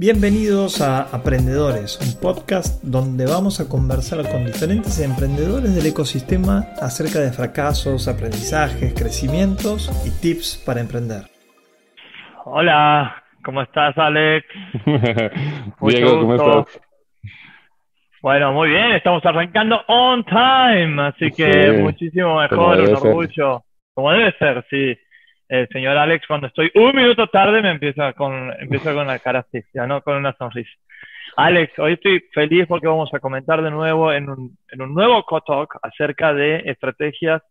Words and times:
Bienvenidos 0.00 0.80
a 0.80 1.10
Aprendedores, 1.12 1.98
un 1.98 2.20
podcast 2.22 2.84
donde 2.84 3.26
vamos 3.26 3.58
a 3.60 3.68
conversar 3.68 4.18
con 4.30 4.46
diferentes 4.46 5.00
emprendedores 5.04 5.74
del 5.74 5.90
ecosistema 5.90 6.66
acerca 6.80 7.18
de 7.18 7.32
fracasos, 7.32 8.06
aprendizajes, 8.06 8.94
crecimientos 8.94 9.90
y 10.06 10.14
tips 10.22 10.62
para 10.64 10.78
emprender. 10.78 11.22
Hola, 12.44 13.24
¿cómo 13.42 13.60
estás 13.60 13.98
Alex? 13.98 14.46
Diego, 15.80 16.20
¿cómo 16.20 16.34
estás? 16.36 16.80
Bueno, 18.22 18.52
muy 18.52 18.68
bien, 18.68 18.92
estamos 18.92 19.26
arrancando 19.26 19.82
on 19.88 20.24
time, 20.24 21.08
así 21.08 21.32
que 21.32 21.72
muchísimo 21.72 22.38
mejor, 22.38 22.82
un 22.82 22.94
orgullo. 22.94 23.64
Como 23.94 24.12
debe 24.12 24.32
ser, 24.38 24.64
sí 24.70 24.96
el 25.48 25.68
señor 25.68 25.96
Alex, 25.96 26.26
cuando 26.26 26.46
estoy 26.46 26.70
un 26.74 26.94
minuto 26.94 27.26
tarde, 27.28 27.62
me 27.62 27.70
empieza 27.70 28.12
con, 28.12 28.52
empieza 28.60 28.92
con 28.92 29.06
la 29.06 29.18
cara 29.18 29.46
ya 29.72 29.86
¿no? 29.86 30.02
Con 30.02 30.16
una 30.16 30.34
sonrisa. 30.34 30.70
Alex, 31.36 31.78
hoy 31.78 31.94
estoy 31.94 32.20
feliz 32.32 32.66
porque 32.66 32.86
vamos 32.86 33.12
a 33.14 33.20
comentar 33.20 33.62
de 33.62 33.70
nuevo 33.70 34.12
en 34.12 34.28
un, 34.28 34.58
en 34.70 34.82
un 34.82 34.94
nuevo 34.94 35.22
co-talk 35.24 35.78
acerca 35.82 36.34
de 36.34 36.62
estrategias 36.66 37.42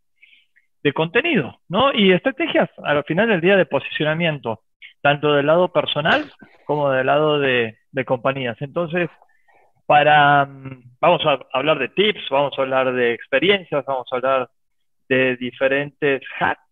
de 0.83 0.93
contenido, 0.93 1.59
¿no? 1.69 1.93
Y 1.93 2.11
estrategias 2.11 2.69
al 2.83 3.03
final 3.05 3.29
del 3.29 3.41
día 3.41 3.55
de 3.55 3.65
posicionamiento, 3.65 4.61
tanto 5.01 5.33
del 5.33 5.47
lado 5.47 5.71
personal 5.71 6.31
como 6.65 6.91
del 6.91 7.05
lado 7.05 7.39
de, 7.39 7.77
de 7.91 8.05
compañías. 8.05 8.57
Entonces, 8.61 9.09
para, 9.85 10.47
vamos 10.99 11.21
a 11.25 11.39
hablar 11.53 11.79
de 11.79 11.89
tips, 11.89 12.29
vamos 12.29 12.53
a 12.57 12.61
hablar 12.61 12.93
de 12.93 13.13
experiencias, 13.13 13.85
vamos 13.85 14.07
a 14.11 14.15
hablar 14.17 14.49
de 15.07 15.37
diferentes 15.37 16.21
hacks 16.39 16.66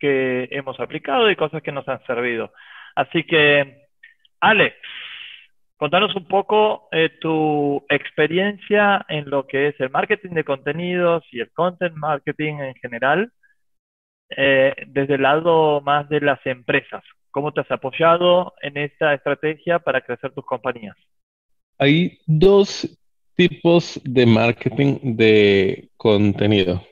que 0.00 0.48
hemos 0.50 0.80
aplicado 0.80 1.30
y 1.30 1.36
cosas 1.36 1.62
que 1.62 1.70
nos 1.70 1.86
han 1.88 2.04
servido. 2.06 2.52
Así 2.96 3.22
que, 3.24 3.86
Alex, 4.40 4.74
contanos 5.76 6.16
un 6.16 6.26
poco 6.26 6.88
eh, 6.90 7.10
tu 7.20 7.84
experiencia 7.88 9.04
en 9.08 9.30
lo 9.30 9.46
que 9.46 9.68
es 9.68 9.80
el 9.80 9.90
marketing 9.90 10.30
de 10.30 10.44
contenidos 10.44 11.22
y 11.30 11.40
el 11.40 11.50
content 11.52 11.94
marketing 11.94 12.54
en 12.54 12.74
general, 12.76 13.32
eh, 14.30 14.74
desde 14.86 15.14
el 15.14 15.22
lado 15.22 15.80
más 15.82 16.08
de 16.08 16.20
las 16.20 16.44
empresas. 16.46 17.04
¿Cómo 17.30 17.52
te 17.52 17.60
has 17.60 17.70
apoyado 17.70 18.54
en 18.60 18.76
esta 18.76 19.14
estrategia 19.14 19.78
para 19.78 20.00
crecer 20.00 20.32
tus 20.32 20.44
compañías? 20.44 20.96
Hay 21.78 22.18
dos 22.26 22.98
tipos 23.36 24.00
de 24.04 24.26
marketing 24.26 25.16
de 25.16 25.88
contenido 25.96 26.82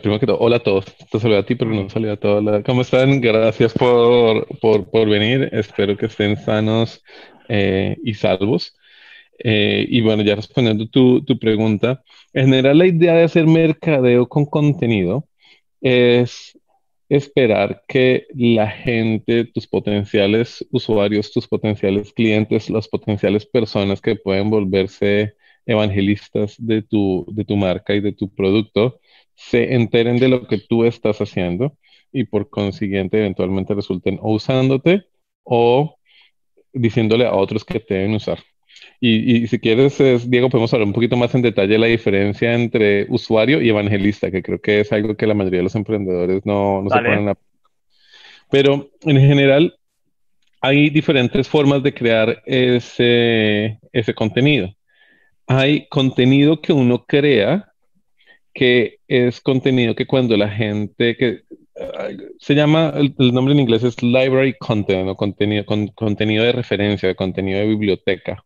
primero 0.00 0.20
que 0.20 0.26
todo, 0.26 0.38
hola 0.38 0.56
a 0.56 0.62
todos. 0.62 0.84
Te 0.84 1.20
saludo 1.20 1.38
a 1.38 1.46
ti, 1.46 1.54
pero 1.54 1.70
no 1.70 1.88
saludo 1.88 2.12
a 2.12 2.16
todos. 2.16 2.64
¿Cómo 2.64 2.82
están? 2.82 3.20
Gracias 3.20 3.72
por, 3.72 4.46
por, 4.58 4.90
por 4.90 5.08
venir. 5.08 5.48
Espero 5.52 5.96
que 5.96 6.06
estén 6.06 6.36
sanos 6.36 7.02
eh, 7.48 7.96
y 8.04 8.14
salvos. 8.14 8.76
Eh, 9.42 9.86
y 9.88 10.00
bueno, 10.00 10.22
ya 10.22 10.34
respondiendo 10.34 10.86
tu, 10.88 11.24
tu 11.24 11.38
pregunta, 11.38 12.02
en 12.34 12.46
general 12.46 12.78
la 12.78 12.86
idea 12.86 13.14
de 13.14 13.24
hacer 13.24 13.46
mercadeo 13.46 14.28
con 14.28 14.44
contenido 14.44 15.26
es 15.80 16.58
esperar 17.08 17.82
que 17.88 18.26
la 18.34 18.70
gente, 18.70 19.46
tus 19.46 19.66
potenciales 19.66 20.64
usuarios, 20.70 21.32
tus 21.32 21.48
potenciales 21.48 22.12
clientes, 22.12 22.70
las 22.70 22.86
potenciales 22.86 23.46
personas 23.46 24.00
que 24.00 24.16
pueden 24.16 24.50
volverse 24.50 25.34
evangelistas 25.66 26.54
de 26.58 26.82
tu, 26.82 27.26
de 27.32 27.44
tu 27.44 27.56
marca 27.56 27.94
y 27.94 28.00
de 28.00 28.12
tu 28.12 28.32
producto, 28.34 28.99
se 29.40 29.74
enteren 29.74 30.18
de 30.18 30.28
lo 30.28 30.46
que 30.46 30.58
tú 30.58 30.84
estás 30.84 31.18
haciendo 31.20 31.76
y 32.12 32.24
por 32.24 32.50
consiguiente 32.50 33.18
eventualmente 33.18 33.74
resulten 33.74 34.18
o 34.20 34.34
usándote 34.34 35.06
o 35.44 35.96
diciéndole 36.72 37.24
a 37.24 37.34
otros 37.34 37.64
que 37.64 37.80
te 37.80 37.94
deben 37.94 38.14
usar. 38.14 38.38
Y, 39.00 39.46
si 39.46 39.58
quieres, 39.58 39.98
Diego, 40.30 40.50
podemos 40.50 40.72
hablar 40.72 40.86
un 40.86 40.92
poquito 40.92 41.16
más 41.16 41.34
en 41.34 41.40
detalle 41.40 41.72
de 41.72 41.78
la 41.78 41.86
diferencia 41.86 42.52
entre 42.52 43.06
usuario 43.08 43.60
y 43.62 43.70
evangelista, 43.70 44.30
que 44.30 44.42
creo 44.42 44.60
que 44.60 44.80
es 44.80 44.92
algo 44.92 45.16
que 45.16 45.26
la 45.26 45.34
mayoría 45.34 45.60
de 45.60 45.64
los 45.64 45.74
emprendedores 45.74 46.44
no, 46.44 46.82
no 46.82 46.90
se 46.90 46.96
ponen 46.96 47.28
a... 47.30 47.34
Pero 48.50 48.90
en 49.02 49.16
general, 49.16 49.74
hay 50.60 50.90
diferentes 50.90 51.48
formas 51.48 51.82
de 51.82 51.94
crear 51.94 52.42
ese, 52.44 53.78
ese 53.92 54.14
contenido. 54.14 54.68
Hay 55.46 55.88
contenido 55.88 56.60
que 56.60 56.72
uno 56.74 57.04
crea 57.06 57.69
que 58.52 58.98
es 59.08 59.40
contenido 59.40 59.94
que 59.94 60.06
cuando 60.06 60.36
la 60.36 60.48
gente 60.48 61.16
que 61.16 61.42
se 62.38 62.54
llama, 62.54 62.92
el, 62.96 63.14
nombre 63.32 63.54
en 63.54 63.60
inglés 63.60 63.82
es 63.84 64.02
library 64.02 64.54
content, 64.58 65.08
o 65.08 65.16
contenido, 65.16 65.64
con, 65.64 65.88
contenido 65.88 66.44
de 66.44 66.52
referencia, 66.52 67.14
contenido 67.14 67.60
de 67.60 67.66
biblioteca. 67.66 68.44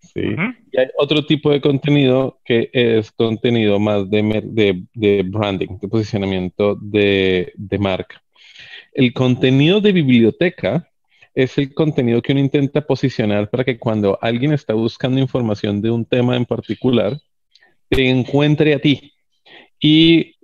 ¿sí? 0.00 0.22
Y 0.72 0.78
hay 0.78 0.88
otro 0.98 1.24
tipo 1.24 1.50
de 1.50 1.60
contenido 1.60 2.40
que 2.44 2.70
es 2.72 3.12
contenido 3.12 3.78
más 3.78 4.08
de, 4.10 4.42
de, 4.44 4.84
de 4.94 5.22
branding, 5.22 5.78
de 5.80 5.88
posicionamiento 5.88 6.76
de, 6.80 7.52
de 7.56 7.78
marca. 7.78 8.22
El 8.92 9.12
contenido 9.12 9.80
de 9.80 9.92
biblioteca 9.92 10.88
es 11.34 11.58
el 11.58 11.74
contenido 11.74 12.22
que 12.22 12.32
uno 12.32 12.40
intenta 12.40 12.80
posicionar 12.80 13.50
para 13.50 13.64
que 13.64 13.78
cuando 13.78 14.18
alguien 14.20 14.52
está 14.52 14.74
buscando 14.74 15.20
información 15.20 15.82
de 15.82 15.90
un 15.90 16.04
tema 16.04 16.36
en 16.36 16.44
particular, 16.44 17.18
te 17.88 18.08
encuentre 18.08 18.74
a 18.74 18.78
ti 18.78 19.13
y 19.84 20.36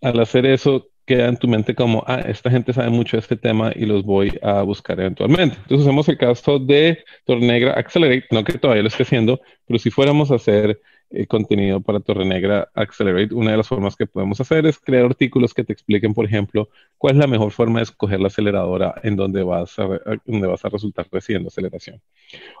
al 0.00 0.20
hacer 0.20 0.46
eso, 0.46 0.86
queda 1.04 1.26
en 1.26 1.36
tu 1.36 1.48
mente 1.48 1.74
como, 1.74 2.04
ah, 2.06 2.20
esta 2.20 2.52
gente 2.52 2.72
sabe 2.72 2.88
mucho 2.90 3.16
de 3.16 3.20
este 3.20 3.36
tema 3.36 3.72
y 3.74 3.84
los 3.84 4.04
voy 4.04 4.38
a 4.42 4.62
buscar 4.62 5.00
eventualmente. 5.00 5.56
Entonces 5.56 5.80
usamos 5.80 6.08
el 6.08 6.16
caso 6.16 6.60
de 6.60 7.04
Tornegra 7.24 7.72
Accelerate, 7.72 8.28
no 8.30 8.44
que 8.44 8.52
todavía 8.58 8.84
lo 8.84 8.88
esté 8.88 9.02
haciendo, 9.02 9.40
pero 9.66 9.80
si 9.80 9.90
fuéramos 9.90 10.30
a 10.30 10.36
hacer 10.36 10.80
eh, 11.10 11.26
contenido 11.26 11.80
para 11.80 11.98
Torrenegra 11.98 12.68
Accelerate, 12.74 13.34
una 13.34 13.50
de 13.50 13.56
las 13.56 13.66
formas 13.66 13.96
que 13.96 14.06
podemos 14.06 14.40
hacer 14.40 14.66
es 14.66 14.78
crear 14.78 15.04
artículos 15.06 15.52
que 15.52 15.64
te 15.64 15.72
expliquen, 15.72 16.14
por 16.14 16.24
ejemplo, 16.24 16.68
cuál 16.96 17.14
es 17.14 17.18
la 17.18 17.26
mejor 17.26 17.50
forma 17.50 17.80
de 17.80 17.84
escoger 17.84 18.20
la 18.20 18.28
aceleradora 18.28 18.94
en 19.02 19.16
donde 19.16 19.42
vas 19.42 19.76
a, 19.80 19.88
donde 20.24 20.46
vas 20.46 20.64
a 20.64 20.68
resultar 20.68 21.08
recibiendo 21.10 21.48
aceleración. 21.48 22.00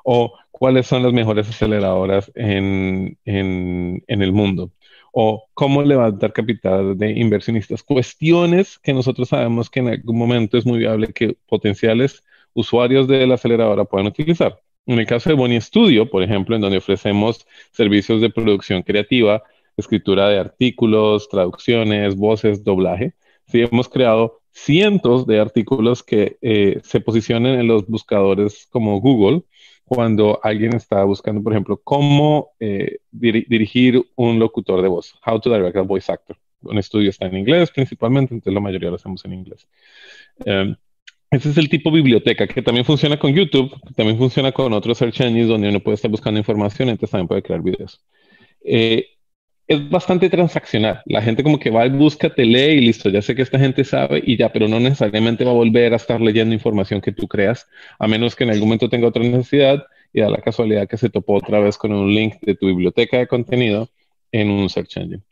O 0.02 0.32
cuáles 0.50 0.88
son 0.88 1.04
las 1.04 1.12
mejores 1.12 1.48
aceleradoras 1.48 2.32
en, 2.34 3.16
en, 3.24 4.02
en 4.08 4.22
el 4.22 4.32
mundo 4.32 4.72
o 5.12 5.44
cómo 5.54 5.82
levantar 5.82 6.32
capital 6.32 6.96
de 6.98 7.12
inversionistas. 7.12 7.82
Cuestiones 7.82 8.78
que 8.78 8.92
nosotros 8.92 9.28
sabemos 9.28 9.70
que 9.70 9.80
en 9.80 9.88
algún 9.88 10.18
momento 10.18 10.58
es 10.58 10.66
muy 10.66 10.78
viable 10.78 11.12
que 11.12 11.36
potenciales 11.48 12.22
usuarios 12.54 13.08
de 13.08 13.26
la 13.26 13.34
aceleradora 13.34 13.84
puedan 13.84 14.06
utilizar. 14.06 14.60
En 14.86 14.98
el 14.98 15.06
caso 15.06 15.30
de 15.30 15.36
Boni 15.36 15.60
Studio, 15.60 16.08
por 16.08 16.22
ejemplo, 16.22 16.54
en 16.54 16.62
donde 16.62 16.78
ofrecemos 16.78 17.46
servicios 17.72 18.20
de 18.20 18.30
producción 18.30 18.82
creativa, 18.82 19.42
escritura 19.76 20.28
de 20.28 20.38
artículos, 20.38 21.28
traducciones, 21.28 22.16
voces, 22.16 22.64
doblaje, 22.64 23.14
sí 23.46 23.62
hemos 23.62 23.88
creado 23.88 24.40
cientos 24.52 25.26
de 25.26 25.38
artículos 25.38 26.02
que 26.02 26.38
eh, 26.40 26.80
se 26.82 27.00
posicionen 27.00 27.60
en 27.60 27.66
los 27.66 27.86
buscadores 27.86 28.66
como 28.70 29.00
Google 29.00 29.42
cuando 29.86 30.40
alguien 30.42 30.74
está 30.74 31.04
buscando, 31.04 31.42
por 31.42 31.52
ejemplo, 31.52 31.80
cómo 31.82 32.50
eh, 32.58 32.98
dirigir 33.12 34.04
un 34.16 34.38
locutor 34.38 34.82
de 34.82 34.88
voz, 34.88 35.14
how 35.24 35.40
to 35.40 35.48
direct 35.48 35.76
a 35.76 35.82
voice 35.82 36.10
actor. 36.10 36.36
Un 36.62 36.78
estudio 36.78 37.10
está 37.10 37.26
en 37.26 37.36
inglés 37.36 37.70
principalmente, 37.70 38.34
entonces 38.34 38.52
la 38.52 38.60
mayoría 38.60 38.90
lo 38.90 38.96
hacemos 38.96 39.24
en 39.24 39.34
inglés. 39.34 39.68
Em, 40.44 40.74
ese 41.30 41.50
es 41.50 41.56
el 41.56 41.68
tipo 41.68 41.92
biblioteca 41.92 42.48
que 42.48 42.62
también 42.62 42.84
funciona 42.84 43.16
con 43.16 43.32
YouTube, 43.32 43.70
también 43.94 44.18
funciona 44.18 44.50
con 44.50 44.72
otros 44.72 44.98
search 44.98 45.20
engines 45.20 45.48
donde 45.48 45.68
uno 45.68 45.78
puede 45.78 45.94
estar 45.94 46.10
buscando 46.10 46.38
información, 46.38 46.88
entonces 46.88 47.10
también 47.12 47.28
puede 47.28 47.42
crear 47.42 47.62
videos. 47.62 48.00
Eh, 48.64 49.06
es 49.66 49.88
bastante 49.90 50.30
transaccional. 50.30 51.02
La 51.06 51.22
gente 51.22 51.42
como 51.42 51.58
que 51.58 51.70
va 51.70 51.88
busca, 51.88 52.32
te 52.32 52.44
lee 52.44 52.78
y 52.78 52.80
listo, 52.80 53.08
ya 53.08 53.22
sé 53.22 53.34
que 53.34 53.42
esta 53.42 53.58
gente 53.58 53.84
sabe 53.84 54.22
y 54.24 54.36
ya, 54.36 54.52
pero 54.52 54.68
no 54.68 54.78
necesariamente 54.78 55.44
va 55.44 55.50
a 55.50 55.54
volver 55.54 55.92
a 55.92 55.96
estar 55.96 56.20
leyendo 56.20 56.54
información 56.54 57.00
que 57.00 57.12
tú 57.12 57.26
creas, 57.26 57.66
a 57.98 58.06
menos 58.06 58.36
que 58.36 58.44
en 58.44 58.50
algún 58.50 58.68
momento 58.68 58.88
tenga 58.88 59.08
otra 59.08 59.22
necesidad 59.22 59.84
y 60.12 60.20
da 60.20 60.30
la 60.30 60.38
casualidad 60.38 60.88
que 60.88 60.96
se 60.96 61.10
topó 61.10 61.34
otra 61.34 61.58
vez 61.60 61.76
con 61.76 61.92
un 61.92 62.14
link 62.14 62.36
de 62.42 62.54
tu 62.54 62.66
biblioteca 62.66 63.18
de 63.18 63.26
contenido 63.26 63.88
en 64.32 64.50
un 64.50 64.68
search 64.70 64.96
engine. 64.98 65.22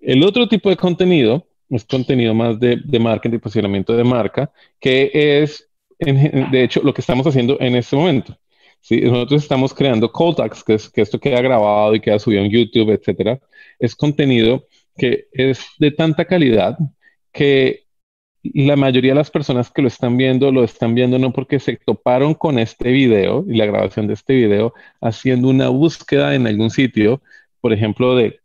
El 0.00 0.22
otro 0.24 0.48
tipo 0.48 0.70
de 0.70 0.76
contenido 0.76 1.46
es 1.68 1.84
contenido 1.84 2.34
más 2.34 2.58
de, 2.60 2.76
de 2.84 3.38
posicionamiento 3.38 3.96
de 3.96 4.04
marca, 4.04 4.52
que 4.80 5.10
es, 5.12 5.68
de 5.98 6.64
hecho, 6.64 6.82
lo 6.82 6.92
que 6.92 7.00
estamos 7.00 7.26
haciendo 7.26 7.56
en 7.60 7.76
este 7.76 7.96
momento. 7.96 8.36
¿Sí? 8.82 9.00
Nosotros 9.00 9.42
estamos 9.42 9.72
creando 9.72 10.12
call 10.12 10.36
tags, 10.36 10.62
que, 10.62 10.74
es, 10.74 10.90
que 10.90 11.00
esto 11.00 11.18
queda 11.18 11.40
grabado 11.40 11.94
y 11.94 12.00
queda 12.00 12.18
subido 12.18 12.42
en 12.42 12.50
YouTube, 12.50 12.90
etcétera. 12.90 13.40
Es 13.78 13.96
contenido 13.96 14.66
que 14.96 15.28
es 15.32 15.64
de 15.78 15.90
tanta 15.90 16.26
calidad 16.26 16.76
que 17.32 17.86
la 18.42 18.76
mayoría 18.76 19.12
de 19.12 19.18
las 19.18 19.30
personas 19.30 19.70
que 19.70 19.82
lo 19.82 19.88
están 19.88 20.16
viendo 20.16 20.50
lo 20.50 20.64
están 20.64 20.94
viendo 20.94 21.18
no 21.18 21.32
porque 21.32 21.60
se 21.60 21.76
toparon 21.76 22.34
con 22.34 22.58
este 22.58 22.90
video 22.90 23.44
y 23.48 23.54
la 23.56 23.66
grabación 23.66 24.08
de 24.08 24.14
este 24.14 24.34
video 24.34 24.74
haciendo 25.00 25.48
una 25.48 25.68
búsqueda 25.68 26.34
en 26.34 26.46
algún 26.46 26.70
sitio, 26.70 27.22
por 27.60 27.72
ejemplo, 27.72 28.16
de 28.16 28.40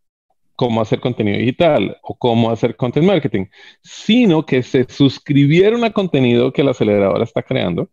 cómo 0.56 0.82
hacer 0.82 1.00
contenido 1.00 1.38
digital 1.40 1.98
o 2.04 2.16
cómo 2.18 2.52
hacer 2.52 2.76
content 2.76 3.06
marketing, 3.06 3.46
sino 3.82 4.46
que 4.46 4.64
se 4.64 4.86
suscribieron 4.90 5.84
a 5.84 5.92
contenido 5.94 6.54
que 6.54 6.64
la 6.64 6.72
aceleradora 6.72 7.24
está 7.24 7.44
creando 7.44 7.90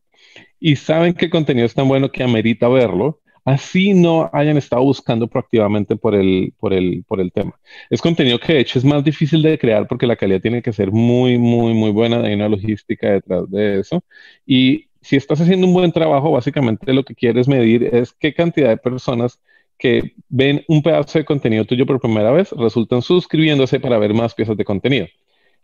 y 0.60 0.76
saben 0.76 1.16
el 1.18 1.30
contenido 1.30 1.66
es 1.66 1.74
tan 1.74 1.88
bueno 1.88 2.10
que 2.10 2.22
amerita 2.22 2.68
verlo, 2.68 3.20
así 3.44 3.92
no 3.94 4.30
hayan 4.32 4.56
estado 4.56 4.82
buscando 4.82 5.28
proactivamente 5.28 5.96
por 5.96 6.14
el, 6.14 6.54
por 6.58 6.72
el, 6.72 7.04
por 7.06 7.20
el 7.20 7.30
tema. 7.32 7.58
Es 7.90 8.00
contenido 8.00 8.38
que 8.38 8.54
de 8.54 8.60
hecho 8.60 8.78
es 8.78 8.84
más 8.84 9.04
difícil 9.04 9.42
de 9.42 9.58
crear 9.58 9.86
porque 9.86 10.06
la 10.06 10.16
calidad 10.16 10.40
tiene 10.40 10.62
que 10.62 10.72
ser 10.72 10.90
muy, 10.90 11.38
muy, 11.38 11.74
muy 11.74 11.90
buena, 11.90 12.22
hay 12.22 12.34
una 12.34 12.48
logística 12.48 13.10
detrás 13.10 13.50
de 13.50 13.80
eso. 13.80 14.02
Y 14.46 14.88
si 15.02 15.16
estás 15.16 15.40
haciendo 15.40 15.66
un 15.66 15.74
buen 15.74 15.92
trabajo, 15.92 16.32
básicamente 16.32 16.92
lo 16.92 17.04
que 17.04 17.14
quieres 17.14 17.46
medir 17.46 17.84
es 17.94 18.12
qué 18.12 18.32
cantidad 18.32 18.70
de 18.70 18.78
personas 18.78 19.40
que 19.78 20.14
ven 20.28 20.64
un 20.68 20.82
pedazo 20.82 21.18
de 21.18 21.24
contenido 21.24 21.64
tuyo 21.64 21.84
por 21.84 22.00
primera 22.00 22.30
vez 22.30 22.50
resultan 22.52 23.02
suscribiéndose 23.02 23.80
para 23.80 23.98
ver 23.98 24.14
más 24.14 24.34
piezas 24.34 24.56
de 24.56 24.64
contenido. 24.64 25.06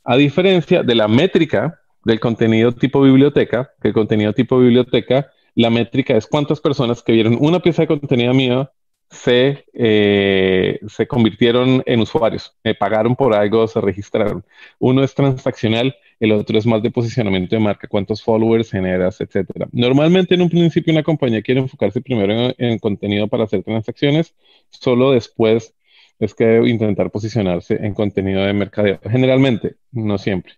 A 0.05 0.17
diferencia 0.17 0.83
de 0.83 0.95
la 0.95 1.09
métrica 1.09 1.81
del 2.05 2.21
contenido 2.21 2.73
tipo 2.73 3.01
biblioteca, 3.03 3.73
que 3.81 3.89
el 3.89 3.95
contenido 3.95 4.33
tipo 4.33 4.59
biblioteca, 4.59 5.31
la 5.55 5.71
métrica 5.71 6.17
es 6.17 6.27
cuántas 6.27 6.61
personas 6.61 7.03
que 7.03 7.13
vieron 7.13 7.37
una 7.41 7.61
pieza 7.61 7.83
de 7.83 7.89
contenido 7.89 8.33
mío 8.35 8.71
se, 9.11 9.65
eh, 9.75 10.79
se 10.87 11.07
convirtieron 11.09 11.83
en 11.85 12.01
usuarios, 12.01 12.57
me 12.63 12.77
pagaron 12.77 13.17
por 13.17 13.35
algo, 13.35 13.67
se 13.67 13.81
registraron. 13.81 14.45
Uno 14.79 15.03
es 15.03 15.15
transaccional, 15.15 15.97
el 16.21 16.33
otro 16.33 16.57
es 16.57 16.65
más 16.65 16.81
de 16.83 16.93
posicionamiento 16.93 17.57
de 17.57 17.61
marca, 17.61 17.89
cuántos 17.89 18.23
followers 18.23 18.71
generas, 18.71 19.21
etcétera. 19.21 19.69
Normalmente 19.73 20.35
en 20.37 20.43
un 20.43 20.51
principio 20.51 20.93
una 20.93 21.03
compañía 21.03 21.43
quiere 21.43 21.61
enfocarse 21.61 22.01
primero 22.01 22.33
en, 22.33 22.55
en 22.59 22.79
contenido 22.79 23.27
para 23.27 23.45
hacer 23.45 23.65
transacciones, 23.65 24.35
solo 24.71 25.11
después 25.11 25.75
es 26.21 26.35
que 26.35 26.45
debe 26.45 26.71
intentar 26.71 27.11
posicionarse 27.11 27.75
en 27.85 27.95
contenido 27.95 28.45
de 28.45 28.53
mercadeo. 28.53 29.01
Generalmente, 29.11 29.77
no 29.91 30.19
siempre. 30.19 30.55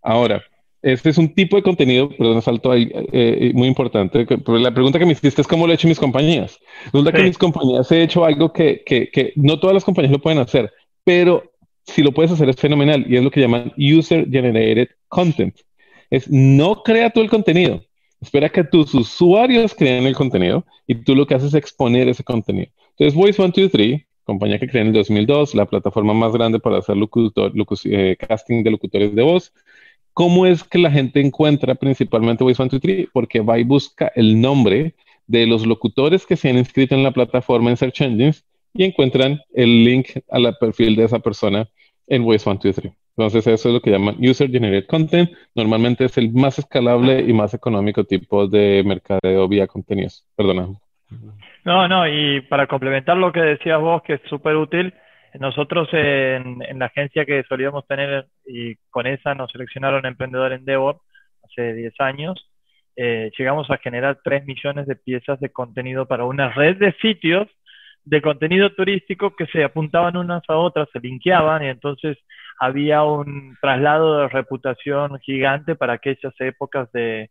Ahora, 0.00 0.42
este 0.82 1.10
es 1.10 1.18
un 1.18 1.34
tipo 1.34 1.56
de 1.56 1.62
contenido, 1.62 2.08
perdón, 2.08 2.40
salto 2.40 2.72
ahí, 2.72 2.90
eh, 2.94 3.08
eh, 3.12 3.52
muy 3.54 3.68
importante. 3.68 4.26
La 4.46 4.72
pregunta 4.72 4.98
que 4.98 5.06
me 5.06 5.12
hiciste 5.12 5.42
es 5.42 5.46
cómo 5.46 5.66
lo 5.66 5.72
he 5.72 5.74
hecho 5.74 5.88
mis 5.88 5.98
compañías. 5.98 6.58
Resulta 6.86 7.12
que 7.12 7.22
mis 7.22 7.38
compañías 7.38 7.90
he 7.92 8.02
hecho 8.02 8.24
algo 8.24 8.52
que, 8.52 8.82
que, 8.84 9.10
que, 9.10 9.32
no 9.36 9.60
todas 9.60 9.74
las 9.74 9.84
compañías 9.84 10.12
lo 10.12 10.20
pueden 10.20 10.38
hacer, 10.38 10.72
pero 11.04 11.52
si 11.84 12.02
lo 12.02 12.12
puedes 12.12 12.32
hacer 12.32 12.48
es 12.48 12.56
fenomenal 12.56 13.04
y 13.08 13.16
es 13.16 13.22
lo 13.22 13.30
que 13.30 13.40
llaman 13.40 13.72
User 13.76 14.26
Generated 14.30 14.88
Content. 15.08 15.54
Es 16.08 16.30
no 16.30 16.82
crea 16.82 17.10
tú 17.10 17.20
el 17.20 17.30
contenido, 17.30 17.82
espera 18.20 18.48
que 18.48 18.64
tus 18.64 18.94
usuarios 18.94 19.74
creen 19.74 20.06
el 20.06 20.14
contenido 20.14 20.64
y 20.86 20.94
tú 20.94 21.14
lo 21.14 21.26
que 21.26 21.34
haces 21.34 21.48
es 21.48 21.54
exponer 21.54 22.08
ese 22.08 22.24
contenido. 22.24 22.70
Entonces, 22.96 23.18
Voice123, 23.18 24.06
compañía 24.24 24.58
que 24.58 24.68
creó 24.68 24.82
en 24.82 24.88
el 24.88 24.94
2002, 24.94 25.54
la 25.54 25.66
plataforma 25.66 26.14
más 26.14 26.32
grande 26.32 26.58
para 26.58 26.78
hacer 26.78 26.96
locutor, 26.96 27.52
eh, 27.84 28.16
casting 28.18 28.62
de 28.62 28.70
locutores 28.70 29.14
de 29.14 29.22
voz, 29.22 29.52
¿Cómo 30.14 30.46
es 30.46 30.64
que 30.64 30.78
la 30.78 30.90
gente 30.90 31.20
encuentra 31.20 31.74
principalmente 31.74 32.44
Voice 32.44 32.56
123? 32.56 33.08
Porque 33.12 33.40
va 33.40 33.58
y 33.58 33.64
busca 33.64 34.10
el 34.14 34.40
nombre 34.40 34.94
de 35.26 35.46
los 35.46 35.66
locutores 35.66 36.26
que 36.26 36.36
se 36.36 36.50
han 36.50 36.58
inscrito 36.58 36.94
en 36.94 37.02
la 37.02 37.12
plataforma 37.12 37.70
en 37.70 37.76
Search 37.76 38.00
Engines 38.00 38.44
y 38.74 38.84
encuentran 38.84 39.40
el 39.54 39.84
link 39.84 40.08
al 40.30 40.54
perfil 40.58 40.96
de 40.96 41.04
esa 41.04 41.20
persona 41.20 41.68
en 42.06 42.24
Voice 42.24 42.44
123. 42.44 42.92
Entonces, 43.16 43.46
eso 43.46 43.68
es 43.68 43.74
lo 43.74 43.80
que 43.80 43.90
llaman 43.90 44.16
User 44.18 44.50
Generated 44.50 44.86
Content. 44.86 45.30
Normalmente 45.54 46.06
es 46.06 46.16
el 46.16 46.32
más 46.32 46.58
escalable 46.58 47.20
y 47.20 47.32
más 47.32 47.52
económico 47.54 48.04
tipo 48.04 48.46
de 48.46 48.82
mercadeo 48.84 49.46
vía 49.46 49.66
contenidos. 49.66 50.24
Perdona. 50.36 50.68
No, 51.64 51.86
no, 51.88 52.08
y 52.08 52.40
para 52.42 52.66
complementar 52.66 53.16
lo 53.16 53.32
que 53.32 53.40
decías 53.40 53.80
vos, 53.80 54.02
que 54.02 54.14
es 54.14 54.20
súper 54.28 54.56
útil, 54.56 54.94
nosotros 55.38 55.88
en, 55.92 56.58
la 56.78 56.86
agencia 56.86 57.24
que 57.24 57.42
solíamos 57.48 57.86
tener 57.86 58.26
y 58.46 58.76
con 58.90 59.06
esa 59.06 59.34
nos 59.34 59.50
seleccionaron 59.50 60.06
Emprendedor 60.06 60.52
Endeavor 60.52 61.00
hace 61.44 61.72
10 61.74 61.94
años, 62.00 62.50
eh, 62.96 63.30
llegamos 63.38 63.70
a 63.70 63.78
generar 63.78 64.18
3 64.22 64.44
millones 64.44 64.86
de 64.86 64.96
piezas 64.96 65.38
de 65.40 65.50
contenido 65.50 66.06
para 66.06 66.24
una 66.24 66.50
red 66.50 66.76
de 66.76 66.92
sitios 67.00 67.48
de 68.04 68.22
contenido 68.22 68.70
turístico 68.70 69.36
que 69.36 69.46
se 69.46 69.62
apuntaban 69.62 70.16
unas 70.16 70.42
a 70.48 70.56
otras, 70.56 70.88
se 70.92 71.00
linkeaban 71.00 71.62
y 71.62 71.68
entonces 71.68 72.18
había 72.58 73.02
un 73.02 73.56
traslado 73.60 74.18
de 74.18 74.28
reputación 74.28 75.18
gigante 75.20 75.74
para 75.76 75.94
aquellas 75.94 76.34
épocas 76.40 76.90
de, 76.92 77.30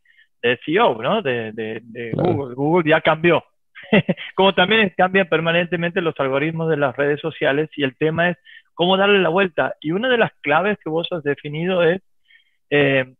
SEO, 0.66 1.02
¿no? 1.02 1.22
De, 1.22 1.82
Google. 2.14 2.56
Google 2.56 2.90
ya 2.90 3.02
cambió. 3.02 3.44
como 4.36 4.54
también 4.54 4.94
cambian 4.96 5.28
permanentemente 5.28 6.02
los 6.02 6.16
algoritmos 6.20 6.70
de 6.70 6.78
las 6.78 6.96
redes 6.96 7.20
sociales 7.20 7.70
y 7.76 7.84
el 7.84 7.96
tema 7.98 8.30
es 8.30 8.38
cómo 8.74 8.98
darle 8.98 9.20
la 9.20 9.30
vuelta. 9.30 9.76
Y 9.82 9.92
una 9.92 10.10
de 10.10 10.18
las 10.18 10.32
claves 10.42 10.78
que 10.84 10.90
vos 10.90 11.08
has 11.12 11.24
definido 11.24 11.84
es 11.84 12.02
eh, 12.70 13.16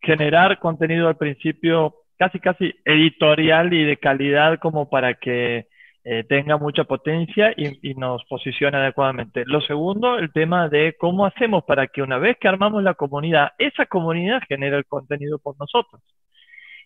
generar 0.00 0.58
contenido 0.58 1.08
al 1.08 1.16
principio 1.16 1.94
casi, 2.18 2.38
casi 2.40 2.74
editorial 2.84 3.72
y 3.72 3.84
de 3.84 3.96
calidad 3.96 4.58
como 4.58 4.88
para 4.88 5.14
que 5.14 5.66
eh, 6.04 6.24
tenga 6.28 6.58
mucha 6.58 6.84
potencia 6.84 7.52
y, 7.56 7.90
y, 7.90 7.94
nos 7.94 8.24
posicione 8.26 8.76
adecuadamente. 8.76 9.44
Lo 9.46 9.62
segundo, 9.62 10.18
el 10.18 10.32
tema 10.32 10.68
de 10.68 10.94
cómo 10.98 11.24
hacemos 11.24 11.64
para 11.64 11.86
que 11.86 12.02
una 12.02 12.18
vez 12.18 12.36
que 12.38 12.48
armamos 12.48 12.82
la 12.82 12.94
comunidad, 12.94 13.52
esa 13.58 13.86
comunidad 13.86 14.42
genere 14.46 14.76
el 14.76 14.84
contenido 14.84 15.38
por 15.38 15.58
nosotros. 15.58 16.02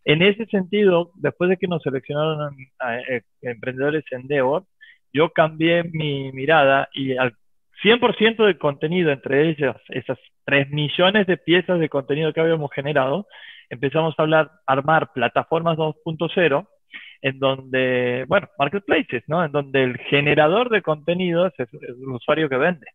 En 0.04 0.22
ese 0.22 0.46
sentido, 0.46 1.10
después 1.16 1.50
de 1.50 1.56
que 1.56 1.68
nos 1.68 1.82
seleccionaron 1.82 2.54
a, 2.78 2.98
eh, 2.98 3.22
emprendedores 3.42 4.04
en 4.10 4.22
Endeavor, 4.22 4.64
yo 5.12 5.30
cambié 5.30 5.84
mi 5.84 6.32
mirada 6.32 6.88
y 6.92 7.16
al 7.16 7.34
100% 7.82 8.44
del 8.44 8.58
contenido, 8.58 9.10
entre 9.10 9.48
ellas 9.50 9.76
esas 9.88 10.18
3 10.44 10.70
millones 10.70 11.26
de 11.26 11.36
piezas 11.36 11.78
de 11.78 11.88
contenido 11.88 12.32
que 12.32 12.40
habíamos 12.40 12.70
generado, 12.72 13.26
empezamos 13.70 14.14
a 14.18 14.22
hablar, 14.22 14.50
armar 14.66 15.12
plataformas 15.12 15.76
2.0 15.76 16.66
en 17.20 17.38
donde, 17.38 18.24
bueno, 18.28 18.48
marketplaces, 18.58 19.24
¿no? 19.26 19.44
En 19.44 19.52
donde 19.52 19.82
el 19.82 19.98
generador 19.98 20.70
de 20.70 20.82
contenido 20.82 21.46
es, 21.46 21.54
el 21.58 22.08
usuario 22.08 22.48
que 22.48 22.56
vende. 22.56 22.86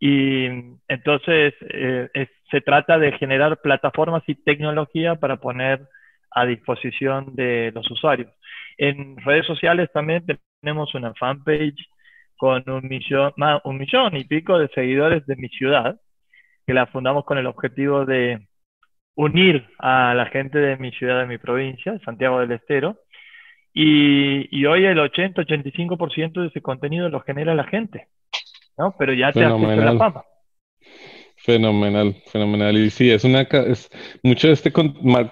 Y 0.00 0.46
entonces 0.88 1.54
eh, 1.60 2.08
se 2.50 2.60
trata 2.62 2.98
de 2.98 3.12
generar 3.12 3.60
plataformas 3.60 4.22
y 4.26 4.34
tecnología 4.34 5.16
para 5.16 5.36
poner 5.36 5.86
a 6.30 6.46
disposición 6.46 7.34
de 7.36 7.70
los 7.74 7.88
usuarios. 7.90 8.32
En 8.78 9.18
redes 9.18 9.46
sociales 9.46 9.90
también 9.92 10.24
tenemos 10.60 10.94
una 10.94 11.12
fanpage 11.14 11.86
con 12.36 12.68
un 12.70 12.88
millón, 12.88 13.32
más, 13.36 13.60
un 13.64 13.76
millón 13.76 14.16
y 14.16 14.24
pico 14.24 14.58
de 14.58 14.68
seguidores 14.68 15.26
de 15.26 15.36
mi 15.36 15.48
ciudad, 15.48 16.00
que 16.66 16.72
la 16.72 16.86
fundamos 16.86 17.24
con 17.26 17.36
el 17.36 17.46
objetivo 17.46 18.06
de 18.06 18.40
unir 19.14 19.66
a 19.78 20.14
la 20.14 20.26
gente 20.26 20.58
de 20.58 20.78
mi 20.78 20.92
ciudad, 20.92 21.20
de 21.20 21.26
mi 21.26 21.36
provincia, 21.36 21.98
Santiago 22.06 22.40
del 22.40 22.52
Estero, 22.52 22.96
y, 23.74 24.48
y 24.50 24.64
hoy 24.64 24.86
el 24.86 24.98
80-85% 24.98 26.40
de 26.40 26.46
ese 26.46 26.62
contenido 26.62 27.10
lo 27.10 27.20
genera 27.20 27.54
la 27.54 27.64
gente, 27.64 28.08
¿no? 28.80 28.94
Pero 28.98 29.12
ya 29.12 29.30
te 29.30 29.44
hace 29.44 29.76
la 29.76 29.96
fama. 29.96 30.24
Fenomenal, 31.36 32.16
fenomenal. 32.26 32.76
Y 32.76 32.90
sí, 32.90 33.10
es 33.10 33.24
una, 33.24 33.42
es, 33.42 33.90
mucho 34.22 34.48
de 34.48 34.54
este 34.54 34.72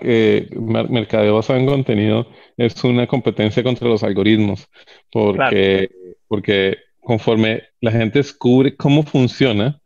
eh, 0.03 0.49
mercadeo 0.89 1.35
basado 1.35 1.59
en 1.59 1.67
contenido 1.67 2.27
es 2.57 2.83
una 2.85 3.07
competencia 3.07 3.63
contra 3.63 3.89
los 3.89 4.03
algoritmos, 4.03 4.69
porque, 5.11 5.91
porque 6.27 6.77
conforme 7.01 7.63
la 7.81 7.93
gente 7.93 8.19
descubre 8.19 8.75
cómo 8.77 9.03
funciona, 9.03 9.81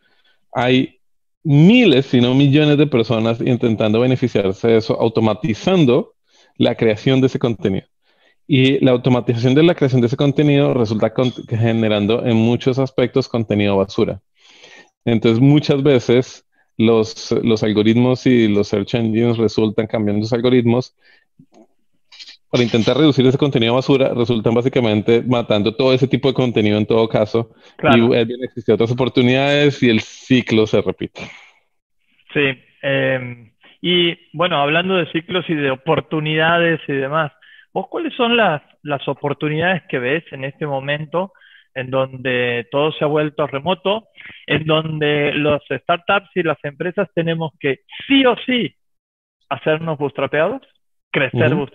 hay 0.53 1.01
miles, 1.45 2.07
si 2.07 2.21
no 2.21 2.35
millones 2.35 2.79
de 2.79 2.87
personas 2.87 3.41
intentando 3.41 4.01
beneficiarse 4.01 4.69
de 4.69 4.77
eso, 4.79 4.99
automatizando 5.01 6.15
la 6.57 6.77
creación 6.77 7.21
de 7.21 7.27
ese 7.27 7.39
contenido. 7.39 7.87
Y 8.47 8.85
la 8.85 8.91
automatización 8.91 9.55
de 9.55 9.63
la 9.63 9.75
creación 9.75 10.01
de 10.01 10.09
ese 10.09 10.17
contenido 10.17 10.75
resulta 10.75 11.13
generando 11.49 12.25
en 12.25 12.37
muchos 12.37 12.79
aspectos 12.79 13.29
contenido 13.29 13.77
basura. 13.77 14.21
Entonces, 15.05 15.41
muchas 15.41 15.83
veces 15.83 16.47
los, 16.77 17.33
los 17.43 17.63
algoritmos 17.63 18.27
y 18.27 18.49
los 18.49 18.69
search 18.69 18.95
engines 18.95 19.37
resultan 19.39 19.87
cambiando 19.87 20.25
sus 20.25 20.33
algoritmos 20.33 20.95
para 22.53 22.65
intentar 22.65 22.99
reducir 22.99 23.27
ese 23.27 23.39
contenido 23.39 23.75
basura, 23.75 24.13
resultan 24.15 24.53
básicamente 24.53 25.23
matando 25.27 25.75
todo 25.75 25.95
ese 25.95 26.07
tipo 26.07 26.29
de 26.29 26.35
contenido 26.35 26.77
en 26.77 26.85
todo 26.85 27.09
caso. 27.09 27.55
Y 27.95 28.15
eh, 28.15 28.27
existen 28.43 28.75
otras 28.75 28.91
oportunidades 28.91 29.83
y 29.83 29.89
el 29.89 30.01
ciclo 30.01 30.67
se 30.67 30.83
repite. 30.83 31.23
Sí. 32.35 32.63
Em, 32.83 33.53
y 33.81 34.19
bueno, 34.35 34.61
hablando 34.61 34.97
de 34.97 35.11
ciclos 35.13 35.47
y 35.49 35.55
de 35.55 35.71
oportunidades 35.71 36.79
y 36.89 36.93
demás, 36.93 37.33
¿vos 37.73 37.89
cuáles 37.89 38.15
son 38.15 38.37
las, 38.37 38.63
las 38.83 39.07
oportunidades 39.09 39.83
que 39.89 39.99
ves 39.99 40.25
en 40.33 40.45
este 40.45 40.67
momento 40.67 41.33
en 41.75 41.91
donde 41.91 42.69
todo 42.71 42.93
se 42.93 43.05
ha 43.05 43.09
vuelto 43.09 43.47
remoto, 43.47 44.09
en 44.47 44.65
donde 44.65 45.33
los 45.33 45.63
startups 45.71 46.31
y 46.35 46.43
las 46.43 46.59
empresas 46.65 47.09
tenemos 47.15 47.53
que 47.59 47.81
sí 48.07 48.25
o 48.27 48.37
sí 48.45 48.75
hacernos 49.49 49.99
bootstrapeados, 49.99 50.63
crecer 51.11 51.55
uh 51.55 51.67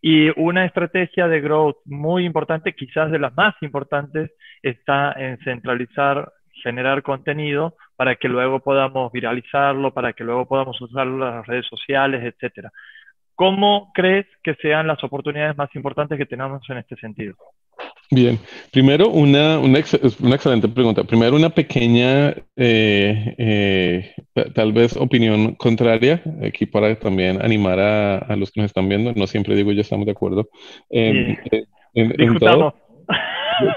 Y 0.00 0.30
una 0.38 0.64
estrategia 0.64 1.28
de 1.28 1.40
growth 1.40 1.76
muy 1.84 2.24
importante, 2.24 2.74
quizás 2.74 3.10
de 3.10 3.18
las 3.18 3.34
más 3.34 3.54
importantes, 3.62 4.30
está 4.62 5.12
en 5.12 5.38
centralizar, 5.38 6.30
generar 6.62 7.02
contenido 7.02 7.76
para 7.96 8.16
que 8.16 8.28
luego 8.28 8.60
podamos 8.60 9.12
viralizarlo, 9.12 9.92
para 9.92 10.12
que 10.12 10.24
luego 10.24 10.46
podamos 10.46 10.80
usar 10.80 11.06
las 11.06 11.46
redes 11.46 11.66
sociales, 11.66 12.22
etcétera. 12.22 12.70
¿Cómo 13.34 13.90
crees 13.94 14.26
que 14.42 14.54
sean 14.56 14.86
las 14.86 15.02
oportunidades 15.02 15.56
más 15.56 15.74
importantes 15.74 16.18
que 16.18 16.26
tenemos 16.26 16.62
en 16.68 16.78
este 16.78 16.96
sentido? 16.96 17.34
Bien, 18.10 18.38
primero 18.70 19.08
una, 19.08 19.58
una, 19.58 19.80
una 20.20 20.34
excelente 20.34 20.68
pregunta. 20.68 21.04
Primero 21.04 21.34
una 21.34 21.50
pequeña, 21.50 22.34
eh, 22.56 23.34
eh, 23.38 24.14
tal 24.54 24.72
vez 24.72 24.96
opinión 24.96 25.54
contraria, 25.54 26.22
aquí 26.46 26.66
para 26.66 26.94
también 26.96 27.42
animar 27.42 27.80
a, 27.80 28.36
los 28.36 28.50
que 28.50 28.60
nos 28.60 28.70
están 28.70 28.88
viendo. 28.88 29.12
No 29.14 29.26
siempre 29.26 29.56
digo 29.56 29.72
yo 29.72 29.80
estamos 29.80 30.06
de 30.06 30.12
acuerdo. 30.12 30.48
en, 30.90 31.38
todo. 32.38 32.74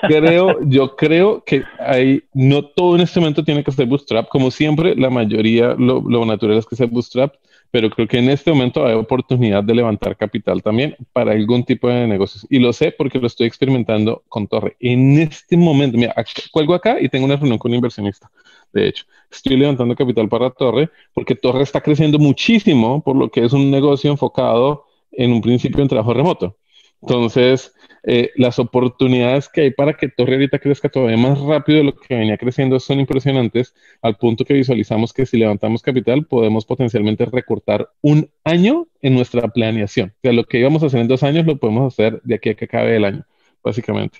Yo 0.10 0.22
creo, 0.22 0.58
yo 0.68 0.96
creo 0.96 1.44
que 1.46 1.64
hay, 1.80 2.24
no 2.34 2.64
todo 2.64 2.96
en 2.96 3.02
este 3.02 3.20
momento 3.20 3.44
tiene 3.44 3.64
que 3.64 3.72
ser 3.72 3.86
bootstrap. 3.86 4.28
Como 4.28 4.52
siempre, 4.52 4.96
la 4.96 5.10
mayoría, 5.10 5.76
lo, 5.78 6.02
lo 6.02 6.26
natural 6.26 6.58
es 6.58 6.66
que 6.66 6.76
sea 6.76 6.88
bootstrap 6.88 7.34
pero 7.72 7.90
creo 7.90 8.08
que 8.08 8.20
en 8.20 8.30
este 8.30 8.52
momento 8.52 8.86
hay 8.86 8.94
oportunidad 8.94 9.64
de 9.64 9.76
levantar 9.76 10.16
capital 10.16 10.64
también 10.64 10.96
para 11.14 11.32
algún 11.32 11.64
tipo 11.64 11.90
de 11.90 12.08
negocios. 12.08 12.46
Y 12.50 12.60
lo 12.60 12.74
sé 12.74 12.92
porque 12.92 13.20
lo 13.20 13.28
estoy 13.28 13.48
experimentando 13.48 14.24
con 14.30 14.48
Torre. 14.48 14.78
En 14.80 15.20
este 15.20 15.58
momento, 15.58 15.98
mira, 15.98 16.16
cuelgo 16.52 16.74
acá 16.74 16.98
y 17.00 17.10
tengo 17.10 17.26
una 17.26 17.36
reunión 17.36 17.58
con 17.58 17.72
un 17.72 17.76
inversionista. 17.76 18.32
De 18.74 18.88
hecho, 18.88 19.06
estoy 19.32 19.58
levantando 19.58 19.96
capital 19.96 20.30
para 20.30 20.50
Torre 20.52 20.90
porque 21.14 21.36
Torre 21.36 21.64
está 21.64 21.82
creciendo 21.82 22.20
muchísimo 22.20 23.02
por 23.02 23.16
lo 23.16 23.30
que 23.30 23.44
es 23.44 23.54
un 23.54 23.72
negocio 23.72 24.12
enfocado 24.12 24.86
en 25.12 25.32
un 25.32 25.42
principio 25.42 25.82
en 25.82 25.90
trabajo 25.90 26.14
remoto. 26.14 26.58
Entonces, 27.01 27.74
eh, 28.04 28.32
las 28.36 28.58
oportunidades 28.58 29.50
que 29.50 29.62
hay 29.62 29.72
para 29.72 29.94
que 29.94 30.08
Torre 30.08 30.36
ahorita 30.36 30.60
crezca 30.60 30.89
todavía 30.89 31.18
más 31.18 31.39
rápido 31.39 31.80
de 31.80 31.84
lo 31.84 31.96
que 31.96 32.16
venía 32.16 32.38
creciendo 32.38 32.80
son 32.80 33.00
impresionantes, 33.00 33.75
al 34.01 34.16
punto 34.16 34.46
que 34.46 34.54
visualizamos 34.54 35.13
que 35.13 35.25
si 35.25 35.38
levantamos 35.38 35.82
capital 35.82 36.25
podemos 36.25 36.66
potencialmente 36.66 37.25
recortar 37.25 37.89
un 38.01 38.30
año 38.44 38.88
en 39.01 39.13
nuestra 39.13 39.48
planeación. 39.50 40.13
O 40.18 40.20
sea, 40.22 40.34
lo 40.34 40.46
que 40.46 40.60
íbamos 40.60 40.84
a 40.84 40.88
hacer 40.88 41.01
en 41.01 41.08
dos 41.08 41.24
años 41.24 41.46
lo 41.46 41.58
podemos 41.58 41.94
hacer 41.94 42.22
de 42.24 42.36
aquí 42.36 42.50
a 42.50 42.54
que 42.56 42.66
acabe 42.66 42.96
el 42.96 43.06
año, 43.06 43.25
básicamente. 43.63 44.20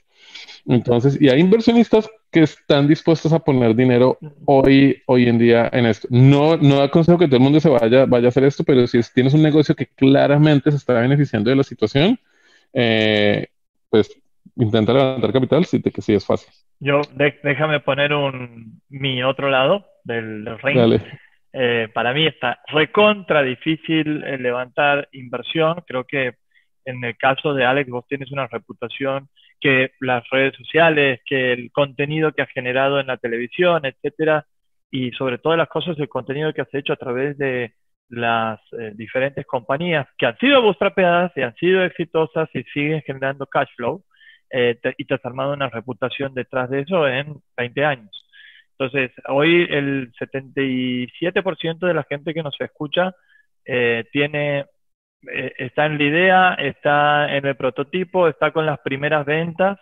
Entonces, 0.65 1.17
y 1.22 1.29
hay 1.29 1.39
inversionistas 1.39 2.10
que 2.29 2.41
están 2.41 2.88
dispuestos 2.88 3.31
a 3.31 3.39
poner 3.39 3.74
dinero 3.74 4.17
hoy, 4.46 5.01
hoy 5.05 5.27
en 5.27 5.38
día 5.38 5.69
en 5.72 5.86
esto. 5.86 6.07
No, 6.12 6.57
no 6.57 6.81
aconsejo 6.81 7.17
que 7.17 7.27
todo 7.27 7.38
el 7.38 7.43
mundo 7.43 7.62
se 7.62 7.69
vaya, 7.69 8.05
vaya 8.05 8.25
a 8.25 8.29
hacer 8.29 8.43
esto, 8.43 8.65
pero 8.65 8.86
si 8.86 9.00
tienes 9.13 9.34
un 9.34 9.41
negocio 9.43 9.75
que 9.75 9.88
claramente 9.88 10.72
se 10.72 10.77
está 10.77 10.93
beneficiando 10.93 11.50
de 11.50 11.55
la 11.55 11.63
situación, 11.63 12.19
eh, 12.79 13.48
pues 13.89 14.22
intenta 14.55 14.93
levantar 14.93 15.34
capital 15.34 15.65
si 15.65 15.81
te 15.81 15.91
que 15.91 16.03
sí 16.03 16.13
es 16.13 16.24
fácil. 16.24 16.53
Yo, 16.79 17.01
déjame 17.41 17.79
poner 17.79 18.13
un, 18.13 18.81
mi 18.89 19.24
otro 19.24 19.50
lado 19.50 19.88
del, 20.03 20.46
ring. 20.60 21.01
Eh, 21.53 21.88
para 21.91 22.13
mí 22.13 22.27
está 22.27 22.60
recontra 22.67 23.41
difícil 23.41 24.24
eh, 24.24 24.38
levantar 24.38 25.10
inversión. 25.12 25.84
Creo 25.88 26.03
que 26.03 26.36
en 26.86 27.03
el 27.03 27.17
caso 27.17 27.55
de 27.55 27.65
Alex, 27.65 27.89
vos 27.89 28.05
tienes 28.07 28.31
una 28.31 28.46
reputación 28.46 29.27
que 29.60 29.93
las 30.00 30.24
redes 30.29 30.55
sociales, 30.55 31.22
que 31.25 31.53
el 31.53 31.72
contenido 31.72 32.31
que 32.31 32.43
has 32.43 32.50
generado 32.51 33.00
en 33.00 33.07
la 33.07 33.17
televisión, 33.17 33.86
etcétera, 33.86 34.46
y 34.91 35.12
sobre 35.13 35.39
todo 35.39 35.57
las 35.57 35.67
cosas, 35.67 35.98
el 35.98 36.10
contenido 36.10 36.53
que 36.53 36.62
has 36.62 36.74
hecho 36.75 36.93
a 36.93 36.98
través 36.98 37.39
de 37.39 37.74
las 38.10 38.60
eh, 38.74 38.92
diferentes 38.96 39.46
compañías 39.46 40.08
que 40.18 40.26
han 40.28 40.38
sido 40.38 40.62
bootstrapeadas 40.62 41.32
y 41.36 41.42
han 41.42 41.56
sido 41.56 41.84
exitosas 41.84 42.50
y 42.54 42.64
siguen 42.64 43.02
generando 43.02 43.46
cash 43.46 43.70
flow 43.76 44.04
eh, 44.50 44.80
y 44.98 45.06
te 45.06 45.16
has 45.16 45.26
armado 45.26 45.54
una 45.54 45.70
reputación 45.70 46.34
detrás 46.34 46.70
de 46.70 46.82
eso 46.82 47.08
en 47.08 47.36
20 47.58 47.86
años. 47.86 48.28
Entonces, 48.72 49.12
hoy 49.28 49.68
el 49.70 50.14
77% 50.14 51.80
de 51.80 51.94
la 51.94 52.04
gente 52.04 52.34
que 52.34 52.44
nos 52.44 52.56
escucha 52.62 53.14
eh, 53.66 54.06
tiene, 54.12 54.66
está 55.22 55.88
en 55.88 55.98
la 55.98 56.04
idea, 56.04 56.54
está 56.54 57.36
en 57.36 57.46
el 57.46 57.56
prototipo, 57.56 58.28
está 58.28 58.52
con 58.52 58.66
las 58.66 58.80
primeras 58.80 59.26
ventas. 59.26 59.80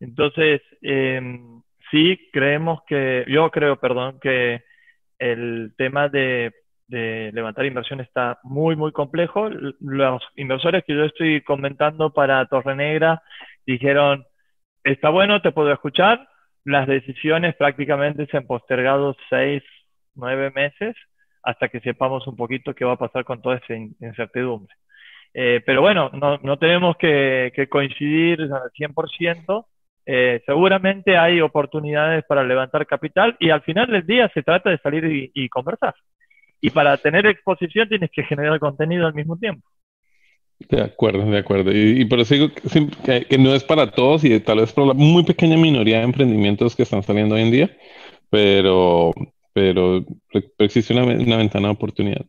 Entonces, 0.00 0.60
em, 0.82 1.62
sí 1.90 2.28
creemos 2.32 2.80
que, 2.86 3.24
yo 3.28 3.50
creo, 3.50 3.78
perdón, 3.78 4.18
que 4.20 4.64
el 5.18 5.74
tema 5.78 6.08
de 6.08 6.52
de 6.88 7.30
levantar 7.32 7.64
inversión 7.64 8.00
está 8.00 8.38
muy, 8.42 8.76
muy 8.76 8.92
complejo. 8.92 9.48
Los 9.80 10.22
inversores 10.36 10.84
que 10.84 10.94
yo 10.94 11.04
estoy 11.04 11.42
comentando 11.42 12.12
para 12.12 12.46
Torre 12.46 12.74
Negra 12.76 13.22
dijeron, 13.66 14.24
está 14.84 15.08
bueno, 15.08 15.40
te 15.42 15.52
puedo 15.52 15.72
escuchar. 15.72 16.28
Las 16.64 16.86
decisiones 16.86 17.56
prácticamente 17.56 18.26
se 18.26 18.36
han 18.36 18.46
postergado 18.46 19.16
seis, 19.30 19.62
nueve 20.14 20.50
meses 20.54 20.94
hasta 21.42 21.68
que 21.68 21.80
sepamos 21.80 22.26
un 22.26 22.36
poquito 22.36 22.74
qué 22.74 22.84
va 22.84 22.92
a 22.92 22.98
pasar 22.98 23.24
con 23.24 23.42
toda 23.42 23.56
esa 23.56 23.74
incertidumbre. 23.74 24.74
Eh, 25.34 25.62
pero 25.64 25.80
bueno, 25.80 26.10
no, 26.12 26.38
no 26.38 26.58
tenemos 26.58 26.96
que, 26.96 27.52
coincidir 27.70 28.42
al 28.42 28.70
100%. 28.70 29.66
Eh, 30.04 30.42
seguramente 30.46 31.16
hay 31.16 31.40
oportunidades 31.40 32.24
para 32.24 32.44
levantar 32.44 32.86
capital 32.86 33.36
y 33.38 33.50
al 33.50 33.62
final 33.62 33.88
del 33.88 34.06
día 34.06 34.30
se 34.34 34.42
trata 34.42 34.70
de 34.70 34.78
salir 34.78 35.30
y 35.34 35.48
conversar. 35.48 35.94
Y 36.62 36.70
para 36.70 36.96
tener 36.96 37.26
exposición 37.26 37.88
tienes 37.88 38.10
que 38.10 38.22
generar 38.22 38.58
contenido 38.60 39.06
al 39.06 39.14
mismo 39.14 39.36
tiempo. 39.36 39.68
De 40.68 40.80
acuerdo, 40.80 41.28
de 41.28 41.38
acuerdo. 41.38 41.72
Y, 41.72 42.04
por 42.04 42.20
eso 42.20 42.34
digo 42.34 42.48
que, 43.04 43.36
no 43.36 43.52
es 43.52 43.64
para 43.64 43.90
todos 43.90 44.22
y 44.24 44.38
tal 44.38 44.60
vez 44.60 44.72
por 44.72 44.86
la 44.86 44.94
muy 44.94 45.24
pequeña 45.24 45.56
minoría 45.56 45.98
de 45.98 46.04
emprendimientos 46.04 46.76
que 46.76 46.84
están 46.84 47.02
saliendo 47.02 47.34
hoy 47.34 47.42
en 47.42 47.50
día, 47.50 47.76
pero, 48.30 49.12
pero, 49.52 50.04
existe 50.58 50.94
una, 50.94 51.36
ventana 51.36 51.66
de 51.66 51.74
oportunidad. 51.74 52.24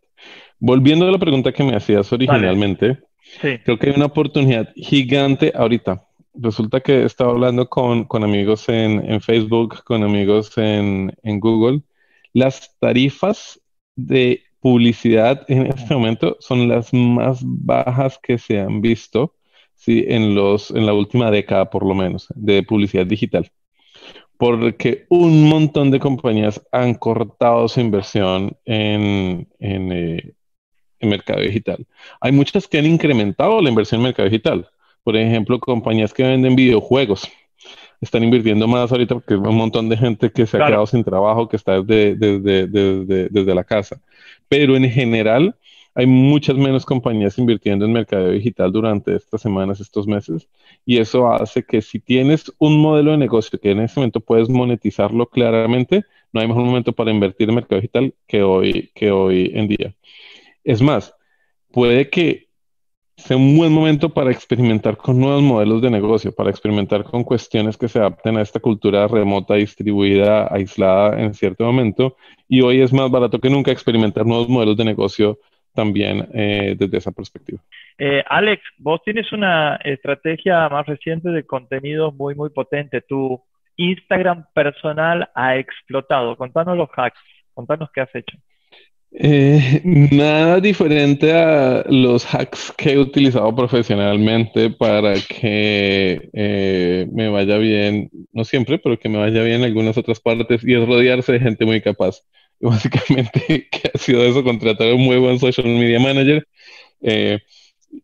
Volviendo 0.60 1.08
a 1.08 1.12
la 1.12 1.20
pregunta 1.20 1.52
que 1.52 1.64
me 1.64 1.76
hacías 1.76 2.12
originalmente, 2.12 2.98
creo 3.40 3.78
que 3.78 3.90
hay 3.90 3.96
una 3.96 4.08
oportunidad 4.08 4.70
gigante 4.76 5.52
ahorita. 5.56 6.04
Resulta 6.34 6.80
que 6.80 7.02
he 7.02 7.06
estado 7.06 7.30
hablando 7.30 7.70
con, 7.70 8.06
con 8.06 8.24
amigos 8.24 8.68
en, 8.68 9.12
en, 9.12 9.22
Facebook, 9.22 9.84
con 9.84 10.04
amigos 10.04 10.58
en, 10.58 11.14
en 11.22 11.40
Google. 11.40 11.82
Las 12.34 12.76
tarifas 12.80 13.60
de 13.96 14.44
publicidad 14.60 15.44
en 15.50 15.68
este 15.68 15.94
momento 15.94 16.38
son 16.40 16.68
las 16.68 16.94
más 16.94 17.40
bajas 17.44 18.18
que 18.22 18.38
se 18.38 18.60
han 18.60 18.82
visto 18.82 19.36
¿sí? 19.76 20.06
en, 20.08 20.36
los, 20.36 20.72
en 20.72 20.86
la 20.86 20.94
última 20.94 21.30
década, 21.32 21.70
por 21.70 21.86
lo 21.86 21.94
menos, 21.94 22.28
de 22.36 22.64
publicidad 22.64 23.06
digital. 23.06 23.52
Porque 24.38 25.06
un 25.10 25.48
montón 25.48 25.92
de 25.92 26.00
compañías 26.00 26.62
han 26.72 26.96
cortado 26.96 27.68
su 27.68 27.82
inversión 27.82 28.58
en, 28.66 29.48
en, 29.60 29.92
eh, 29.92 30.34
en 31.00 31.10
mercado 31.10 31.42
digital. 31.42 31.86
Hay 32.20 32.32
muchas 32.32 32.68
que 32.68 32.80
han 32.80 32.86
incrementado 32.86 33.62
la 33.62 33.70
inversión 33.70 34.00
en 34.00 34.06
mercado 34.06 34.30
digital. 34.30 34.70
Por 35.04 35.18
ejemplo, 35.18 35.60
compañías 35.60 36.14
que 36.14 36.24
venden 36.24 36.56
videojuegos 36.56 37.30
están 38.04 38.24
invirtiendo 38.24 38.68
más 38.68 38.92
ahorita 38.92 39.16
porque 39.16 39.34
hay 39.34 39.40
un 39.40 39.56
montón 39.56 39.90
de 39.90 39.98
gente 39.98 40.32
que 40.32 40.46
se 40.46 40.58
ha 40.58 40.66
quedado 40.66 40.86
sin 40.86 41.04
trabajo, 41.04 41.48
que 41.48 41.56
está 41.56 41.82
desde, 41.82 42.16
desde, 42.16 43.30
desde, 43.30 43.56
la 43.56 43.64
casa. 43.64 44.00
Pero 44.48 44.76
en 44.76 44.90
general 44.90 45.56
hay 45.96 46.06
muchas 46.06 46.56
menos 46.58 46.86
compañías 46.86 47.38
invirtiendo 47.38 47.86
en 47.86 47.94
mercado 47.94 48.30
digital 48.30 48.72
durante 48.72 49.16
estas 49.16 49.42
semanas, 49.42 49.80
estos 49.80 50.08
meses, 50.08 50.48
y 50.86 50.98
eso 50.98 51.32
hace 51.32 51.64
que 51.64 51.82
si 51.82 52.00
tienes 52.00 52.52
un 52.58 52.80
modelo 52.80 53.12
de 53.12 53.18
negocio 53.18 53.60
que 53.60 53.72
en 53.72 53.82
este 53.82 54.00
momento 54.00 54.20
puedes 54.20 54.50
monetizarlo 54.50 55.28
claramente, 55.28 56.04
no 56.32 56.42
hay 56.42 56.48
mejor 56.48 56.64
momento 56.64 56.94
para 56.94 57.12
invertir 57.12 57.50
en 57.50 57.56
mercado 57.56 57.80
digital 57.80 58.14
que 58.28 58.44
hoy, 58.44 58.92
que 58.96 59.12
hoy 59.12 59.52
en 59.54 59.68
día. 59.68 59.94
Es 60.64 60.82
más, 60.82 61.14
puede 61.72 62.10
que 62.10 62.43
sea 63.24 63.38
un 63.38 63.56
buen 63.56 63.72
momento 63.72 64.10
para 64.10 64.32
experimentar 64.32 64.98
con 64.98 65.18
nuevos 65.18 65.42
modelos 65.42 65.82
de 65.82 65.90
negocio, 65.90 66.36
para 66.36 66.50
experimentar 66.50 67.06
con 67.06 67.24
cuestiones 67.24 67.78
que 67.78 67.88
se 67.88 68.00
adapten 68.00 68.38
a 68.38 68.42
esta 68.42 68.60
cultura 68.60 69.08
remota, 69.08 69.54
distribuida, 69.56 70.54
aislada 70.54 71.22
en 71.22 71.34
cierto 71.34 71.64
momento. 71.64 72.18
Y 72.50 72.62
hoy 72.62 72.82
es 72.82 72.92
más 72.92 73.10
barato 73.10 73.40
que 73.40 73.50
nunca 73.50 73.72
experimentar 73.72 74.26
nuevos 74.26 74.50
modelos 74.50 74.76
de 74.76 74.84
negocio 74.84 75.40
también 75.74 76.28
eh, 76.34 76.76
desde 76.78 76.98
esa 76.98 77.12
perspectiva. 77.12 77.62
Eh, 77.98 78.24
Alex, 78.28 78.62
vos 78.78 79.02
tienes 79.06 79.32
una 79.32 79.78
estrategia 79.78 80.68
más 80.68 80.86
reciente 80.86 81.30
de 81.30 81.44
contenido 81.44 82.12
muy, 82.12 82.36
muy 82.36 82.50
potente. 82.50 83.00
Tu 83.02 83.42
Instagram 83.78 84.48
personal 84.54 85.30
ha 85.34 85.56
explotado. 85.56 86.36
Contanos 86.36 86.78
los 86.78 86.90
hacks, 86.96 87.20
contanos 87.54 87.90
qué 87.94 88.02
has 88.02 88.14
hecho. 88.14 88.38
Eh, 89.16 89.82
nada 90.12 90.60
diferente 90.60 91.32
a 91.32 91.84
los 91.88 92.26
hacks 92.34 92.74
que 92.76 92.94
he 92.94 92.98
utilizado 92.98 93.56
profesionalmente 93.56 94.72
para 94.72 95.14
que 95.14 96.30
eh, 96.34 97.08
me 97.12 97.30
vaya 97.30 97.58
bien, 97.58 98.10
no 98.32 98.44
siempre, 98.44 98.80
pero 98.80 98.98
que 98.98 99.10
me 99.10 99.20
vaya 99.20 99.44
bien 99.44 99.58
en 99.58 99.66
algunas 99.66 99.98
otras 99.98 100.20
partes 100.20 100.64
y 100.64 100.74
es 100.74 100.88
rodearse 100.88 101.34
de 101.34 101.40
gente 101.40 101.66
muy 101.66 101.82
capaz. 101.82 102.22
Y 102.60 102.68
básicamente, 102.68 103.68
¿qué 103.70 103.92
ha 103.94 103.98
sido 103.98 104.24
eso? 104.24 104.42
Contratar 104.42 104.88
a 104.88 104.96
un 104.96 105.04
muy 105.04 105.18
buen 105.18 105.38
social 105.38 105.66
media 105.68 106.00
manager 106.00 106.48
eh, 107.02 107.40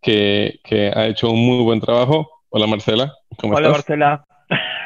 que, 0.02 0.60
que, 0.66 0.92
ha 0.94 1.08
hecho 1.08 1.30
un 1.30 1.46
muy 1.46 1.64
buen 1.64 1.80
trabajo. 1.80 2.30
Hola 2.50 2.68
Marcela, 2.68 3.14
¿cómo 3.38 3.56
Hola 3.56 3.70
Marcela. 3.70 4.26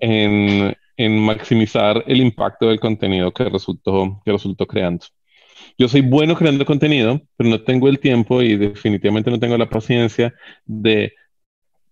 en, 0.00 0.76
en 0.96 1.18
maximizar 1.18 2.04
el 2.06 2.20
impacto 2.20 2.68
del 2.68 2.78
contenido 2.78 3.32
que 3.32 3.48
resultó, 3.48 4.22
que 4.24 4.30
resultó 4.30 4.66
creando. 4.66 5.06
Yo 5.78 5.88
soy 5.88 6.00
bueno 6.00 6.34
creando 6.34 6.64
contenido, 6.64 7.20
pero 7.36 7.50
no 7.50 7.62
tengo 7.62 7.88
el 7.88 7.98
tiempo 7.98 8.42
y 8.42 8.56
definitivamente 8.56 9.30
no 9.30 9.38
tengo 9.38 9.56
la 9.58 9.68
paciencia 9.68 10.34
de 10.64 11.12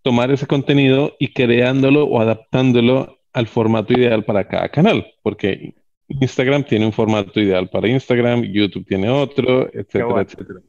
tomar 0.03 0.31
ese 0.31 0.47
contenido 0.47 1.17
y 1.19 1.33
creándolo 1.33 2.05
o 2.05 2.21
adaptándolo 2.21 3.19
al 3.33 3.47
formato 3.47 3.93
ideal 3.93 4.25
para 4.25 4.47
cada 4.47 4.69
canal, 4.69 5.07
porque 5.23 5.75
Instagram 6.09 6.65
tiene 6.65 6.87
un 6.87 6.93
formato 6.93 7.41
ideal 7.41 7.69
para 7.69 7.89
Instagram, 7.89 8.43
YouTube 8.43 8.87
tiene 8.87 9.09
otro, 9.09 9.67
etcétera, 9.73 10.23
etcétera. 10.23 10.61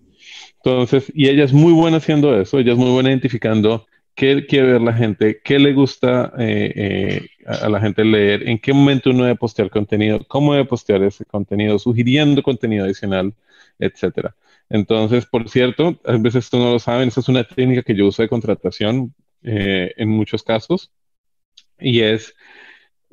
Entonces, 0.63 1.11
y 1.13 1.27
ella 1.27 1.43
es 1.43 1.53
muy 1.53 1.73
buena 1.73 1.97
haciendo 1.97 2.39
eso, 2.39 2.59
ella 2.59 2.71
es 2.71 2.77
muy 2.77 2.89
buena 2.89 3.09
identificando 3.09 3.85
qué 4.15 4.45
quiere 4.47 4.73
ver 4.73 4.81
la 4.81 4.93
gente, 4.93 5.41
qué 5.43 5.59
le 5.59 5.73
gusta 5.73 6.33
eh, 6.39 6.71
eh, 6.75 7.27
a, 7.45 7.69
la 7.69 7.81
gente 7.81 8.03
leer, 8.05 8.47
en 8.47 8.57
qué 8.59 8.73
momento 8.73 9.09
uno 9.11 9.23
debe 9.23 9.35
postear 9.35 9.69
contenido, 9.69 10.21
cómo 10.27 10.53
debe 10.53 10.65
postear 10.65 11.03
ese 11.03 11.25
contenido, 11.25 11.77
sugiriendo 11.77 12.41
contenido 12.41 12.85
adicional, 12.85 13.33
etcétera. 13.77 14.35
Entonces, 14.69 15.25
por 15.25 15.49
cierto, 15.49 15.99
a 16.05 16.13
veces 16.13 16.45
esto 16.45 16.57
no 16.57 16.71
lo 16.73 16.79
saben, 16.79 17.09
esa 17.09 17.19
es 17.19 17.29
una 17.29 17.43
técnica 17.43 17.83
que 17.83 17.95
yo 17.95 18.07
uso 18.07 18.21
de 18.21 18.29
contratación 18.29 19.13
eh, 19.43 19.93
en 19.97 20.09
muchos 20.09 20.43
casos, 20.43 20.91
y 21.79 21.99
es 21.99 22.33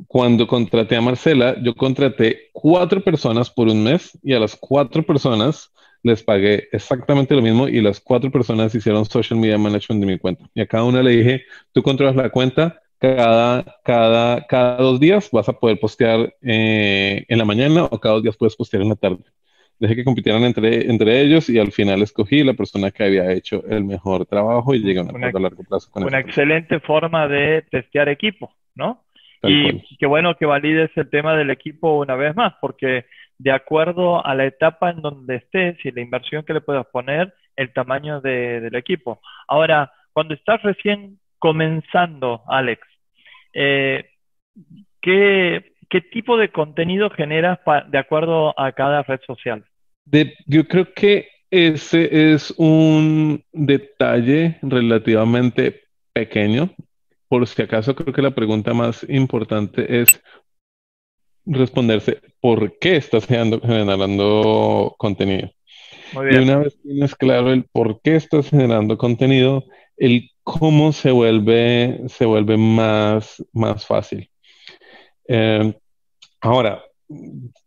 cuando 0.06 0.46
contraté 0.46 0.96
a 0.96 1.00
Marcela, 1.00 1.56
yo 1.62 1.74
contraté 1.74 2.50
cuatro 2.52 3.02
personas 3.02 3.50
por 3.50 3.68
un 3.68 3.82
mes 3.82 4.18
y 4.22 4.32
a 4.32 4.40
las 4.40 4.56
cuatro 4.56 5.04
personas 5.04 5.70
les 6.02 6.22
pagué 6.22 6.68
exactamente 6.72 7.34
lo 7.34 7.42
mismo 7.42 7.68
y 7.68 7.80
las 7.80 8.00
cuatro 8.00 8.30
personas 8.30 8.74
hicieron 8.74 9.04
social 9.04 9.38
media 9.38 9.58
management 9.58 10.00
de 10.00 10.06
mi 10.06 10.18
cuenta. 10.18 10.44
Y 10.54 10.60
a 10.60 10.66
cada 10.66 10.84
una 10.84 11.02
le 11.02 11.10
dije, 11.10 11.44
tú 11.72 11.82
controlas 11.82 12.16
la 12.16 12.30
cuenta, 12.30 12.80
cada, 12.98 13.64
cada, 13.84 14.46
cada 14.46 14.76
dos 14.76 15.00
días 15.00 15.30
vas 15.32 15.48
a 15.48 15.52
poder 15.52 15.78
postear 15.78 16.34
eh, 16.42 17.24
en 17.28 17.38
la 17.38 17.44
mañana 17.44 17.84
o 17.84 17.98
cada 17.98 18.14
dos 18.14 18.22
días 18.22 18.36
puedes 18.36 18.56
postear 18.56 18.82
en 18.82 18.90
la 18.90 18.96
tarde. 18.96 19.24
Dejé 19.78 19.96
que 19.96 20.04
compitieran 20.04 20.44
entre, 20.44 20.88
entre 20.88 21.20
ellos 21.20 21.48
y 21.48 21.58
al 21.58 21.72
final 21.72 22.02
escogí 22.02 22.44
la 22.44 22.54
persona 22.54 22.90
que 22.92 23.02
había 23.02 23.32
hecho 23.32 23.64
el 23.68 23.84
mejor 23.84 24.26
trabajo 24.26 24.74
y 24.74 24.80
llegué 24.80 25.00
a 25.00 25.02
un 25.02 25.08
acuerdo 25.08 25.38
a 25.38 25.40
largo 25.40 25.64
plazo 25.64 25.90
con 25.90 26.04
Una 26.04 26.20
excelente 26.20 26.78
forma 26.78 27.26
de 27.26 27.62
testear 27.70 28.08
equipo, 28.08 28.54
¿no? 28.74 29.04
y 29.44 29.96
qué 29.96 30.06
bueno 30.06 30.36
que 30.36 30.46
valides 30.46 30.90
el 30.94 31.10
tema 31.10 31.36
del 31.36 31.50
equipo 31.50 31.98
una 31.98 32.14
vez 32.14 32.36
más, 32.36 32.54
porque 32.60 33.06
de 33.38 33.52
acuerdo 33.52 34.24
a 34.24 34.34
la 34.34 34.46
etapa 34.46 34.90
en 34.90 35.02
donde 35.02 35.36
estés 35.36 35.76
y 35.84 35.90
la 35.90 36.00
inversión 36.00 36.44
que 36.44 36.54
le 36.54 36.60
puedas 36.60 36.86
poner, 36.86 37.34
el 37.56 37.72
tamaño 37.72 38.20
del 38.20 38.74
equipo. 38.74 39.20
Ahora, 39.48 39.92
cuando 40.12 40.34
estás 40.34 40.62
recién 40.62 41.18
comenzando, 41.38 42.42
Alex, 42.48 42.80
eh, 43.54 44.06
¿qué, 45.00 45.64
tipo 46.10 46.36
de 46.36 46.50
contenido 46.50 47.10
generas 47.10 47.58
de 47.88 47.98
acuerdo 47.98 48.58
a 48.58 48.72
cada 48.72 49.02
red 49.02 49.20
social? 49.26 49.64
yo 50.46 50.66
creo 50.66 50.92
que 50.94 51.28
ese 51.50 52.32
es 52.32 52.52
un 52.56 53.44
detalle 53.52 54.58
relativamente 54.62 55.82
pequeño. 56.12 56.70
Por 57.28 57.46
si 57.46 57.62
acaso, 57.62 57.94
creo 57.94 58.12
que 58.12 58.22
la 58.22 58.34
pregunta 58.34 58.74
más 58.74 59.06
importante 59.08 60.00
es 60.00 60.22
responderse 61.46 62.20
por 62.40 62.78
qué 62.78 62.96
estás 62.96 63.26
generando, 63.26 64.94
contenido. 64.98 65.50
Y 66.14 66.36
una 66.36 66.58
vez 66.58 66.78
tienes 66.82 67.14
claro 67.14 67.52
el 67.52 67.64
por 67.64 68.00
qué 68.02 68.16
estás 68.16 68.50
generando 68.50 68.98
contenido, 68.98 69.64
el 69.96 70.30
cómo 70.42 70.92
se 70.92 71.10
vuelve, 71.10 72.02
se 72.08 72.26
vuelve 72.26 72.56
más, 72.56 73.42
más 73.52 73.86
fácil. 73.86 74.28
Eh, 75.28 75.72
ahora, 76.40 76.82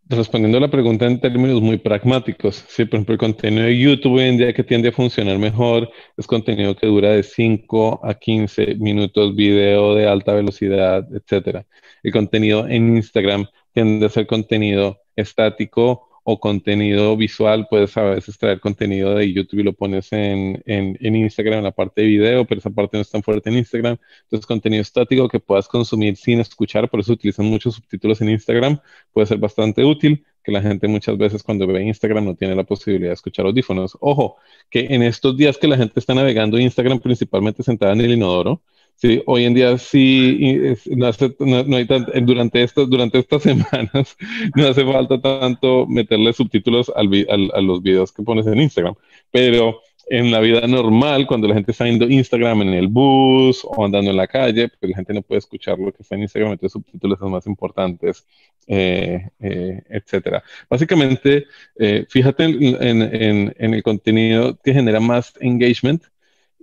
respondiendo 0.08 0.58
a 0.58 0.60
la 0.60 0.70
pregunta 0.70 1.06
en 1.06 1.20
términos 1.20 1.60
muy 1.60 1.78
pragmáticos, 1.78 2.64
si 2.68 2.84
por 2.84 2.94
ejemplo 2.94 3.14
el 3.14 3.18
contenido 3.18 3.64
de 3.64 3.78
YouTube 3.78 4.14
hoy 4.14 4.24
en 4.24 4.38
día 4.38 4.52
que 4.52 4.64
tiende 4.64 4.90
a 4.90 4.92
funcionar 4.92 5.38
mejor 5.38 5.90
es 6.16 6.26
contenido 6.26 6.76
que 6.76 6.86
dura 6.86 7.10
de 7.10 7.22
5 7.22 8.00
a 8.04 8.14
15 8.14 8.76
minutos, 8.76 9.34
video 9.34 9.94
de 9.94 10.06
alta 10.06 10.34
velocidad, 10.34 11.06
etcétera. 11.12 11.66
El 12.02 12.12
contenido 12.12 12.66
en 12.68 12.96
Instagram 12.96 13.46
tiende 13.76 14.06
a 14.06 14.08
ser 14.08 14.26
contenido 14.26 15.02
estático 15.16 16.08
o 16.24 16.40
contenido 16.40 17.14
visual, 17.14 17.66
puedes 17.68 17.94
a 17.98 18.04
veces 18.04 18.38
traer 18.38 18.58
contenido 18.58 19.14
de 19.14 19.30
YouTube 19.30 19.60
y 19.60 19.62
lo 19.64 19.74
pones 19.74 20.10
en, 20.14 20.62
en, 20.64 21.14
Instagram, 21.14 21.58
en 21.58 21.64
la 21.64 21.72
parte 21.72 22.00
de 22.00 22.06
video, 22.06 22.46
pero 22.46 22.58
esa 22.58 22.70
parte 22.70 22.96
no 22.96 23.02
es 23.02 23.10
tan 23.10 23.22
fuerte 23.22 23.50
en 23.50 23.58
Instagram. 23.58 23.98
Entonces, 24.22 24.46
contenido 24.46 24.80
estático 24.80 25.28
que 25.28 25.40
puedas 25.40 25.68
consumir 25.68 26.16
sin 26.16 26.40
escuchar, 26.40 26.88
por 26.88 27.00
eso 27.00 27.12
utilizan 27.12 27.44
muchos 27.44 27.74
subtítulos 27.74 28.18
en 28.22 28.30
Instagram, 28.30 28.80
puede 29.12 29.26
ser 29.26 29.36
bastante 29.36 29.84
útil, 29.84 30.24
que 30.42 30.52
la 30.52 30.62
gente 30.62 30.88
muchas 30.88 31.18
veces 31.18 31.42
cuando 31.42 31.66
ve 31.66 31.82
Instagram 31.82 32.24
no 32.24 32.34
tiene 32.34 32.56
la 32.56 32.64
posibilidad 32.64 33.10
de 33.10 33.14
escuchar 33.14 33.44
audífonos. 33.44 33.98
Ojo, 34.00 34.36
que 34.70 34.86
en 34.88 35.02
estos 35.02 35.36
días 35.36 35.58
que 35.58 35.68
la 35.68 35.76
gente 35.76 36.00
está 36.00 36.14
navegando 36.14 36.58
Instagram 36.58 36.98
principalmente 36.98 37.62
sentada 37.62 37.92
en 37.92 38.00
el 38.00 38.12
inodoro, 38.12 38.62
Sí, 38.96 39.22
hoy 39.26 39.44
en 39.44 39.52
día 39.52 39.76
sí, 39.76 40.74
no 40.86 41.06
hace, 41.06 41.36
no, 41.38 41.76
hay 41.76 41.86
durante, 42.22 42.62
estas, 42.62 42.88
durante 42.88 43.18
estas 43.18 43.42
semanas 43.42 44.16
no 44.54 44.66
hace 44.66 44.84
falta 44.84 45.20
tanto 45.20 45.86
meterle 45.86 46.32
subtítulos 46.32 46.90
al, 46.96 47.10
a 47.52 47.60
los 47.60 47.82
videos 47.82 48.10
que 48.10 48.22
pones 48.22 48.46
en 48.46 48.58
Instagram, 48.58 48.94
pero 49.30 49.80
en 50.08 50.30
la 50.30 50.40
vida 50.40 50.66
normal, 50.66 51.26
cuando 51.26 51.48
la 51.48 51.54
gente 51.54 51.72
está 51.72 51.84
viendo 51.84 52.08
Instagram 52.08 52.62
en 52.62 52.68
el 52.74 52.88
bus 52.88 53.62
o 53.64 53.84
andando 53.84 54.10
en 54.10 54.16
la 54.16 54.28
calle, 54.28 54.68
pues 54.68 54.90
la 54.90 54.96
gente 54.96 55.12
no 55.12 55.22
puede 55.22 55.40
escuchar 55.40 55.78
lo 55.78 55.92
que 55.92 56.02
está 56.02 56.14
en 56.14 56.22
Instagram, 56.22 56.52
entonces 56.52 56.72
subtítulos 56.72 57.18
son 57.18 57.32
más 57.32 57.46
importantes, 57.46 58.24
eh, 58.68 59.30
eh, 59.40 59.82
etcétera. 59.90 60.44
Básicamente, 60.70 61.46
eh, 61.76 62.06
fíjate 62.08 62.44
en, 62.44 63.52
en 63.58 63.74
el 63.74 63.82
contenido 63.82 64.56
que 64.62 64.72
genera 64.72 65.00
más 65.00 65.34
engagement, 65.40 66.04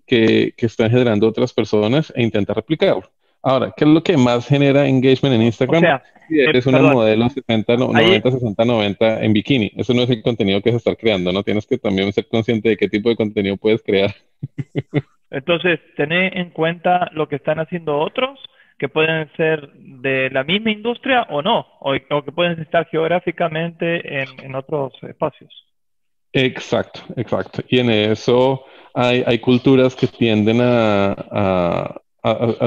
que, 0.06 0.54
están 0.58 0.90
generando 0.90 1.28
otras 1.28 1.54
personas 1.54 2.12
e 2.16 2.24
intentar 2.24 2.56
replicarlo. 2.56 3.10
Ahora, 3.42 3.74
¿qué 3.76 3.84
es 3.84 3.90
lo 3.90 4.02
que 4.02 4.16
más 4.16 4.48
genera 4.48 4.88
engagement 4.88 5.36
en 5.36 5.42
Instagram? 5.44 6.00
es 6.30 6.66
una 6.66 6.80
modelo 6.80 7.30
60, 7.30 7.76
90, 7.76 8.32
60, 8.32 8.66
90 8.66 9.24
en 9.24 9.34
bikini. 9.34 9.72
Eso 9.76 9.94
no 9.94 10.04
es 10.04 10.10
el 10.10 10.24
contenido 10.24 10.62
que 10.62 10.72
se 10.72 10.78
está 10.78 10.96
creando, 10.96 11.32
¿no? 11.32 11.44
Tienes 11.44 11.68
que 11.68 11.78
también 11.78 12.12
ser 12.14 12.28
consciente 12.28 12.70
de 12.70 12.78
qué 12.78 12.88
tipo 12.88 13.10
de 13.10 13.18
contenido 13.18 13.58
puedes 13.58 13.84
crear. 13.84 14.16
Entonces, 15.30 15.80
tener 15.98 16.38
en 16.38 16.52
cuenta 16.52 17.10
lo 17.14 17.28
que 17.28 17.36
están 17.36 17.60
haciendo 17.60 17.98
otros, 18.00 18.40
que 18.78 18.88
pueden 18.88 19.30
ser 19.36 19.74
de 19.74 20.30
la 20.30 20.44
misma 20.44 20.72
industria 20.72 21.24
o 21.24 21.42
no, 21.42 21.66
o, 21.80 21.94
que 21.94 22.32
pueden 22.32 22.60
estar 22.62 22.88
geográficamente 22.88 24.22
en, 24.22 24.28
en 24.42 24.56
otros 24.56 24.94
espacios. 25.04 25.52
Exacto, 26.32 27.02
exacto. 27.16 27.62
Y 27.68 27.80
en 27.80 27.90
eso 27.90 28.66
hay, 28.94 29.24
hay 29.26 29.40
culturas 29.40 29.96
que 29.96 30.08
tienden 30.08 30.60
a, 30.62 32.00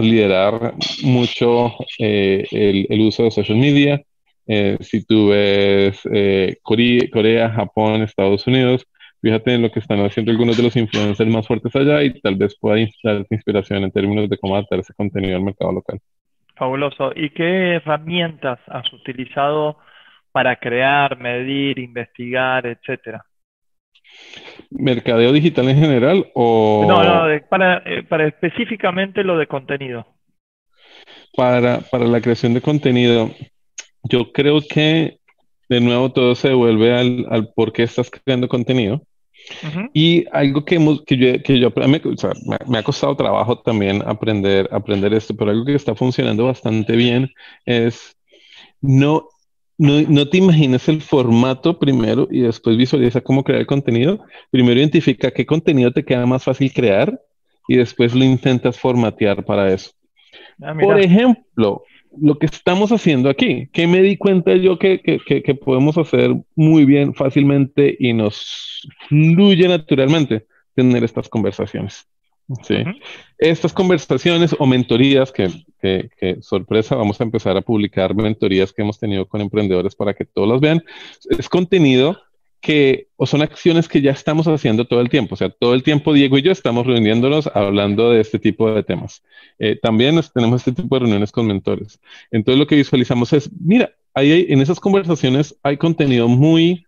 liderar 0.03 0.75
mucho 1.03 1.73
eh, 1.99 2.45
el, 2.91 3.01
uso 3.01 3.23
de 3.23 3.31
social 3.31 3.57
media. 3.57 4.03
Eh, 4.47 4.77
si 4.81 5.05
tú 5.05 5.29
ves 5.29 5.99
eh, 6.13 6.59
Corea, 6.63 7.51
Japón, 7.51 8.03
Estados 8.03 8.47
Unidos, 8.47 8.87
fíjate 9.23 9.55
en 9.55 9.63
lo 9.63 9.73
que 9.73 9.81
están 9.81 10.05
haciendo 10.05 10.31
algunos 10.31 10.59
de 10.59 10.63
los 10.63 10.77
influencers 10.77 11.31
más 11.31 11.47
fuertes 11.47 11.75
allá 11.75 12.03
y 12.03 12.21
tal 12.21 12.35
vez 12.37 12.55
pueda 12.61 12.79
inspirar 12.79 13.25
inspiración 13.31 13.85
en 13.85 13.91
términos 13.91 14.29
de 14.29 14.37
cómo 14.37 14.57
adaptar 14.57 14.81
ese 14.81 14.93
contenido 14.93 15.37
al 15.37 15.43
mercado 15.43 15.73
local. 15.73 16.01
Fabuloso. 16.55 17.13
¿Y 17.15 17.31
qué 17.31 17.77
herramientas 17.77 18.59
has 18.67 18.93
utilizado 18.93 19.79
para 20.33 20.57
crear, 20.57 21.19
medir, 21.19 21.79
investigar, 21.79 22.67
etcétera? 22.67 23.25
¿Mercadeo 24.71 25.33
digital 25.33 25.69
en 25.69 25.79
general 25.79 26.27
o...? 26.35 26.85
No, 26.89 27.03
no, 27.03 27.41
para, 27.49 27.79
eh, 27.87 28.03
para 28.03 28.27
específicamente 28.27 29.23
lo 29.23 29.39
de 29.39 29.47
contenido. 29.47 30.07
Para, 31.37 31.81
para 31.81 32.07
la 32.07 32.21
creación 32.21 32.55
de 32.55 32.61
contenido, 32.61 33.31
yo 34.03 34.33
creo 34.33 34.61
que 34.61 35.19
de 35.69 35.81
nuevo 35.81 36.13
todo 36.13 36.35
se 36.35 36.49
devuelve 36.49 36.95
al, 36.95 37.27
al 37.31 37.53
por 37.53 37.73
qué 37.73 37.83
estás 37.83 38.11
creando 38.11 38.49
contenido. 38.49 39.03
Y 39.93 40.25
algo 40.33 40.65
que, 40.65 40.77
hemos, 40.77 41.03
que 41.05 41.17
yo, 41.17 41.43
que 41.43 41.61
yo 41.61 41.73
me, 41.77 42.01
me, 42.67 42.79
ha 42.79 42.83
costado 42.83 43.17
trabajo 43.17 43.61
también 43.61 44.03
aprender, 44.05 44.69
aprender 44.73 45.15
esto, 45.15 45.37
pero 45.37 45.53
algo 45.53 45.65
que 45.65 45.75
está 45.75 45.95
funcionando 45.95 46.47
bastante 46.47 46.97
bien 46.97 47.29
es 47.65 48.17
no 48.81 49.29
no, 49.79 50.01
no, 50.03 50.29
te 50.29 50.39
imaginas 50.39 50.89
el 50.89 51.03
formato 51.03 51.79
primero 51.79 52.29
y 52.31 52.41
después 52.41 52.77
visualiza 52.77 53.21
cómo 53.21 53.45
crear 53.45 53.61
el 53.61 53.67
contenido. 53.67 54.25
Primero 54.51 54.81
identifica 54.81 55.31
qué 55.31 55.45
contenido 55.45 55.93
te 55.93 56.05
queda 56.05 56.25
más 56.27 56.45
fácil 56.45 56.73
crear 56.73 57.21
y 57.69 57.77
después 57.77 58.15
lo 58.15 58.25
intentas 58.25 58.79
formatear 58.79 59.45
para 59.45 59.73
eso. 59.73 59.91
Ah, 60.63 60.75
Por 60.81 60.99
ejemplo, 60.99 61.83
lo 62.19 62.39
que 62.39 62.47
estamos 62.47 62.91
haciendo 62.93 63.29
aquí, 63.29 63.69
que 63.73 63.87
me 63.87 64.01
di 64.01 64.17
cuenta 64.17 64.55
yo 64.57 64.79
que, 64.79 65.01
que, 65.01 65.43
que, 65.43 65.55
podemos 65.55 65.99
hacer 65.99 66.35
muy 66.55 66.85
bien, 66.85 67.15
fácilmente 67.15 67.97
y 67.99 68.13
nos 68.13 68.89
fluye 69.09 69.69
naturalmente 69.69 70.47
tener 70.75 71.05
estas 71.05 71.29
conversaciones. 71.29 72.07
Sí. 72.63 72.77
Estas 73.39 73.73
conversaciones 73.73 74.55
o 74.59 74.67
mentorías, 74.67 75.33
que, 75.33 75.51
que, 75.81 76.39
sorpresa, 76.41 76.95
vamos 76.95 77.21
a 77.21 77.25
empezar 77.25 77.57
a 77.57 77.61
publicar 77.61 78.15
mentorías 78.15 78.73
que 78.73 78.83
hemos 78.83 78.99
tenido 78.99 79.27
con 79.27 79.41
emprendedores 79.41 79.95
para 79.95 80.15
que 80.15 80.25
todos 80.25 80.49
las 80.49 80.61
vean. 80.61 80.83
Es 81.29 81.49
contenido 81.49 82.19
que, 82.61 83.09
o 83.17 83.27
son 83.27 83.43
acciones 83.43 83.89
que 83.89 84.01
ya 84.01 84.13
estamos 84.13 84.47
haciendo 84.49 84.87
todo 84.87 85.01
el 85.01 85.09
tiempo. 85.09 85.35
O 85.35 85.37
sea, 85.37 85.51
todo 85.51 85.75
el 85.75 85.83
tiempo 85.83 86.13
Diego 86.13 86.39
y 86.39 86.43
yo 86.43 86.53
estamos 86.53 86.87
reuniéndonos 86.87 87.49
hablando 87.55 88.11
de 88.11 88.21
este 88.21 88.39
tipo 88.39 88.73
de 88.73 88.83
temas. 88.83 89.23
Eh, 89.59 89.79
también 89.81 90.21
tenemos 90.33 90.61
este 90.67 90.83
tipo 90.83 90.97
de 90.97 91.01
reuniones 91.01 91.33
con 91.33 91.47
mentores. 91.47 92.01
Entonces 92.31 92.59
lo 92.59 92.67
que 92.67 92.77
visualizamos 92.77 93.33
es, 93.33 93.51
mira, 93.61 93.91
ahí 94.15 94.47
en 94.49 94.61
esas 94.61 94.81
conversaciones 94.81 95.57
hay 95.63 95.77
contenido 95.77 96.29
muy 96.29 96.87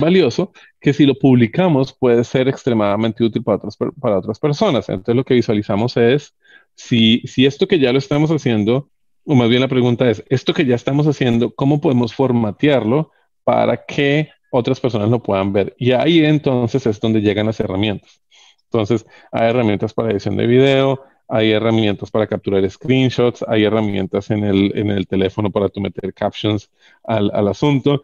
valioso 0.00 0.52
que 0.80 0.92
si 0.92 1.06
lo 1.06 1.14
publicamos 1.14 1.92
puede 1.92 2.24
ser 2.24 2.48
extremadamente 2.48 3.24
útil 3.24 3.42
para 3.42 3.56
otras, 3.56 3.76
para 3.76 4.18
otras 4.18 4.38
personas. 4.38 4.88
Entonces 4.88 5.16
lo 5.16 5.24
que 5.24 5.34
visualizamos 5.34 5.96
es 5.96 6.34
si, 6.74 7.20
si 7.26 7.46
esto 7.46 7.66
que 7.66 7.78
ya 7.78 7.92
lo 7.92 7.98
estamos 7.98 8.30
haciendo, 8.30 8.88
o 9.24 9.34
más 9.34 9.48
bien 9.48 9.60
la 9.60 9.68
pregunta 9.68 10.08
es, 10.10 10.24
esto 10.28 10.54
que 10.54 10.64
ya 10.64 10.74
estamos 10.74 11.06
haciendo, 11.06 11.54
¿cómo 11.54 11.80
podemos 11.80 12.14
formatearlo 12.14 13.10
para 13.44 13.84
que 13.84 14.30
otras 14.50 14.80
personas 14.80 15.10
lo 15.10 15.22
puedan 15.22 15.52
ver? 15.52 15.74
Y 15.78 15.92
ahí 15.92 16.24
entonces 16.24 16.86
es 16.86 17.00
donde 17.00 17.20
llegan 17.20 17.46
las 17.46 17.60
herramientas. 17.60 18.20
Entonces, 18.64 19.04
hay 19.32 19.50
herramientas 19.50 19.92
para 19.92 20.12
edición 20.12 20.36
de 20.36 20.46
video, 20.46 21.02
hay 21.28 21.52
herramientas 21.52 22.10
para 22.10 22.26
capturar 22.26 22.68
screenshots, 22.68 23.44
hay 23.46 23.64
herramientas 23.64 24.30
en 24.30 24.44
el, 24.44 24.72
en 24.76 24.90
el 24.90 25.06
teléfono 25.06 25.50
para 25.50 25.68
tu 25.68 25.80
meter 25.80 26.12
captions 26.14 26.70
al, 27.04 27.30
al 27.34 27.48
asunto. 27.48 28.02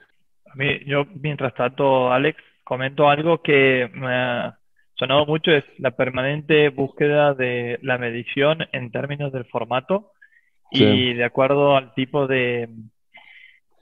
Mí, 0.57 0.81
yo, 0.87 1.07
mientras 1.21 1.55
tanto, 1.55 2.11
Alex, 2.11 2.43
comento 2.65 3.11
algo 3.11 3.43
que 3.43 3.91
me 3.93 4.09
ha 4.09 4.59
sonado 4.95 5.27
mucho, 5.27 5.51
es 5.53 5.65
la 5.79 5.91
permanente 5.91 6.71
búsqueda 6.71 7.35
de 7.35 7.79
la 7.83 7.99
medición 7.99 8.67
en 8.73 8.91
términos 8.91 9.33
del 9.33 9.45
formato 9.45 10.13
y 10.71 11.13
de 11.13 11.25
acuerdo 11.25 11.77
al 11.77 11.93
tipo 11.93 12.27
de, 12.27 12.71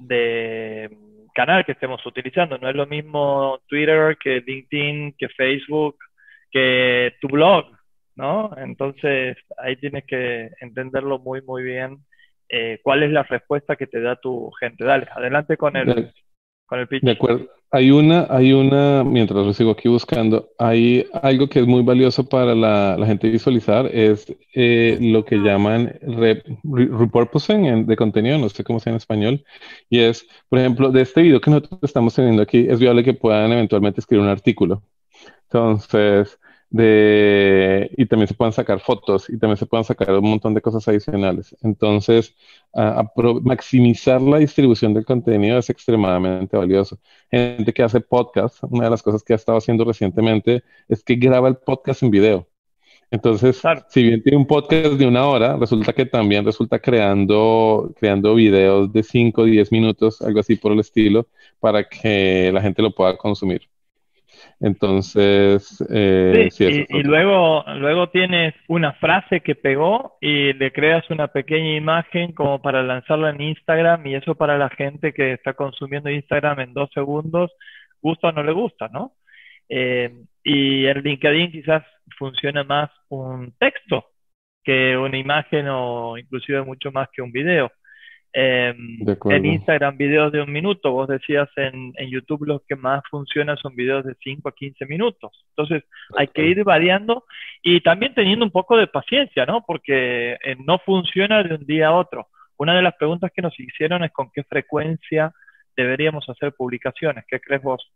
de 0.00 0.90
canal 1.32 1.64
que 1.64 1.72
estemos 1.72 2.04
utilizando. 2.04 2.58
No 2.58 2.68
es 2.68 2.74
lo 2.74 2.86
mismo 2.86 3.60
Twitter 3.68 4.18
que 4.18 4.42
LinkedIn, 4.44 5.14
que 5.16 5.28
Facebook, 5.28 5.96
que 6.50 7.14
tu 7.20 7.28
blog, 7.28 7.66
¿no? 8.16 8.50
Entonces 8.56 9.36
ahí 9.58 9.76
tienes 9.76 10.04
que 10.06 10.50
entenderlo 10.60 11.20
muy, 11.20 11.40
muy 11.42 11.62
bien. 11.62 11.98
Eh, 12.48 12.80
¿Cuál 12.82 13.04
es 13.04 13.12
la 13.12 13.22
respuesta 13.22 13.76
que 13.76 13.86
te 13.86 14.00
da 14.00 14.16
tu 14.16 14.50
gente? 14.58 14.84
Dale, 14.84 15.06
adelante 15.14 15.56
con 15.56 15.76
el, 15.76 16.12
con 16.66 16.78
el 16.80 16.88
pitch. 16.88 17.02
De 17.02 17.12
acuerdo. 17.12 17.46
Hay 17.70 17.90
una, 17.90 18.28
hay 18.30 18.52
una, 18.52 19.02
mientras 19.02 19.44
lo 19.44 19.52
sigo 19.52 19.72
aquí 19.72 19.88
buscando, 19.88 20.50
hay 20.58 21.08
algo 21.12 21.48
que 21.48 21.58
es 21.58 21.66
muy 21.66 21.82
valioso 21.82 22.28
para 22.28 22.54
la, 22.54 22.96
la 22.96 23.04
gente 23.04 23.28
visualizar, 23.28 23.86
es 23.86 24.32
eh, 24.54 24.96
lo 25.00 25.24
que 25.24 25.38
llaman 25.38 25.92
repurposing 26.62 27.84
de 27.84 27.96
contenido, 27.96 28.38
no 28.38 28.48
sé 28.48 28.62
cómo 28.62 28.78
sea 28.78 28.92
en 28.92 28.98
español, 28.98 29.44
y 29.90 29.98
es, 29.98 30.24
por 30.48 30.60
ejemplo, 30.60 30.92
de 30.92 31.02
este 31.02 31.22
video 31.22 31.40
que 31.40 31.50
nosotros 31.50 31.80
estamos 31.82 32.14
teniendo 32.14 32.42
aquí, 32.42 32.64
es 32.68 32.78
viable 32.78 33.02
que 33.02 33.14
puedan 33.14 33.50
eventualmente 33.50 34.00
escribir 34.00 34.22
un 34.22 34.30
artículo. 34.30 34.84
Entonces, 35.50 36.38
de, 36.74 37.88
y 37.96 38.06
también 38.06 38.26
se 38.26 38.34
pueden 38.34 38.52
sacar 38.52 38.80
fotos 38.80 39.30
y 39.30 39.38
también 39.38 39.56
se 39.56 39.66
pueden 39.66 39.84
sacar 39.84 40.10
un 40.18 40.28
montón 40.28 40.54
de 40.54 40.60
cosas 40.60 40.86
adicionales. 40.88 41.56
Entonces, 41.62 42.34
maximizar 43.42 44.20
la 44.20 44.38
distribución 44.38 44.92
del 44.92 45.04
contenido 45.04 45.58
es 45.58 45.70
extremadamente 45.70 46.56
valioso. 46.56 46.98
Gente 47.30 47.72
que 47.72 47.82
hace 47.84 48.00
podcast, 48.00 48.58
una 48.64 48.84
de 48.84 48.90
las 48.90 49.02
cosas 49.04 49.22
que 49.22 49.34
ha 49.34 49.36
estado 49.36 49.58
haciendo 49.58 49.84
recientemente 49.84 50.64
es 50.88 51.04
que 51.04 51.14
graba 51.14 51.48
el 51.48 51.56
podcast 51.58 52.02
en 52.02 52.10
video. 52.10 52.48
Entonces, 53.10 53.62
si 53.88 54.02
bien 54.02 54.22
tiene 54.22 54.38
un 54.38 54.46
podcast 54.46 54.94
de 54.94 55.06
una 55.06 55.28
hora, 55.28 55.56
resulta 55.56 55.92
que 55.92 56.06
también 56.06 56.44
resulta 56.44 56.80
creando, 56.80 57.92
creando 58.00 58.34
videos 58.34 58.92
de 58.92 59.04
5 59.04 59.42
o 59.42 59.44
10 59.44 59.70
minutos, 59.70 60.20
algo 60.22 60.40
así 60.40 60.56
por 60.56 60.72
el 60.72 60.80
estilo, 60.80 61.28
para 61.60 61.88
que 61.88 62.50
la 62.52 62.60
gente 62.60 62.82
lo 62.82 62.92
pueda 62.92 63.16
consumir. 63.16 63.62
Entonces, 64.60 65.84
eh, 65.90 66.48
y, 66.88 67.02
luego, 67.02 67.64
luego 67.76 68.08
tienes 68.10 68.54
una 68.68 68.92
frase 68.94 69.40
que 69.40 69.54
pegó 69.54 70.16
y 70.20 70.52
le 70.52 70.72
creas 70.72 71.08
una 71.10 71.28
pequeña 71.28 71.76
imagen 71.76 72.32
como 72.32 72.62
para 72.62 72.82
lanzarla 72.82 73.30
en 73.30 73.40
Instagram 73.40 74.06
y 74.06 74.14
eso 74.14 74.34
para 74.34 74.56
la 74.56 74.70
gente 74.70 75.12
que 75.12 75.32
está 75.32 75.54
consumiendo 75.54 76.10
Instagram 76.10 76.60
en 76.60 76.72
dos 76.72 76.90
segundos, 76.94 77.50
gusta 78.00 78.28
o 78.28 78.32
no 78.32 78.42
le 78.42 78.52
gusta, 78.52 78.88
¿no? 78.88 79.12
Eh, 79.68 80.12
y 80.42 80.86
en 80.86 81.00
LinkedIn 81.00 81.52
quizás 81.52 81.82
funciona 82.18 82.64
más 82.64 82.90
un 83.08 83.52
texto 83.58 84.04
que 84.62 84.96
una 84.96 85.18
imagen 85.18 85.68
o 85.68 86.16
inclusive 86.16 86.62
mucho 86.62 86.90
más 86.92 87.08
que 87.12 87.22
un 87.22 87.32
video. 87.32 87.70
Em, 88.36 88.98
en 89.30 89.46
Instagram 89.46 89.96
videos 89.96 90.32
de 90.32 90.42
un 90.42 90.50
minuto, 90.50 90.90
vos 90.90 91.06
decías 91.06 91.48
en, 91.54 91.92
en, 91.96 92.10
YouTube 92.10 92.46
los 92.46 92.62
que 92.68 92.74
más 92.74 93.00
funcionan 93.08 93.56
son 93.58 93.76
videos 93.76 94.04
de 94.04 94.16
5 94.24 94.48
a 94.48 94.52
15 94.52 94.86
minutos. 94.86 95.44
Entonces 95.50 95.84
hay 96.16 96.26
que 96.26 96.44
ir 96.44 96.64
variando 96.64 97.26
y 97.62 97.80
también 97.80 98.12
teniendo 98.12 98.44
un 98.44 98.50
poco 98.50 98.76
de 98.76 98.88
paciencia, 98.88 99.46
¿no? 99.46 99.64
Porque 99.64 100.32
eh, 100.32 100.56
no 100.66 100.80
funciona 100.80 101.44
de 101.44 101.54
un 101.54 101.64
día 101.64 101.88
a 101.88 101.94
otro. 101.94 102.26
Una 102.56 102.74
de 102.74 102.82
las 102.82 102.96
preguntas 102.96 103.30
que 103.32 103.40
nos 103.40 103.58
hicieron 103.60 104.02
es 104.02 104.10
con 104.10 104.32
qué 104.34 104.42
frecuencia 104.42 105.32
deberíamos 105.76 106.28
hacer 106.28 106.54
publicaciones. 106.54 107.24
¿Qué 107.28 107.38
crees 107.38 107.62
vos? 107.62 107.88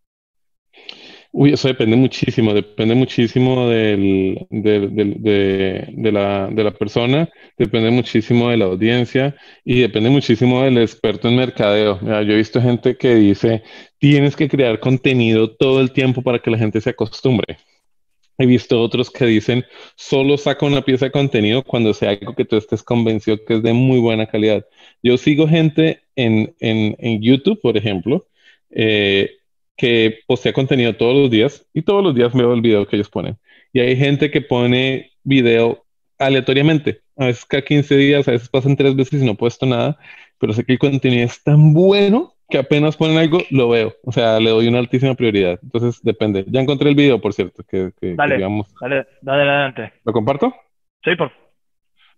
Uy, 1.30 1.52
eso 1.52 1.68
depende 1.68 1.94
muchísimo, 1.96 2.54
depende 2.54 2.94
muchísimo 2.94 3.68
del, 3.68 4.46
de, 4.50 6.10
la, 6.12 6.48
de 6.50 6.64
la 6.64 6.70
persona, 6.72 7.28
depende 7.56 7.90
muchísimo 7.90 8.48
de 8.48 8.56
la 8.56 8.64
audiencia 8.64 9.36
y 9.62 9.80
depende 9.80 10.08
muchísimo 10.08 10.62
del 10.62 10.78
experto 10.78 11.28
en 11.28 11.36
mercadeo. 11.36 12.00
yo 12.00 12.32
he 12.32 12.36
visto 12.36 12.62
gente 12.62 12.96
que 12.96 13.14
dice, 13.14 13.62
tienes 13.98 14.36
que 14.36 14.48
crear 14.48 14.80
contenido 14.80 15.54
todo 15.54 15.80
el 15.80 15.92
tiempo 15.92 16.22
para 16.22 16.38
que 16.38 16.50
la 16.50 16.58
gente 16.58 16.80
se 16.80 16.90
acostumbre. 16.90 17.58
He 18.38 18.46
visto 18.46 18.80
otros 18.80 19.10
que 19.10 19.26
dicen, 19.26 19.64
solo 19.96 20.38
saca 20.38 20.64
una 20.64 20.82
pieza 20.82 21.06
de 21.06 21.12
contenido 21.12 21.62
cuando 21.62 21.92
sea 21.92 22.10
algo 22.10 22.34
que 22.34 22.44
tú 22.44 22.56
estés 22.56 22.82
convencido 22.82 23.44
que 23.44 23.54
es 23.54 23.62
de 23.62 23.72
muy 23.72 23.98
buena 23.98 24.26
calidad. 24.26 24.64
Yo 25.02 25.18
sigo 25.18 25.46
gente 25.48 26.02
en, 26.16 26.54
en, 26.60 26.96
en 27.00 27.20
YouTube, 27.20 27.60
por 27.60 27.76
ejemplo, 27.76 28.28
eh, 28.70 29.37
que 29.78 30.18
postea 30.26 30.52
contenido 30.52 30.94
todos 30.96 31.16
los 31.16 31.30
días 31.30 31.66
y 31.72 31.82
todos 31.82 32.02
los 32.02 32.14
días 32.14 32.34
veo 32.34 32.52
el 32.52 32.60
video 32.60 32.86
que 32.86 32.96
ellos 32.96 33.08
ponen. 33.08 33.38
Y 33.72 33.80
hay 33.80 33.96
gente 33.96 34.30
que 34.30 34.42
pone 34.42 35.12
video 35.22 35.84
aleatoriamente, 36.18 37.00
a 37.16 37.26
veces 37.26 37.44
cada 37.44 37.62
15 37.62 37.96
días, 37.96 38.26
a 38.26 38.32
veces 38.32 38.48
pasan 38.48 38.76
tres 38.76 38.96
veces 38.96 39.22
y 39.22 39.24
no 39.24 39.32
he 39.32 39.36
puesto 39.36 39.66
nada, 39.66 39.96
pero 40.38 40.52
sé 40.52 40.64
que 40.64 40.72
el 40.72 40.78
contenido 40.78 41.24
es 41.24 41.42
tan 41.42 41.72
bueno 41.72 42.34
que 42.50 42.58
apenas 42.58 42.96
ponen 42.96 43.18
algo, 43.18 43.38
lo 43.50 43.68
veo. 43.68 43.94
O 44.02 44.10
sea, 44.10 44.40
le 44.40 44.50
doy 44.50 44.68
una 44.68 44.78
altísima 44.78 45.14
prioridad. 45.14 45.60
Entonces, 45.62 46.00
depende. 46.02 46.44
Ya 46.48 46.60
encontré 46.60 46.88
el 46.88 46.94
video, 46.96 47.20
por 47.20 47.34
cierto, 47.34 47.62
que, 47.62 47.92
dale, 48.00 48.36
digamos... 48.36 48.74
Dale, 48.80 49.06
dale 49.20 49.42
adelante. 49.42 49.92
¿Lo 50.04 50.12
comparto? 50.12 50.54
Sí, 51.04 51.14
por 51.14 51.30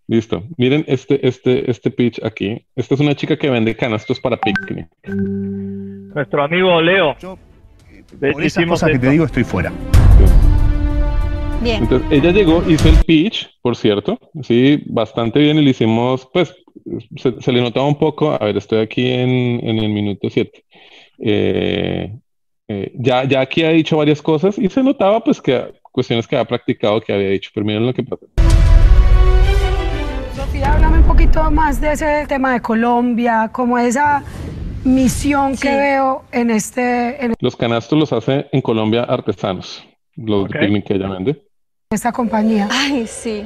Listo. 0.07 0.45
Miren 0.57 0.85
este, 0.89 1.27
este, 1.27 1.71
este 1.71 1.91
pitch 1.91 2.25
aquí. 2.25 2.67
Esta 2.75 2.95
es 2.95 3.01
una 3.01 3.15
chica 3.15 3.37
que 3.37 3.51
vende 3.51 3.77
canastos 3.77 4.19
para 4.19 4.37
picnic. 4.37 4.89
Nuestro 5.05 6.43
amigo 6.43 6.81
Leo. 6.81 7.17
Por 8.19 8.43
esas 8.43 8.67
cosas 8.67 8.91
que 8.91 8.99
te 8.99 9.11
digo 9.11 9.25
estoy 9.25 9.45
fuera. 9.45 9.73
Bien. 11.63 11.83
Entonces, 11.83 12.09
ella 12.11 12.31
llegó, 12.31 12.63
hizo 12.69 12.89
el 12.89 12.97
pitch, 13.05 13.51
por 13.61 13.77
cierto, 13.77 14.19
sí, 14.43 14.83
bastante 14.87 15.41
bien 15.41 15.59
y 15.59 15.63
le 15.63 15.71
hicimos, 15.71 16.27
pues, 16.33 16.55
se, 17.17 17.53
le 17.53 17.61
notaba 17.61 17.87
un 17.87 17.99
poco, 17.99 18.33
a 18.33 18.39
ver, 18.39 18.57
estoy 18.57 18.81
aquí 18.81 19.07
en, 19.07 19.69
en 19.69 19.79
el 19.79 19.91
minuto 19.91 20.29
7. 20.31 20.65
Eh, 21.19 22.17
eh, 22.69 22.93
ya, 22.95 23.25
ya 23.25 23.43
aquí 23.43 23.63
ha 23.63 23.71
dicho 23.71 23.99
varias 23.99 24.23
cosas 24.23 24.57
y 24.59 24.71
se 24.71 24.83
notaba, 24.83 25.23
pues, 25.23 25.41
que 25.41 25.73
cuestiones 25.93 26.27
que 26.27 26.37
había 26.37 26.49
practicado, 26.49 27.01
que 27.01 27.13
había 27.13 27.29
dicho, 27.29 27.51
pero 27.53 27.67
miren 27.67 27.85
lo 27.85 27.93
que 27.93 28.05
pasa. 28.05 28.25
Sofía, 30.35 30.73
háblame 30.73 30.99
un 30.99 31.07
poquito 31.07 31.51
más 31.51 31.81
de 31.81 31.93
ese 31.93 32.27
tema 32.27 32.55
de 32.55 32.61
Colombia, 32.61 33.51
como 33.53 33.77
esa 33.77 34.23
misión 34.85 35.57
que 35.57 35.77
veo 35.77 36.25
en 36.33 36.51
este... 36.51 37.35
Los 37.41 37.57
canastos 37.57 37.99
los 37.99 38.13
hace 38.13 38.49
en 38.53 38.61
Colombia 38.61 39.05
artesanos, 39.05 39.85
los 40.17 40.49
de 40.49 40.59
picnic 40.59 40.87
que 40.87 40.95
ella 40.95 41.09
vende. 41.09 41.43
Esta 41.91 42.13
compañía. 42.13 42.69
Ay, 42.71 43.07
sí. 43.07 43.45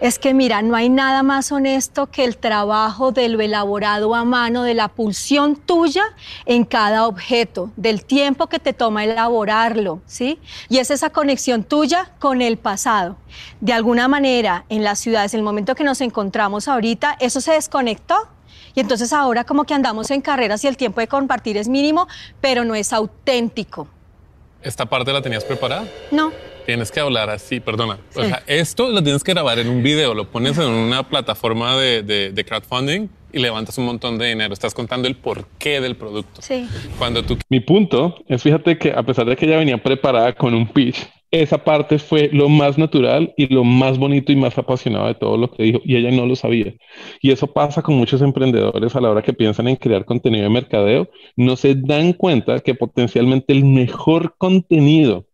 Es 0.00 0.18
que 0.18 0.32
mira, 0.32 0.62
no 0.62 0.76
hay 0.76 0.88
nada 0.88 1.22
más 1.22 1.52
honesto 1.52 2.06
que 2.06 2.24
el 2.24 2.38
trabajo 2.38 3.12
de 3.12 3.28
lo 3.28 3.40
elaborado 3.40 4.14
a 4.14 4.24
mano, 4.24 4.62
de 4.62 4.72
la 4.72 4.88
pulsión 4.88 5.56
tuya 5.56 6.04
en 6.46 6.64
cada 6.64 7.06
objeto, 7.06 7.70
del 7.76 8.06
tiempo 8.06 8.46
que 8.46 8.58
te 8.58 8.72
toma 8.72 9.04
elaborarlo, 9.04 10.00
¿sí? 10.06 10.38
Y 10.70 10.78
es 10.78 10.90
esa 10.90 11.10
conexión 11.10 11.64
tuya 11.64 12.12
con 12.18 12.40
el 12.40 12.56
pasado. 12.56 13.16
De 13.60 13.74
alguna 13.74 14.08
manera, 14.08 14.64
en 14.70 14.84
las 14.84 14.98
ciudades, 15.00 15.34
en 15.34 15.40
el 15.40 15.44
momento 15.44 15.74
que 15.74 15.84
nos 15.84 16.00
encontramos 16.00 16.66
ahorita, 16.66 17.18
eso 17.20 17.42
se 17.42 17.52
desconectó 17.52 18.16
y 18.74 18.80
entonces 18.80 19.12
ahora 19.12 19.44
como 19.44 19.64
que 19.64 19.74
andamos 19.74 20.10
en 20.10 20.20
carreras 20.20 20.64
y 20.64 20.68
el 20.68 20.76
tiempo 20.76 21.00
de 21.00 21.08
compartir 21.08 21.56
es 21.56 21.68
mínimo, 21.68 22.06
pero 22.40 22.64
no 22.64 22.74
es 22.74 22.92
auténtico. 22.92 23.88
¿Esta 24.62 24.86
parte 24.86 25.12
la 25.12 25.22
tenías 25.22 25.44
preparada? 25.44 25.86
No. 26.10 26.32
Tienes 26.66 26.92
que 26.92 27.00
hablar 27.00 27.30
así, 27.30 27.60
perdona. 27.60 27.98
O 28.14 28.22
sea, 28.22 28.42
esto 28.46 28.90
lo 28.90 29.02
tienes 29.02 29.24
que 29.24 29.32
grabar 29.32 29.58
en 29.58 29.68
un 29.68 29.82
video, 29.82 30.14
lo 30.14 30.30
pones 30.30 30.58
en 30.58 30.68
una 30.68 31.02
plataforma 31.08 31.76
de, 31.76 32.02
de, 32.02 32.44
crowdfunding 32.44 33.08
y 33.32 33.38
levantas 33.38 33.78
un 33.78 33.86
montón 33.86 34.18
de 34.18 34.28
dinero. 34.28 34.52
Estás 34.52 34.74
contando 34.74 35.08
el 35.08 35.16
porqué 35.16 35.80
del 35.80 35.96
producto. 35.96 36.42
Sí. 36.42 36.68
Cuando 36.98 37.24
tú... 37.24 37.38
Mi 37.48 37.60
punto 37.60 38.22
es, 38.28 38.42
fíjate 38.42 38.76
que 38.78 38.92
a 38.92 39.02
pesar 39.02 39.26
de 39.26 39.36
que 39.36 39.46
ella 39.46 39.56
venía 39.56 39.82
preparada 39.82 40.34
con 40.34 40.54
un 40.54 40.68
pitch, 40.68 41.08
esa 41.30 41.62
parte 41.62 41.98
fue 41.98 42.28
lo 42.32 42.48
más 42.48 42.76
natural 42.76 43.32
y 43.36 43.52
lo 43.52 43.62
más 43.62 43.98
bonito 43.98 44.32
y 44.32 44.36
más 44.36 44.58
apasionado 44.58 45.06
de 45.06 45.14
todo 45.14 45.36
lo 45.36 45.50
que 45.50 45.62
dijo 45.62 45.80
y 45.84 45.96
ella 45.96 46.10
no 46.10 46.26
lo 46.26 46.34
sabía. 46.34 46.74
Y 47.20 47.30
eso 47.30 47.46
pasa 47.46 47.82
con 47.82 47.96
muchos 47.96 48.20
emprendedores 48.20 48.96
a 48.96 49.00
la 49.00 49.10
hora 49.10 49.22
que 49.22 49.32
piensan 49.32 49.68
en 49.68 49.76
crear 49.76 50.04
contenido 50.04 50.44
de 50.44 50.50
mercadeo, 50.50 51.08
no 51.36 51.56
se 51.56 51.74
dan 51.76 52.12
cuenta 52.14 52.58
que 52.60 52.74
potencialmente 52.74 53.52
el 53.52 53.64
mejor 53.64 54.34
contenido 54.38 55.26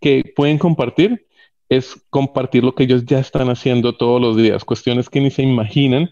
que 0.00 0.24
pueden 0.34 0.58
compartir 0.58 1.26
es 1.68 2.00
compartir 2.10 2.64
lo 2.64 2.74
que 2.74 2.84
ellos 2.84 3.04
ya 3.06 3.18
están 3.20 3.48
haciendo 3.48 3.94
todos 3.96 4.20
los 4.20 4.36
días, 4.36 4.64
cuestiones 4.64 5.08
que 5.08 5.20
ni 5.20 5.30
se 5.30 5.42
imaginan 5.42 6.10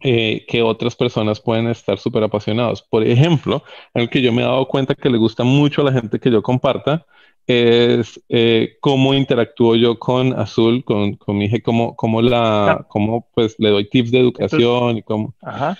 eh, 0.00 0.44
que 0.48 0.62
otras 0.62 0.94
personas 0.94 1.40
pueden 1.40 1.68
estar 1.68 1.98
súper 1.98 2.22
apasionados. 2.22 2.82
Por 2.82 3.02
ejemplo, 3.04 3.64
algo 3.94 4.10
que 4.10 4.22
yo 4.22 4.32
me 4.32 4.42
he 4.42 4.44
dado 4.44 4.66
cuenta 4.68 4.94
que 4.94 5.10
le 5.10 5.18
gusta 5.18 5.42
mucho 5.42 5.82
a 5.82 5.84
la 5.84 5.92
gente 5.92 6.20
que 6.20 6.30
yo 6.30 6.42
comparta 6.42 7.06
es 7.46 8.20
eh, 8.28 8.76
cómo 8.80 9.14
interactúo 9.14 9.76
yo 9.76 9.98
con 9.98 10.38
Azul, 10.38 10.84
con, 10.84 11.14
con 11.14 11.38
mi 11.38 11.46
hija, 11.46 11.58
cómo, 11.64 11.94
cómo, 11.96 12.22
la, 12.22 12.86
cómo 12.88 13.28
pues 13.34 13.56
le 13.58 13.70
doy 13.70 13.88
tips 13.88 14.10
de 14.10 14.20
educación 14.20 14.98
y 14.98 15.02
cómo... 15.02 15.34
Ajá. 15.42 15.78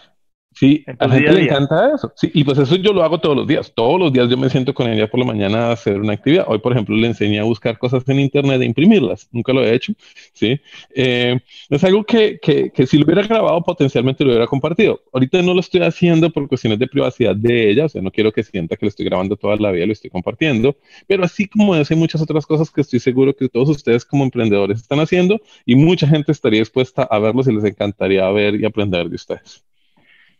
Sí, 0.59 0.83
a 0.87 1.07
la 1.07 1.15
gente 1.17 1.33
le 1.33 1.43
encanta 1.43 1.93
eso. 1.95 2.11
Sí, 2.17 2.31
y 2.33 2.43
pues 2.43 2.57
eso 2.57 2.77
yo 2.77 2.95
lo 2.95 3.03
hago 3.03 3.21
todos 3.21 3.37
los 3.37 3.47
días. 3.47 3.71
Todos 3.75 4.01
los 4.01 4.11
días 4.11 4.31
yo 4.31 4.39
me 4.39 4.49
siento 4.49 4.73
con 4.73 4.89
ella 4.89 5.07
por 5.07 5.21
la 5.21 5.27
mañana 5.27 5.67
a 5.67 5.73
hacer 5.73 6.01
una 6.01 6.15
actividad. 6.15 6.47
Hoy, 6.49 6.61
por 6.61 6.73
ejemplo, 6.73 6.97
le 6.97 7.09
enseñé 7.09 7.41
a 7.41 7.43
buscar 7.43 7.77
cosas 7.77 8.03
en 8.09 8.21
internet 8.21 8.63
e 8.63 8.65
imprimirlas. 8.65 9.29
Nunca 9.33 9.53
lo 9.53 9.63
he 9.63 9.75
hecho. 9.75 9.93
Sí. 10.33 10.59
Eh, 10.95 11.39
es 11.69 11.85
algo 11.85 12.05
que, 12.05 12.39
que, 12.41 12.71
que, 12.71 12.87
si 12.87 12.97
lo 12.97 13.05
hubiera 13.05 13.21
grabado, 13.23 13.63
potencialmente 13.63 14.25
lo 14.25 14.31
hubiera 14.31 14.47
compartido. 14.47 15.03
Ahorita 15.13 15.43
no 15.43 15.53
lo 15.53 15.61
estoy 15.61 15.83
haciendo 15.83 16.31
por 16.31 16.49
cuestiones 16.49 16.79
de 16.79 16.87
privacidad 16.87 17.37
de 17.37 17.69
ella. 17.69 17.85
O 17.85 17.89
sea, 17.91 18.01
no 18.01 18.11
quiero 18.11 18.33
que 18.33 18.43
sienta 18.43 18.77
que 18.77 18.87
lo 18.87 18.89
estoy 18.89 19.05
grabando 19.05 19.37
toda 19.37 19.57
la 19.57 19.71
vida, 19.73 19.85
lo 19.85 19.93
estoy 19.93 20.09
compartiendo. 20.09 20.75
Pero 21.07 21.23
así 21.23 21.47
como 21.49 21.77
eso, 21.77 21.93
hay 21.93 22.01
muchas 22.01 22.23
otras 22.23 22.47
cosas 22.47 22.71
que 22.71 22.81
estoy 22.81 23.01
seguro 23.01 23.37
que 23.37 23.51
todos 23.51 23.69
ustedes 23.69 24.07
como 24.07 24.25
emprendedores 24.25 24.81
están 24.81 25.01
haciendo 25.01 25.39
y 25.67 25.77
mucha 25.77 26.09
gente 26.09 26.33
estaría 26.33 26.61
dispuesta 26.61 27.03
a 27.03 27.19
verlos 27.19 27.47
y 27.47 27.53
les 27.53 27.65
encantaría 27.65 28.27
ver 28.31 28.59
y 28.59 28.65
aprender 28.65 29.11
de 29.11 29.17
ustedes. 29.17 29.66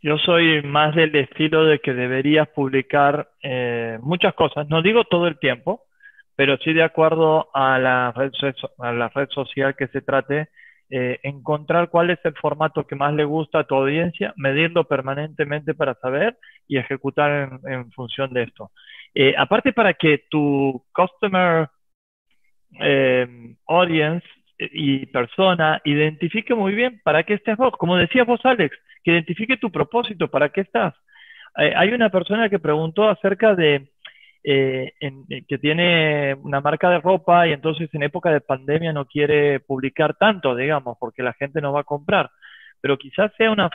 Yo 0.07 0.19
soy 0.19 0.63
más 0.63 0.95
del 0.95 1.17
estilo 1.17 1.65
de 1.65 1.81
que 1.81 1.93
deberías 1.93 2.47
publicar 2.51 3.29
eh, 3.43 3.99
muchas 4.03 4.35
cosas. 4.35 4.69
No 4.69 4.81
digo 4.81 5.03
todo 5.03 5.27
el 5.27 5.37
tiempo, 5.41 5.83
pero 6.37 6.57
sí 6.59 6.73
de 6.73 6.85
acuerdo 6.85 7.49
a 7.53 7.77
la 7.81 8.13
red, 8.13 8.31
a 8.79 8.93
la 8.93 9.09
red 9.09 9.29
social 9.31 9.75
que 9.75 9.89
se 9.89 10.03
trate, 10.03 10.49
eh, 10.91 11.19
encontrar 11.25 11.91
cuál 11.91 12.11
es 12.11 12.21
el 12.23 12.35
formato 12.35 12.87
que 12.87 12.95
más 12.95 13.15
le 13.15 13.25
gusta 13.25 13.59
a 13.59 13.65
tu 13.65 13.75
audiencia, 13.75 14.33
medirlo 14.37 14.85
permanentemente 14.85 15.75
para 15.75 15.95
saber 15.95 16.39
y 16.69 16.79
ejecutar 16.79 17.59
en, 17.65 17.91
función 17.91 18.33
de 18.33 18.45
esto. 18.45 18.71
Eh, 19.13 19.35
aparte 19.37 19.73
para 19.73 19.95
que 19.95 20.23
tu 20.31 20.85
customer 20.93 21.69
audience 23.67 24.25
y 24.59 25.07
persona 25.07 25.81
identifique 25.85 26.55
muy 26.55 26.75
bien 26.75 27.01
para 27.05 27.23
qué 27.25 27.35
estás 27.35 27.57
vos. 27.57 27.75
Como 27.79 27.97
decías 27.97 28.27
vos, 28.27 28.41
Alex, 28.45 28.77
que 29.05 29.13
identifique 29.13 29.57
tu 29.57 29.71
propósito, 29.71 30.29
para 30.29 30.49
qué 30.49 30.63
estás. 30.63 30.95
Eh, 31.59 31.73
hay 31.77 31.93
una 31.93 32.11
persona 32.11 32.49
que 32.49 32.59
preguntó 32.59 33.09
acerca 33.09 33.55
de 33.55 33.89
eh, 34.45 34.93
eh, 35.01 35.43
que 35.49 35.59
tiene 35.59 36.35
una 36.35 36.61
marca 36.61 36.89
de 36.91 37.01
ropa 37.01 37.49
y 37.49 37.53
entonces 37.53 37.89
en 37.93 38.05
época 38.05 38.31
de 38.31 38.41
pandemia 38.41 38.93
no 38.93 39.07
quiere 39.07 39.61
publicar 39.61 40.15
tanto, 40.17 40.55
digamos, 40.55 40.97
porque 41.01 41.23
la 41.23 41.33
gente 41.35 41.61
no 41.61 41.73
va 41.73 41.81
a 41.81 41.85
comprar. 41.85 42.31
Pero 42.81 42.99
quizás 42.99 43.33
sea 43.37 43.51
una, 43.51 43.71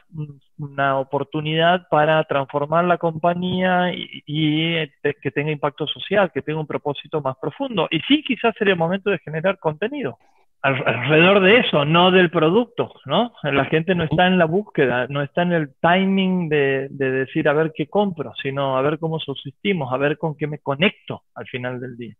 una 0.57 0.99
oportunidad 0.99 1.87
para 1.89 2.23
transformar 2.25 2.85
la 2.85 2.97
compañía 2.97 3.91
y, 3.93 4.23
y 4.25 4.87
que 5.21 5.31
tenga 5.31 5.51
impacto 5.51 5.87
social, 5.87 6.31
que 6.31 6.41
tenga 6.41 6.59
un 6.59 6.67
propósito 6.67 7.19
más 7.19 7.35
profundo. 7.41 7.87
Y 7.91 7.99
sí, 8.01 8.23
quizás 8.23 8.55
sería 8.57 8.73
el 8.73 8.79
momento 8.79 9.09
de 9.09 9.19
generar 9.19 9.57
contenido 9.59 10.17
alrededor 10.61 11.41
de 11.41 11.59
eso, 11.59 11.85
no 11.85 12.11
del 12.11 12.29
producto, 12.29 12.93
¿no? 13.05 13.33
La 13.43 13.65
gente 13.65 13.95
no 13.95 14.03
está 14.03 14.27
en 14.27 14.37
la 14.37 14.45
búsqueda, 14.45 15.07
no 15.07 15.23
está 15.23 15.41
en 15.41 15.53
el 15.53 15.73
timing 15.81 16.49
de, 16.49 16.87
decir 16.89 17.49
a 17.49 17.53
ver 17.53 17.71
qué 17.75 17.87
compro, 17.87 18.33
sino 18.41 18.77
a 18.77 18.81
ver 18.81 18.99
cómo 18.99 19.19
subsistimos, 19.19 19.91
a 19.91 19.97
ver 19.97 20.17
con 20.17 20.37
qué 20.37 20.47
me 20.47 20.59
conecto 20.59 21.23
al 21.33 21.47
final 21.47 21.79
del 21.79 21.97
día. 21.97 22.15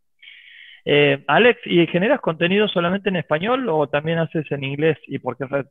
Eh, 0.83 1.23
Alex, 1.27 1.59
¿y 1.65 1.85
generas 1.87 2.19
contenido 2.19 2.67
solamente 2.67 3.09
en 3.09 3.17
español 3.17 3.69
o 3.69 3.87
también 3.87 4.17
haces 4.17 4.51
en 4.51 4.63
inglés 4.63 4.97
y 5.05 5.19
por 5.19 5.37
qué 5.37 5.45
red? 5.45 5.65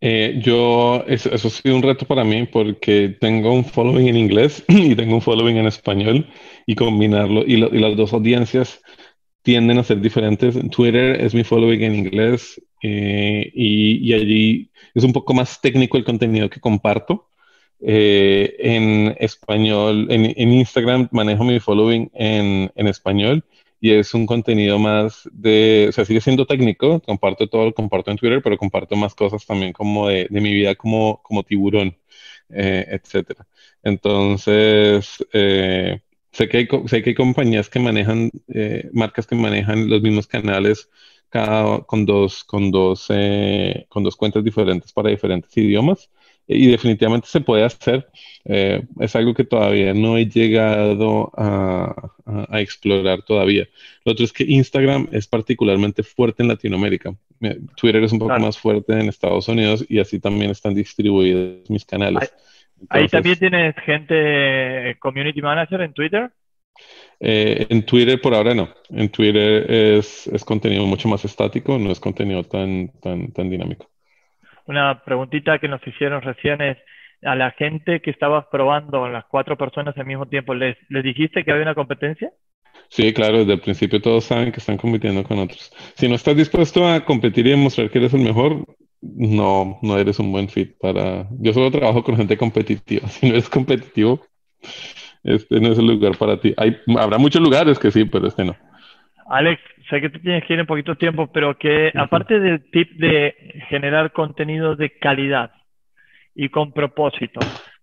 Eh, 0.00 0.38
yo, 0.40 1.02
eso, 1.08 1.30
ha 1.32 1.38
sido 1.38 1.74
un 1.74 1.82
reto 1.82 2.04
para 2.06 2.24
mí 2.24 2.46
porque 2.46 3.16
tengo 3.20 3.52
un 3.52 3.64
following 3.64 4.08
en 4.08 4.16
inglés 4.16 4.64
y 4.68 4.94
tengo 4.94 5.14
un 5.14 5.22
following 5.22 5.56
en 5.56 5.66
español 5.66 6.26
y 6.66 6.76
combinarlo 6.76 7.42
y, 7.44 7.54
y 7.54 7.80
las 7.80 7.96
dos 7.96 8.12
audiencias 8.12 8.80
tienden 9.44 9.78
a 9.78 9.84
ser 9.84 10.00
diferentes. 10.00 10.56
Twitter 10.70 11.20
es 11.20 11.34
mi 11.34 11.44
following 11.44 11.82
en 11.82 11.94
inglés 11.94 12.60
eh, 12.82 13.52
y, 13.54 14.12
allí 14.14 14.70
es 14.94 15.04
un 15.04 15.12
poco 15.12 15.34
más 15.34 15.60
técnico 15.60 15.96
el 15.98 16.04
contenido 16.04 16.50
que 16.50 16.60
comparto. 16.60 17.28
Eh, 17.80 18.56
en 18.58 19.14
español, 19.20 20.06
en, 20.10 20.52
Instagram 20.52 21.08
manejo 21.12 21.44
mi 21.44 21.60
following 21.60 22.10
en, 22.14 22.70
español 22.88 23.44
y 23.80 23.90
es 23.90 24.14
un 24.14 24.24
contenido 24.26 24.78
más 24.78 25.28
de, 25.32 25.86
o 25.90 25.92
sea, 25.92 26.06
sigue 26.06 26.22
siendo 26.22 26.46
técnico, 26.46 27.00
comparto 27.00 27.46
todo, 27.48 27.74
comparto 27.74 28.10
en 28.10 28.16
Twitter, 28.16 28.40
pero 28.42 28.56
comparto 28.56 28.96
más 28.96 29.14
cosas 29.14 29.44
también 29.44 29.74
como 29.74 30.08
de, 30.08 30.26
mi 30.30 30.54
vida 30.54 30.74
como, 30.74 31.20
como 31.22 31.42
tiburón, 31.42 31.94
eh, 32.48 32.86
etcétera. 32.88 33.46
Entonces, 33.82 35.18
Sé 36.34 36.48
que 36.48 36.56
hay, 36.58 36.68
sé 36.86 37.02
que 37.02 37.10
hay 37.10 37.14
compañías 37.14 37.70
que 37.70 37.78
manejan, 37.78 38.30
eh, 38.48 38.90
marcas 38.92 39.24
que 39.24 39.36
manejan 39.36 39.88
los 39.88 40.02
mismos 40.02 40.26
canales 40.26 40.90
cada, 41.28 41.80
con, 41.82 42.04
dos, 42.04 42.42
con, 42.42 42.72
dos, 42.72 43.06
eh, 43.10 43.86
con 43.88 44.02
dos 44.02 44.16
cuentas 44.16 44.42
diferentes 44.42 44.92
para 44.92 45.10
diferentes 45.10 45.56
idiomas 45.56 46.10
y 46.48 46.66
definitivamente 46.66 47.28
se 47.28 47.40
puede 47.40 47.62
hacer. 47.62 48.08
Eh, 48.44 48.82
es 48.98 49.14
algo 49.14 49.32
que 49.32 49.44
todavía 49.44 49.94
no 49.94 50.18
he 50.18 50.26
llegado 50.26 51.30
a, 51.36 52.12
a, 52.26 52.60
explorar 52.60 53.22
todavía. 53.22 53.68
Lo 54.04 54.12
otro 54.12 54.24
es 54.24 54.32
que 54.32 54.42
Instagram 54.42 55.08
es 55.12 55.28
particularmente 55.28 56.02
fuerte 56.02 56.42
en 56.42 56.48
Latinoamérica. 56.48 57.14
Twitter 57.76 58.02
es 58.02 58.12
un 58.12 58.18
poco 58.18 58.38
más 58.40 58.58
fuerte 58.58 58.92
en 58.92 59.08
Estados 59.08 59.46
Unidos 59.46 59.86
y 59.88 60.00
así 60.00 60.18
también 60.18 60.50
están 60.50 60.74
distribuidos 60.74 61.70
mis 61.70 61.84
canales. 61.84 62.32
Ahí 62.90 63.08
también 63.08 63.38
tienes 63.38 63.74
gente, 63.84 64.96
community 64.98 65.42
manager 65.42 65.80
en 65.80 65.92
Twitter. 65.92 66.30
Eh, 67.20 67.66
en 67.70 67.86
Twitter 67.86 68.20
por 68.20 68.34
ahora 68.34 68.54
no. 68.54 68.68
En 68.90 69.08
Twitter 69.08 69.70
es, 69.70 70.26
es, 70.26 70.44
contenido 70.44 70.84
mucho 70.84 71.08
más 71.08 71.24
estático, 71.24 71.78
no 71.78 71.90
es 71.90 72.00
contenido 72.00 72.42
tan, 72.44 72.88
tan, 73.00 73.32
tan 73.32 73.48
dinámico. 73.48 73.88
Una 74.66 75.02
preguntita 75.04 75.58
que 75.58 75.68
nos 75.68 75.86
hicieron 75.86 76.22
recién 76.22 76.60
es, 76.62 76.78
a 77.22 77.34
la 77.34 77.52
gente 77.52 78.00
que 78.00 78.10
estabas 78.10 78.46
probando, 78.50 79.08
las 79.08 79.24
cuatro 79.26 79.56
personas 79.56 79.96
al 79.96 80.06
mismo 80.06 80.26
tiempo, 80.26 80.54
¿les, 80.54 80.76
¿les 80.88 81.04
dijiste 81.04 81.44
que 81.44 81.50
había 81.50 81.62
una 81.62 81.74
competencia? 81.74 82.30
Sí, 82.88 83.12
claro, 83.12 83.38
desde 83.38 83.54
el 83.54 83.60
principio 83.60 84.00
todos 84.00 84.24
saben 84.24 84.52
que 84.52 84.58
están 84.58 84.76
compitiendo 84.76 85.22
con 85.24 85.38
otros. 85.38 85.72
Si 85.94 86.08
no 86.08 86.16
estás 86.16 86.36
dispuesto 86.36 86.86
a 86.86 87.04
competir 87.04 87.46
y 87.46 87.50
demostrar 87.50 87.90
que 87.90 87.98
eres 87.98 88.14
el 88.14 88.20
mejor, 88.20 88.64
no, 89.16 89.78
no 89.82 89.98
eres 89.98 90.18
un 90.18 90.32
buen 90.32 90.48
fit 90.48 90.76
para... 90.78 91.26
Yo 91.38 91.52
solo 91.52 91.70
trabajo 91.70 92.02
con 92.02 92.16
gente 92.16 92.36
competitiva. 92.36 93.08
Si 93.08 93.26
no 93.26 93.32
eres 93.32 93.48
competitivo, 93.48 94.20
este 95.22 95.60
no 95.60 95.72
es 95.72 95.78
el 95.78 95.86
lugar 95.86 96.16
para 96.16 96.40
ti. 96.40 96.54
Hay, 96.56 96.76
habrá 96.98 97.18
muchos 97.18 97.42
lugares 97.42 97.78
que 97.78 97.90
sí, 97.90 98.04
pero 98.04 98.28
este 98.28 98.44
no. 98.44 98.56
Alex, 99.26 99.60
sé 99.88 100.00
que 100.00 100.10
tú 100.10 100.18
tienes 100.20 100.44
que 100.44 100.54
ir 100.54 100.60
en 100.60 100.66
poquito 100.66 100.96
tiempo, 100.96 101.30
pero 101.32 101.56
que 101.56 101.90
aparte 101.94 102.38
del 102.40 102.70
tip 102.70 102.92
de 102.92 103.34
generar 103.68 104.12
contenido 104.12 104.76
de 104.76 104.90
calidad 104.98 105.52
y 106.34 106.48
con 106.48 106.72
propósito, 106.72 107.40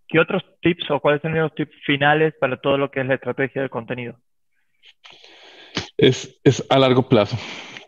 ¿qué 0.08 0.20
otros 0.20 0.44
tips 0.62 0.92
o 0.92 1.00
cuáles 1.00 1.22
son 1.22 1.34
los 1.34 1.54
tips 1.56 1.74
finales 1.86 2.34
para 2.40 2.58
todo 2.58 2.78
lo 2.78 2.92
que 2.92 3.02
es 3.02 3.08
la 3.08 3.16
estrategia 3.16 3.62
de 3.62 3.70
contenido? 3.70 4.18
Es, 5.98 6.40
es 6.44 6.66
a 6.70 6.78
largo 6.78 7.08
plazo. 7.08 7.38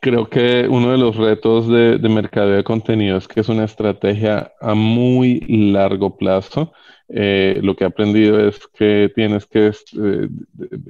Creo 0.04 0.30
que 0.30 0.68
uno 0.68 0.92
de 0.92 0.98
los 0.98 1.16
retos 1.16 1.70
de, 1.70 1.98
de 1.98 2.10
mercadeo 2.10 2.58
de 2.58 2.64
contenido 2.66 3.16
es 3.18 3.26
que 3.26 3.40
es 3.40 3.48
una 3.48 3.64
estrategia 3.64 4.52
a 4.60 4.76
muy 4.76 5.40
largo 5.48 6.18
plazo. 6.18 6.74
Eh, 7.08 7.60
lo 7.64 7.74
que 7.74 7.86
he 7.86 7.88
aprendido 7.88 8.46
es 8.46 8.68
que 8.68 9.10
tienes 9.16 9.46
que 9.46 9.68
eh, 9.68 10.28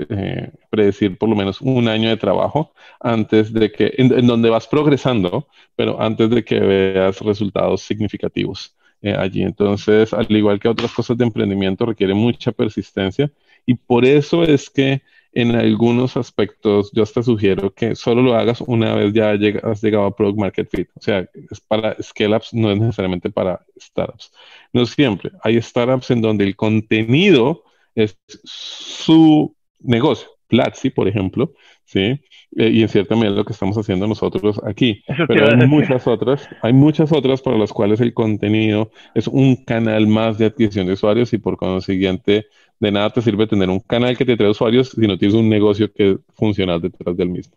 eh, 0.09 0.51
predecir 0.71 1.15
por 1.19 1.29
lo 1.29 1.35
menos 1.35 1.61
un 1.61 1.87
año 1.87 2.09
de 2.09 2.17
trabajo 2.17 2.73
antes 2.99 3.53
de 3.53 3.71
que, 3.71 3.93
en, 3.97 4.25
donde 4.25 4.49
vas 4.49 4.67
progresando, 4.67 5.47
pero 5.75 6.01
antes 6.01 6.31
de 6.31 6.43
que 6.43 6.59
veas 6.59 7.19
resultados 7.19 7.83
significativos 7.83 8.75
allí. 9.19 9.43
Entonces, 9.43 10.11
al 10.11 10.31
igual 10.31 10.59
que 10.59 10.69
otras 10.69 10.91
cosas 10.91 11.19
de 11.19 11.25
emprendimiento, 11.25 11.85
requiere 11.85 12.15
mucha 12.15 12.51
persistencia 12.51 13.31
y 13.67 13.75
por 13.75 14.05
eso 14.05 14.41
es 14.41 14.71
que 14.71 15.03
en 15.33 15.55
algunos 15.55 16.15
aspectos 16.15 16.91
yo 16.93 17.05
te 17.05 17.23
sugiero 17.23 17.73
que 17.73 17.95
solo 17.95 18.21
lo 18.21 18.35
hagas 18.35 18.61
una 18.61 18.93
vez 18.95 19.13
ya 19.13 19.31
has 19.63 19.81
llegado 19.81 20.05
a 20.05 20.15
Product 20.15 20.39
Market 20.39 20.69
Fit. 20.69 20.89
O 20.95 21.01
sea, 21.01 21.27
es 21.51 21.59
para 21.59 21.95
scale-ups, 22.01 22.53
no 22.53 22.71
es 22.71 22.79
necesariamente 22.79 23.29
para 23.29 23.65
startups. 23.79 24.31
No 24.71 24.85
siempre. 24.85 25.31
Hay 25.41 25.61
startups 25.61 26.11
en 26.11 26.21
donde 26.21 26.43
el 26.45 26.55
contenido 26.55 27.63
es 27.95 28.17
su 28.43 29.55
negocio. 29.79 30.29
Platzi, 30.47 30.91
por 30.91 31.07
ejemplo, 31.07 31.53
¿sí? 31.85 32.19
Eh, 32.55 32.69
y 32.69 32.81
en 32.83 32.89
cierta 32.89 33.15
medida 33.15 33.31
lo 33.31 33.45
que 33.45 33.53
estamos 33.53 33.75
haciendo 33.75 34.07
nosotros 34.07 34.61
aquí. 34.63 35.03
Pero 35.27 35.49
hay 35.49 35.67
muchas 35.67 36.05
otras, 36.05 36.47
hay 36.61 36.73
muchas 36.73 37.11
otras 37.11 37.41
para 37.41 37.57
las 37.57 37.73
cuales 37.73 37.99
el 38.01 38.13
contenido 38.13 38.91
es 39.15 39.27
un 39.27 39.55
canal 39.55 40.05
más 40.05 40.37
de 40.37 40.45
adquisición 40.45 40.85
de 40.85 40.93
usuarios 40.93 41.33
y 41.33 41.39
por 41.39 41.57
consiguiente 41.57 42.45
de 42.83 42.91
nada 42.91 43.09
te 43.09 43.21
sirve 43.21 43.47
tener 43.47 43.69
un 43.69 43.79
canal 43.79 44.17
que 44.17 44.25
te 44.25 44.35
trae 44.35 44.49
usuarios 44.49 44.89
si 44.89 45.07
no 45.07 45.17
tienes 45.17 45.35
un 45.35 45.49
negocio 45.49 45.87
que 45.93 46.17
funcional 46.35 46.81
detrás 46.81 47.15
del 47.15 47.29
mismo. 47.29 47.55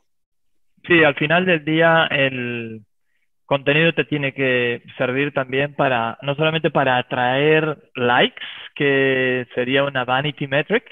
Sí, 0.87 1.03
al 1.03 1.17
final 1.17 1.45
del 1.45 1.65
día 1.65 2.07
el 2.07 2.83
contenido 3.45 3.93
te 3.93 4.05
tiene 4.05 4.33
que 4.33 4.83
servir 4.97 5.33
también 5.33 5.75
para, 5.75 6.17
no 6.23 6.35
solamente 6.37 6.71
para 6.71 6.99
atraer 6.99 7.77
likes, 7.97 8.43
que 8.75 9.47
sería 9.55 9.85
una 9.85 10.05
vanity 10.05 10.47
metric, 10.47 10.85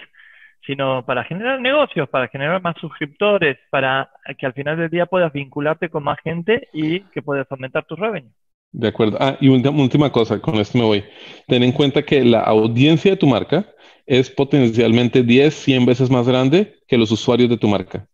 sino 0.67 1.05
para 1.05 1.25
generar 1.25 1.61
negocios, 1.61 2.09
para 2.09 2.29
generar 2.29 2.61
más 2.61 2.77
suscriptores, 2.81 3.59
para 3.71 4.11
que 4.39 4.47
al 4.47 4.55
final 4.55 4.77
del 4.77 4.91
día 4.91 5.07
puedas 5.07 5.33
vincularte 5.33 5.91
con 5.91 6.03
más 6.03 6.19
gente 6.21 6.69
y 6.73 7.01
que 7.13 7.23
puedas 7.23 7.47
aumentar 7.51 7.85
tu 7.85 7.95
revenue. 7.95 8.33
De 8.75 8.89
acuerdo. 8.89 9.17
Ah, 9.21 9.39
y 9.41 9.49
una 9.49 9.71
última 9.71 10.11
cosa, 10.11 10.41
con 10.41 10.57
esto 10.57 10.77
me 10.77 10.85
voy. 10.85 11.05
Ten 11.47 11.63
en 11.63 11.71
cuenta 11.71 12.03
que 12.03 12.25
la 12.25 12.41
audiencia 12.41 13.13
de 13.13 13.17
tu 13.17 13.29
marca 13.29 13.73
es 14.05 14.29
potencialmente 14.31 15.23
10, 15.23 15.55
100 15.55 15.87
veces 15.87 16.11
más 16.11 16.27
grande 16.27 16.75
que 16.89 16.99
los 16.99 17.13
usuarios 17.13 17.49
de 17.49 17.57
tu 17.57 17.69
marca. 17.69 18.09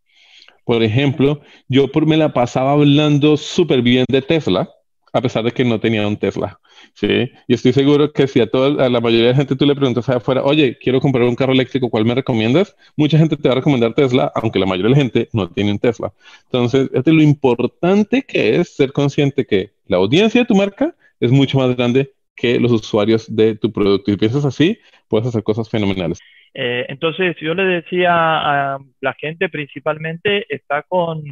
Por 0.66 0.82
ejemplo, 0.82 1.40
yo 1.66 1.90
por, 1.90 2.04
me 2.04 2.18
la 2.18 2.34
pasaba 2.34 2.72
hablando 2.72 3.38
súper 3.38 3.80
bien 3.80 4.04
de 4.10 4.20
Tesla, 4.20 4.68
a 5.12 5.20
pesar 5.20 5.44
de 5.44 5.52
que 5.52 5.64
no 5.64 5.80
tenía 5.80 6.06
un 6.06 6.16
Tesla. 6.16 6.58
¿sí? 6.94 7.30
Y 7.46 7.54
estoy 7.54 7.72
seguro 7.72 8.12
que 8.12 8.26
si 8.26 8.40
a, 8.40 8.46
toda, 8.46 8.84
a 8.84 8.88
la 8.88 9.00
mayoría 9.00 9.26
de 9.26 9.32
la 9.32 9.36
gente 9.36 9.56
tú 9.56 9.66
le 9.66 9.74
preguntas 9.74 10.08
afuera, 10.08 10.42
oye, 10.42 10.78
quiero 10.78 11.00
comprar 11.00 11.24
un 11.24 11.36
carro 11.36 11.52
eléctrico, 11.52 11.90
¿cuál 11.90 12.04
me 12.04 12.14
recomiendas? 12.14 12.76
Mucha 12.96 13.18
gente 13.18 13.36
te 13.36 13.48
va 13.48 13.52
a 13.52 13.56
recomendar 13.56 13.94
Tesla, 13.94 14.30
aunque 14.34 14.58
la 14.58 14.66
mayoría 14.66 14.90
de 14.90 14.96
la 14.96 15.02
gente 15.02 15.28
no 15.32 15.48
tiene 15.48 15.72
un 15.72 15.78
Tesla. 15.78 16.12
Entonces, 16.44 16.90
es 16.92 17.06
lo 17.06 17.22
importante 17.22 18.22
que 18.22 18.56
es 18.56 18.76
ser 18.76 18.92
consciente 18.92 19.46
que 19.46 19.70
la 19.86 19.98
audiencia 19.98 20.40
de 20.42 20.46
tu 20.46 20.54
marca 20.54 20.94
es 21.18 21.30
mucho 21.30 21.58
más 21.58 21.76
grande 21.76 22.12
que 22.34 22.58
los 22.58 22.72
usuarios 22.72 23.34
de 23.34 23.56
tu 23.56 23.72
producto. 23.72 24.10
Y 24.10 24.16
piensas 24.16 24.44
así, 24.44 24.78
puedes 25.08 25.28
hacer 25.28 25.42
cosas 25.42 25.68
fenomenales. 25.68 26.18
Eh, 26.54 26.86
entonces, 26.88 27.36
yo 27.40 27.54
le 27.54 27.64
decía 27.64 28.12
a 28.12 28.78
la 29.00 29.14
gente 29.14 29.48
principalmente 29.48 30.46
está 30.52 30.82
con 30.82 31.22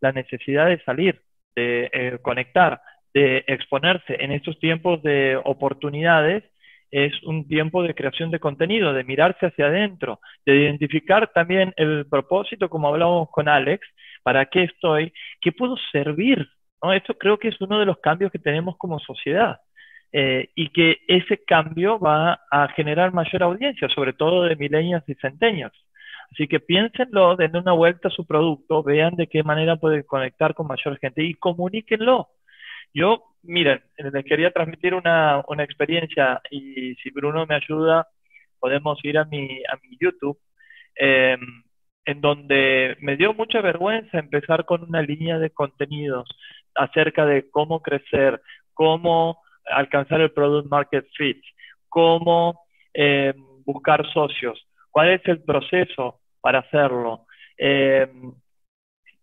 la 0.00 0.12
necesidad 0.12 0.66
de 0.68 0.82
salir, 0.84 1.20
de 1.54 1.90
eh, 1.92 2.18
conectar 2.22 2.80
de 3.14 3.44
exponerse 3.46 4.16
en 4.22 4.32
estos 4.32 4.58
tiempos 4.58 5.02
de 5.02 5.38
oportunidades 5.44 6.44
es 6.90 7.12
un 7.24 7.48
tiempo 7.48 7.82
de 7.82 7.94
creación 7.94 8.30
de 8.30 8.38
contenido, 8.38 8.92
de 8.92 9.04
mirarse 9.04 9.46
hacia 9.46 9.66
adentro, 9.66 10.20
de 10.44 10.56
identificar 10.56 11.30
también 11.32 11.72
el 11.76 12.06
propósito, 12.08 12.68
como 12.68 12.88
hablábamos 12.88 13.30
con 13.30 13.48
Alex, 13.48 13.86
para 14.22 14.44
qué 14.46 14.64
estoy, 14.64 15.12
qué 15.40 15.52
puedo 15.52 15.76
servir. 15.90 16.46
¿no? 16.82 16.92
Esto 16.92 17.14
creo 17.14 17.38
que 17.38 17.48
es 17.48 17.60
uno 17.60 17.78
de 17.78 17.86
los 17.86 17.98
cambios 17.98 18.30
que 18.30 18.38
tenemos 18.38 18.76
como 18.76 18.98
sociedad. 19.00 19.58
Eh, 20.14 20.50
y 20.54 20.68
que 20.68 20.98
ese 21.08 21.42
cambio 21.42 21.98
va 21.98 22.42
a 22.50 22.68
generar 22.76 23.14
mayor 23.14 23.42
audiencia, 23.44 23.88
sobre 23.88 24.12
todo 24.12 24.42
de 24.44 24.56
milenios 24.56 25.02
y 25.06 25.14
centenios. 25.14 25.72
Así 26.30 26.46
que 26.48 26.60
piénsenlo, 26.60 27.36
den 27.36 27.56
una 27.56 27.72
vuelta 27.72 28.08
a 28.08 28.10
su 28.10 28.26
producto, 28.26 28.82
vean 28.82 29.16
de 29.16 29.26
qué 29.26 29.42
manera 29.42 29.76
pueden 29.76 30.02
conectar 30.02 30.54
con 30.54 30.66
mayor 30.66 30.98
gente 30.98 31.24
y 31.24 31.34
comuníquenlo. 31.34 32.28
Yo, 32.94 33.22
miren, 33.42 33.82
les 33.96 34.24
quería 34.24 34.50
transmitir 34.50 34.94
una, 34.94 35.42
una 35.48 35.64
experiencia 35.64 36.40
y 36.50 36.94
si 36.96 37.10
Bruno 37.10 37.46
me 37.46 37.54
ayuda, 37.54 38.08
podemos 38.58 38.98
ir 39.04 39.18
a 39.18 39.24
mi, 39.24 39.62
a 39.64 39.76
mi 39.82 39.96
YouTube, 40.00 40.38
em, 40.94 41.40
en 42.04 42.20
donde 42.20 42.96
me 43.00 43.16
dio 43.16 43.34
mucha 43.34 43.60
vergüenza 43.60 44.18
empezar 44.18 44.64
con 44.66 44.82
una 44.84 45.02
línea 45.02 45.38
de 45.38 45.50
contenidos 45.50 46.28
acerca 46.74 47.24
de 47.26 47.48
cómo 47.50 47.80
crecer, 47.82 48.40
cómo 48.74 49.40
alcanzar 49.66 50.20
el 50.20 50.32
product 50.32 50.68
market 50.68 51.06
fit, 51.16 51.42
cómo 51.88 52.60
em, 52.92 53.34
buscar 53.64 54.06
socios, 54.12 54.60
cuál 54.90 55.10
es 55.10 55.22
el 55.26 55.42
proceso 55.42 56.20
para 56.40 56.60
hacerlo. 56.60 57.26
Eh, 57.56 58.08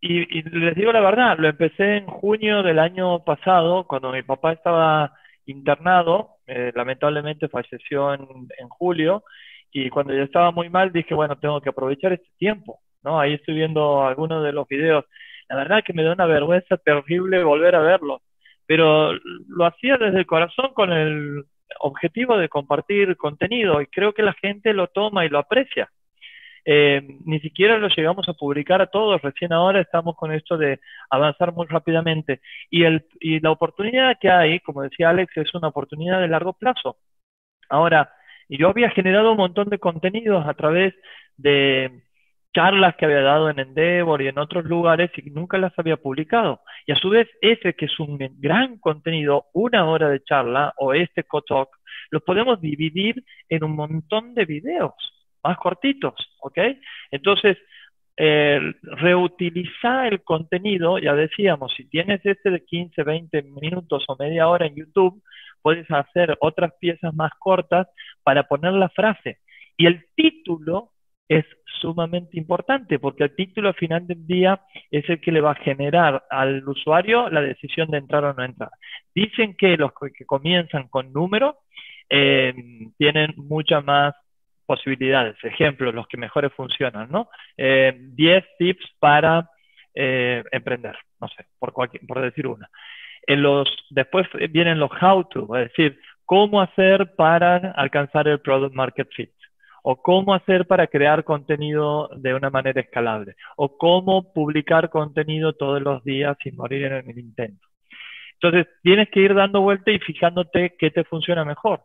y, 0.01 0.41
les 0.43 0.75
digo 0.75 0.91
la 0.91 1.01
verdad, 1.01 1.37
lo 1.37 1.49
empecé 1.49 1.97
en 1.97 2.05
junio 2.05 2.63
del 2.63 2.79
año 2.79 3.23
pasado, 3.23 3.85
cuando 3.85 4.11
mi 4.11 4.23
papá 4.23 4.53
estaba 4.53 5.13
internado, 5.45 6.37
eh, 6.47 6.71
lamentablemente 6.75 7.49
falleció 7.49 8.13
en, 8.13 8.21
en, 8.57 8.69
julio, 8.69 9.23
y 9.71 9.89
cuando 9.89 10.13
ya 10.13 10.23
estaba 10.23 10.51
muy 10.51 10.69
mal 10.69 10.91
dije, 10.91 11.13
bueno, 11.13 11.37
tengo 11.37 11.61
que 11.61 11.69
aprovechar 11.69 12.13
este 12.13 12.29
tiempo, 12.37 12.79
¿no? 13.03 13.19
Ahí 13.19 13.33
estoy 13.33 13.55
viendo 13.55 14.05
algunos 14.05 14.43
de 14.43 14.53
los 14.53 14.67
videos. 14.67 15.05
La 15.49 15.57
verdad 15.57 15.83
que 15.83 15.93
me 15.93 16.03
da 16.03 16.13
una 16.13 16.25
vergüenza 16.25 16.77
terrible 16.77 17.43
volver 17.43 17.75
a 17.75 17.79
verlos, 17.79 18.21
pero 18.65 19.13
lo 19.13 19.65
hacía 19.65 19.97
desde 19.97 20.19
el 20.19 20.25
corazón 20.25 20.73
con 20.73 20.91
el 20.93 21.43
objetivo 21.79 22.37
de 22.37 22.49
compartir 22.49 23.17
contenido 23.17 23.81
y 23.81 23.87
creo 23.87 24.13
que 24.13 24.23
la 24.23 24.33
gente 24.33 24.73
lo 24.73 24.87
toma 24.87 25.25
y 25.25 25.29
lo 25.29 25.39
aprecia. 25.39 25.89
Eh, 26.65 27.01
ni 27.25 27.39
siquiera 27.39 27.77
lo 27.77 27.87
llegamos 27.89 28.27
a 28.29 28.33
publicar 28.33 28.81
a 28.81 28.87
todos, 28.87 29.21
recién 29.21 29.53
ahora 29.53 29.81
estamos 29.81 30.15
con 30.15 30.31
esto 30.31 30.57
de 30.57 30.79
avanzar 31.09 31.53
muy 31.53 31.67
rápidamente. 31.67 32.41
Y, 32.69 32.83
el, 32.83 33.05
la 33.41 33.51
oportunidad 33.51 34.17
que 34.19 34.29
hay, 34.29 34.59
como 34.59 34.83
decía 34.83 35.09
Alex, 35.09 35.35
es 35.37 35.53
una 35.55 35.69
oportunidad 35.69 36.21
de 36.21 36.27
largo 36.27 36.53
plazo. 36.53 36.97
Ahora, 37.69 38.13
yo 38.49 38.69
había 38.69 38.89
generado 38.91 39.31
un 39.31 39.37
montón 39.37 39.69
de 39.69 39.79
contenidos 39.79 40.45
a 40.47 40.53
través 40.55 40.93
de 41.37 42.03
charlas 42.53 42.95
que 42.95 43.05
había 43.05 43.21
dado 43.21 43.49
en 43.49 43.59
Endeavor 43.59 44.21
y 44.21 44.27
en 44.27 44.39
otros 44.39 44.65
lugares 44.65 45.11
y 45.17 45.29
nunca 45.29 45.57
las 45.57 45.77
había 45.77 45.97
publicado. 45.97 46.61
Y 46.87 46.91
a 46.91 46.95
su 46.95 47.09
vez, 47.09 47.27
ese 47.41 47.75
que 47.75 47.85
es 47.85 47.99
un 47.99 48.17
gran 48.39 48.79
contenido, 48.79 49.45
una 49.53 49.85
hora 49.89 50.09
de 50.09 50.23
charla 50.23 50.73
o 50.77 50.93
este 50.93 51.23
co-talk, 51.23 51.69
lo 52.11 52.21
podemos 52.21 52.59
dividir 52.59 53.23
en 53.49 53.63
un 53.63 53.75
montón 53.75 54.33
de 54.33 54.45
videos 54.45 55.18
más 55.43 55.57
cortitos, 55.57 56.13
¿ok? 56.41 56.57
Entonces, 57.11 57.57
eh, 58.17 58.59
reutilizar 58.81 60.11
el 60.11 60.23
contenido, 60.23 60.99
ya 60.99 61.15
decíamos, 61.15 61.73
si 61.75 61.85
tienes 61.85 62.19
este 62.25 62.51
de 62.51 62.65
15, 62.65 63.03
20 63.03 63.43
minutos 63.43 64.03
o 64.07 64.17
media 64.19 64.49
hora 64.49 64.65
en 64.65 64.75
YouTube, 64.75 65.23
puedes 65.61 65.89
hacer 65.89 66.37
otras 66.41 66.73
piezas 66.79 67.13
más 67.13 67.31
cortas 67.39 67.87
para 68.23 68.43
poner 68.43 68.73
la 68.73 68.89
frase. 68.89 69.39
Y 69.77 69.85
el 69.85 70.05
título 70.15 70.91
es 71.29 71.45
sumamente 71.79 72.37
importante 72.37 72.99
porque 72.99 73.23
el 73.23 73.35
título 73.35 73.69
al 73.69 73.75
final 73.75 74.05
del 74.05 74.25
día 74.25 74.59
es 74.91 75.07
el 75.09 75.21
que 75.21 75.31
le 75.31 75.41
va 75.41 75.51
a 75.51 75.63
generar 75.63 76.23
al 76.29 76.67
usuario 76.67 77.29
la 77.29 77.41
decisión 77.41 77.89
de 77.89 77.99
entrar 77.99 78.25
o 78.25 78.33
no 78.33 78.43
entrar. 78.43 78.71
Dicen 79.15 79.55
que 79.55 79.77
los 79.77 79.91
que 79.93 80.25
comienzan 80.25 80.87
con 80.89 81.13
número 81.13 81.59
eh, 82.09 82.53
tienen 82.97 83.33
mucha 83.37 83.81
más 83.81 84.15
posibilidades. 84.69 85.35
Ejemplo, 85.43 85.91
los 85.91 86.07
que 86.07 86.17
mejores 86.17 86.53
funcionan, 86.53 87.09
¿no? 87.09 87.27
10 87.57 87.57
eh, 87.57 88.45
tips 88.59 88.85
para 88.99 89.49
eh, 89.95 90.43
emprender, 90.51 90.95
no 91.19 91.27
sé, 91.27 91.47
por, 91.57 91.73
por 91.73 92.21
decir 92.21 92.45
una. 92.45 92.69
Después 93.89 94.27
vienen 94.51 94.77
los 94.77 94.91
how 95.01 95.23
to, 95.23 95.55
es 95.55 95.69
decir, 95.69 95.99
cómo 96.23 96.61
hacer 96.61 97.15
para 97.15 97.71
alcanzar 97.71 98.27
el 98.27 98.41
product 98.41 98.75
market 98.75 99.09
fit 99.11 99.31
o 99.81 99.99
cómo 100.03 100.35
hacer 100.35 100.67
para 100.67 100.85
crear 100.85 101.23
contenido 101.23 102.09
de 102.15 102.35
una 102.35 102.51
manera 102.51 102.81
escalable, 102.81 103.33
o 103.55 103.75
cómo 103.75 104.33
publicar 104.33 104.91
contenido 104.91 105.53
todos 105.53 105.81
los 105.81 106.03
días 106.03 106.37
sin 106.43 106.55
morir 106.57 106.83
en 106.85 107.09
el 107.09 107.17
intento. 107.17 107.65
Entonces, 108.33 108.67
tienes 108.83 109.09
que 109.09 109.21
ir 109.21 109.33
dando 109.33 109.61
vuelta 109.61 109.89
y 109.89 109.99
fijándote 109.99 110.75
qué 110.77 110.91
te 110.91 111.05
funciona 111.05 111.43
mejor. 111.43 111.81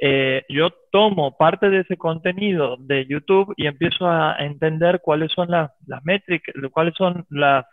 Eh, 0.00 0.44
yo 0.48 0.70
tomo 0.92 1.36
parte 1.36 1.70
de 1.70 1.80
ese 1.80 1.96
contenido 1.96 2.76
de 2.78 3.04
YouTube 3.06 3.52
y 3.56 3.66
empiezo 3.66 4.08
a 4.08 4.36
entender 4.38 5.00
cuáles 5.02 5.32
son 5.32 5.50
las, 5.50 5.70
métricas, 6.04 6.54
cuáles 6.72 6.94
son 6.94 7.26
las 7.30 7.66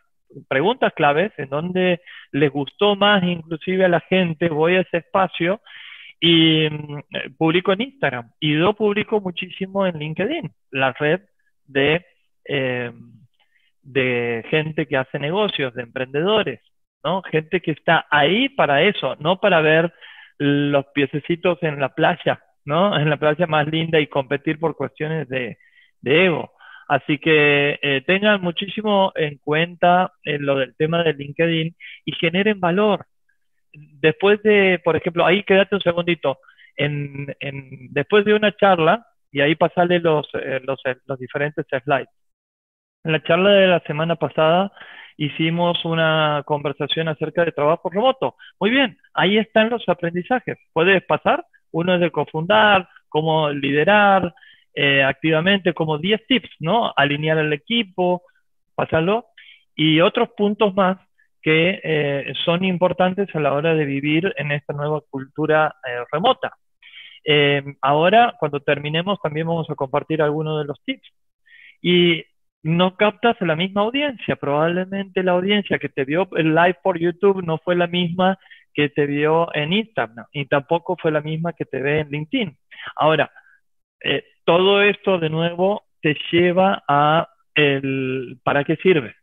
preguntas 0.47 0.91
claves, 0.93 1.32
en 1.38 1.49
donde 1.49 2.02
les 2.32 2.52
gustó 2.52 2.95
más 2.95 3.24
inclusive 3.24 3.86
a 3.86 3.89
la 3.89 3.99
gente, 3.99 4.49
voy 4.49 4.76
a 4.76 4.82
ese 4.82 4.97
espacio 4.97 5.62
y 6.20 6.68
mm, 6.70 7.36
publico 7.38 7.74
en 7.74 7.82
Instagram 7.82 8.32
y 8.39 8.58
yo 8.58 8.74
publico 8.74 9.22
muchísimo 9.22 9.86
en 9.86 9.99
LinkedIn, 9.99 10.52
la 10.72 10.93
red 10.93 11.22
de, 11.68 12.06
eh, 12.45 12.91
de 13.84 14.43
gente 14.49 14.88
que 14.88 14.97
hace 14.97 15.20
negocios, 15.20 15.76
de 15.76 15.84
emprendedores, 15.84 16.62
¿no? 17.04 17.22
Gente 17.22 17.62
que 17.62 17.72
está 17.72 18.08
ahí 18.10 18.49
para 18.49 18.82
eso, 18.82 19.16
no 19.20 19.39
para 19.39 19.62
ver 19.62 19.93
los 20.38 20.86
piececitos 20.94 21.60
en 21.62 21.80
la 21.80 21.90
playa, 21.94 22.42
¿no? 22.66 22.98
En 23.00 23.10
la 23.10 23.18
playa 23.18 23.48
más 23.48 23.68
linda 23.68 24.00
y 24.00 24.08
competir 24.08 24.60
por 24.60 24.76
cuestiones 24.76 25.28
de, 25.30 25.58
ego. 26.04 26.52
Así 26.88 27.18
que 27.18 27.80
eh, 27.82 28.04
tengan 28.06 28.42
muchísimo 28.42 29.12
en 29.16 29.40
cuenta 29.40 30.14
eh, 30.24 30.38
lo 30.38 30.56
del 30.58 30.76
tema 30.76 31.04
de 31.04 31.14
LinkedIn 31.14 31.76
y 32.06 32.12
generen 32.14 32.60
valor. 32.60 33.06
Después 33.74 34.42
de, 34.44 34.80
por 34.84 34.96
ejemplo, 34.96 35.26
ahí 35.26 35.44
quédate 35.44 35.76
un 35.76 35.82
segundito, 35.82 36.38
en, 36.78 37.36
después 37.90 38.24
de 38.24 38.36
una 38.36 38.56
charla, 38.56 39.06
y 39.32 39.42
ahí 39.42 39.56
pasarle 39.56 39.98
eh, 39.98 40.62
los, 40.64 40.82
los 41.06 41.20
diferentes 41.20 41.66
slides. 41.84 42.08
En 43.04 43.12
la 43.12 43.24
charla 43.24 43.50
de 43.52 43.68
la 43.68 43.80
semana 43.82 44.16
pasada 44.16 44.72
hicimos 45.18 45.84
una 45.86 46.43
conversación 46.45 47.07
acerca 47.07 47.45
de 47.45 47.51
trabajo 47.51 47.89
remoto. 47.89 48.36
Muy 48.59 48.72
bien, 48.72 48.97
ahí 49.13 49.38
están 49.38 49.70
los 49.70 49.88
aprendizajes. 49.88 50.57
Puedes 50.74 51.03
pasar, 51.03 51.45
uno 51.72 51.95
es 51.95 52.01
de 52.01 52.11
cofundar, 52.11 52.88
cómo 53.09 53.49
liderar, 53.49 54.34
eh, 54.74 55.03
activamente 55.03 55.74
como 55.74 55.97
10 55.97 56.28
tips, 56.28 56.49
¿no? 56.59 56.91
Alinear 56.95 57.38
el 57.38 57.53
equipo, 57.53 58.24
pasarlo, 58.76 59.28
y 59.74 60.01
otros 60.01 60.30
puntos 60.36 60.76
más 60.76 60.97
que 61.41 61.80
eh, 61.84 62.34
son 62.43 62.66
importantes 62.66 63.34
a 63.36 63.39
la 63.39 63.53
hora 63.53 63.74
de 63.74 63.86
vivir 63.86 64.34
en 64.38 64.51
esta 64.51 64.74
nueva 64.74 65.01
cultura 65.09 65.76
eh, 65.88 66.03
remota. 66.11 66.57
ahora, 67.82 68.36
cuando 68.39 68.59
terminemos, 68.59 69.20
también 69.22 69.47
vamos 69.47 69.70
a 69.70 69.76
compartir 69.76 70.22
algunos 70.22 70.59
de 70.59 70.66
los 70.66 70.82
tips. 70.84 71.07
Y 71.82 72.24
no 72.66 72.97
captas 72.97 73.39
la 73.41 73.55
misma 73.55 73.82
audiencia. 73.82 74.36
Probablemente 74.38 75.22
la 75.22 75.34
audiencia 75.34 75.78
que 75.78 75.88
te 75.88 76.03
vio 76.03 76.28
el 76.36 76.55
live 76.55 76.78
por 76.82 76.97
YouTube 76.97 77.43
no 77.43 77.59
fue 77.59 77.76
la 77.76 77.86
misma 77.86 78.39
que 78.74 78.89
te 78.89 79.05
vio 79.05 79.53
en 79.53 79.72
Instagram 79.72 80.26
y 80.32 80.47
tampoco 80.47 80.97
fue 80.99 81.11
la 81.11 81.22
misma 81.22 81.53
que 81.53 81.66
te 81.66 81.80
ve 81.80 81.99
en 81.99 82.09
LinkedIn. 82.09 82.57
Ahora, 82.95 83.32
eh, 84.03 84.24
todo 84.45 84.82
esto 84.82 85.20
de 85.20 85.30
nuevo 85.30 85.84
te 86.01 86.18
lleva 86.32 86.84
a 86.88 87.30
el 87.53 88.39
para 88.43 88.63
qué 88.63 88.78
sirve. 88.78 89.16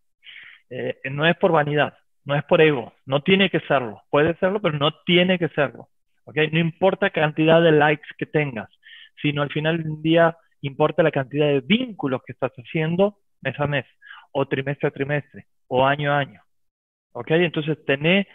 Eh, 0.70 1.00
no 1.10 1.26
es 1.26 1.36
por 1.36 1.50
vanidad, 1.50 1.94
no 2.24 2.36
es 2.36 2.44
por 2.44 2.60
ego, 2.60 2.94
no 3.06 3.22
tiene 3.24 3.50
que 3.50 3.58
serlo. 3.60 4.02
Puede 4.08 4.36
serlo, 4.36 4.62
pero 4.62 4.78
no 4.78 4.92
tiene 5.04 5.36
que 5.40 5.48
serlo. 5.48 5.88
No 6.26 6.58
importa 6.60 7.10
cantidad 7.10 7.60
de 7.60 7.72
likes 7.72 8.06
que 8.16 8.26
tengas, 8.26 8.70
sino 9.20 9.42
al 9.42 9.50
final 9.50 9.82
del 9.82 10.00
día 10.00 10.36
importa 10.60 11.02
la 11.02 11.10
cantidad 11.10 11.48
de 11.48 11.60
vínculos 11.60 12.22
que 12.24 12.34
estás 12.34 12.52
haciendo 12.52 13.18
mes 13.42 13.58
a 13.58 13.66
mes, 13.66 13.86
o 14.32 14.46
trimestre 14.46 14.88
a 14.88 14.90
trimestre, 14.90 15.46
o 15.68 15.86
año 15.86 16.12
a 16.12 16.18
año. 16.18 16.42
¿Ok? 17.12 17.30
Entonces, 17.32 17.84
tené 17.84 18.26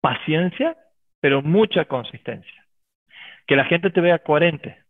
paciencia, 0.00 0.76
pero 1.20 1.42
mucha 1.42 1.84
consistencia. 1.86 2.66
Que 3.46 3.56
la 3.56 3.64
gente 3.64 3.90
te 3.90 4.00
vea 4.00 4.20
coherente, 4.20 4.84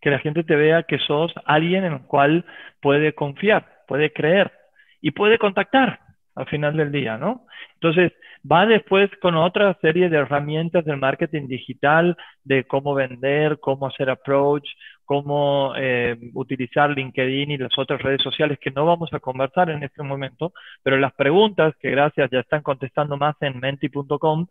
que 0.00 0.10
la 0.10 0.18
gente 0.18 0.44
te 0.44 0.56
vea 0.56 0.82
que 0.82 0.98
sos 0.98 1.32
alguien 1.44 1.84
en 1.84 1.92
el 1.92 2.02
cual 2.02 2.44
puede 2.80 3.14
confiar, 3.14 3.84
puede 3.86 4.12
creer 4.12 4.52
y 5.00 5.12
puede 5.12 5.38
contactar 5.38 6.00
al 6.34 6.46
final 6.46 6.76
del 6.76 6.90
día, 6.92 7.18
¿no? 7.18 7.46
Entonces, 7.74 8.12
va 8.50 8.66
después 8.66 9.10
con 9.20 9.36
otra 9.36 9.76
serie 9.80 10.08
de 10.08 10.18
herramientas 10.18 10.84
del 10.84 10.96
marketing 10.96 11.48
digital, 11.48 12.16
de 12.44 12.64
cómo 12.64 12.94
vender, 12.94 13.58
cómo 13.60 13.86
hacer 13.86 14.10
approach, 14.10 14.66
cómo 15.10 15.74
eh, 15.76 16.16
utilizar 16.34 16.88
LinkedIn 16.88 17.50
y 17.50 17.58
las 17.58 17.76
otras 17.76 18.00
redes 18.00 18.22
sociales 18.22 18.60
que 18.60 18.70
no 18.70 18.86
vamos 18.86 19.12
a 19.12 19.18
conversar 19.18 19.68
en 19.68 19.82
este 19.82 20.04
momento, 20.04 20.52
pero 20.84 20.98
las 20.98 21.12
preguntas 21.14 21.74
que 21.80 21.90
gracias 21.90 22.30
ya 22.30 22.38
están 22.38 22.62
contestando 22.62 23.16
más 23.16 23.34
en 23.40 23.58
menti.com, 23.58 24.46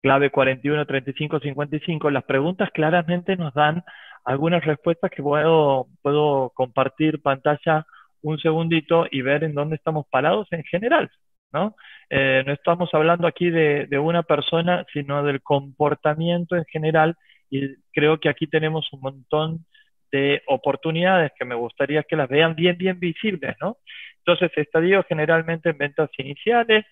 clave 0.00 0.30
41 0.30 0.86
35 0.86 1.40
55, 1.40 2.10
las 2.10 2.22
preguntas 2.22 2.70
claramente 2.72 3.36
nos 3.36 3.54
dan 3.54 3.82
algunas 4.24 4.64
respuestas 4.64 5.10
que 5.10 5.20
puedo, 5.20 5.88
puedo 6.00 6.52
compartir 6.54 7.20
pantalla 7.20 7.84
un 8.20 8.38
segundito 8.38 9.06
y 9.10 9.22
ver 9.22 9.42
en 9.42 9.52
dónde 9.52 9.74
estamos 9.74 10.06
parados 10.08 10.46
en 10.52 10.62
general, 10.62 11.10
¿no? 11.52 11.74
Eh, 12.08 12.44
no 12.46 12.52
estamos 12.52 12.88
hablando 12.92 13.26
aquí 13.26 13.50
de, 13.50 13.88
de, 13.88 13.98
una 13.98 14.22
persona, 14.22 14.86
sino 14.92 15.24
del 15.24 15.42
comportamiento 15.42 16.54
en 16.54 16.66
general 16.66 17.16
y 17.50 17.74
creo 17.92 18.20
que 18.20 18.28
aquí 18.28 18.46
tenemos 18.46 18.88
un 18.92 19.00
montón 19.00 19.66
de 20.12 20.42
oportunidades 20.46 21.32
que 21.38 21.44
me 21.44 21.54
gustaría 21.54 22.02
que 22.04 22.16
las 22.16 22.28
vean 22.28 22.54
bien, 22.54 22.76
bien 22.76 23.00
visibles, 23.00 23.56
¿no? 23.60 23.78
Entonces, 24.18 24.52
estadio 24.56 25.02
generalmente 25.08 25.70
en 25.70 25.78
ventas 25.78 26.10
iniciales, 26.18 26.84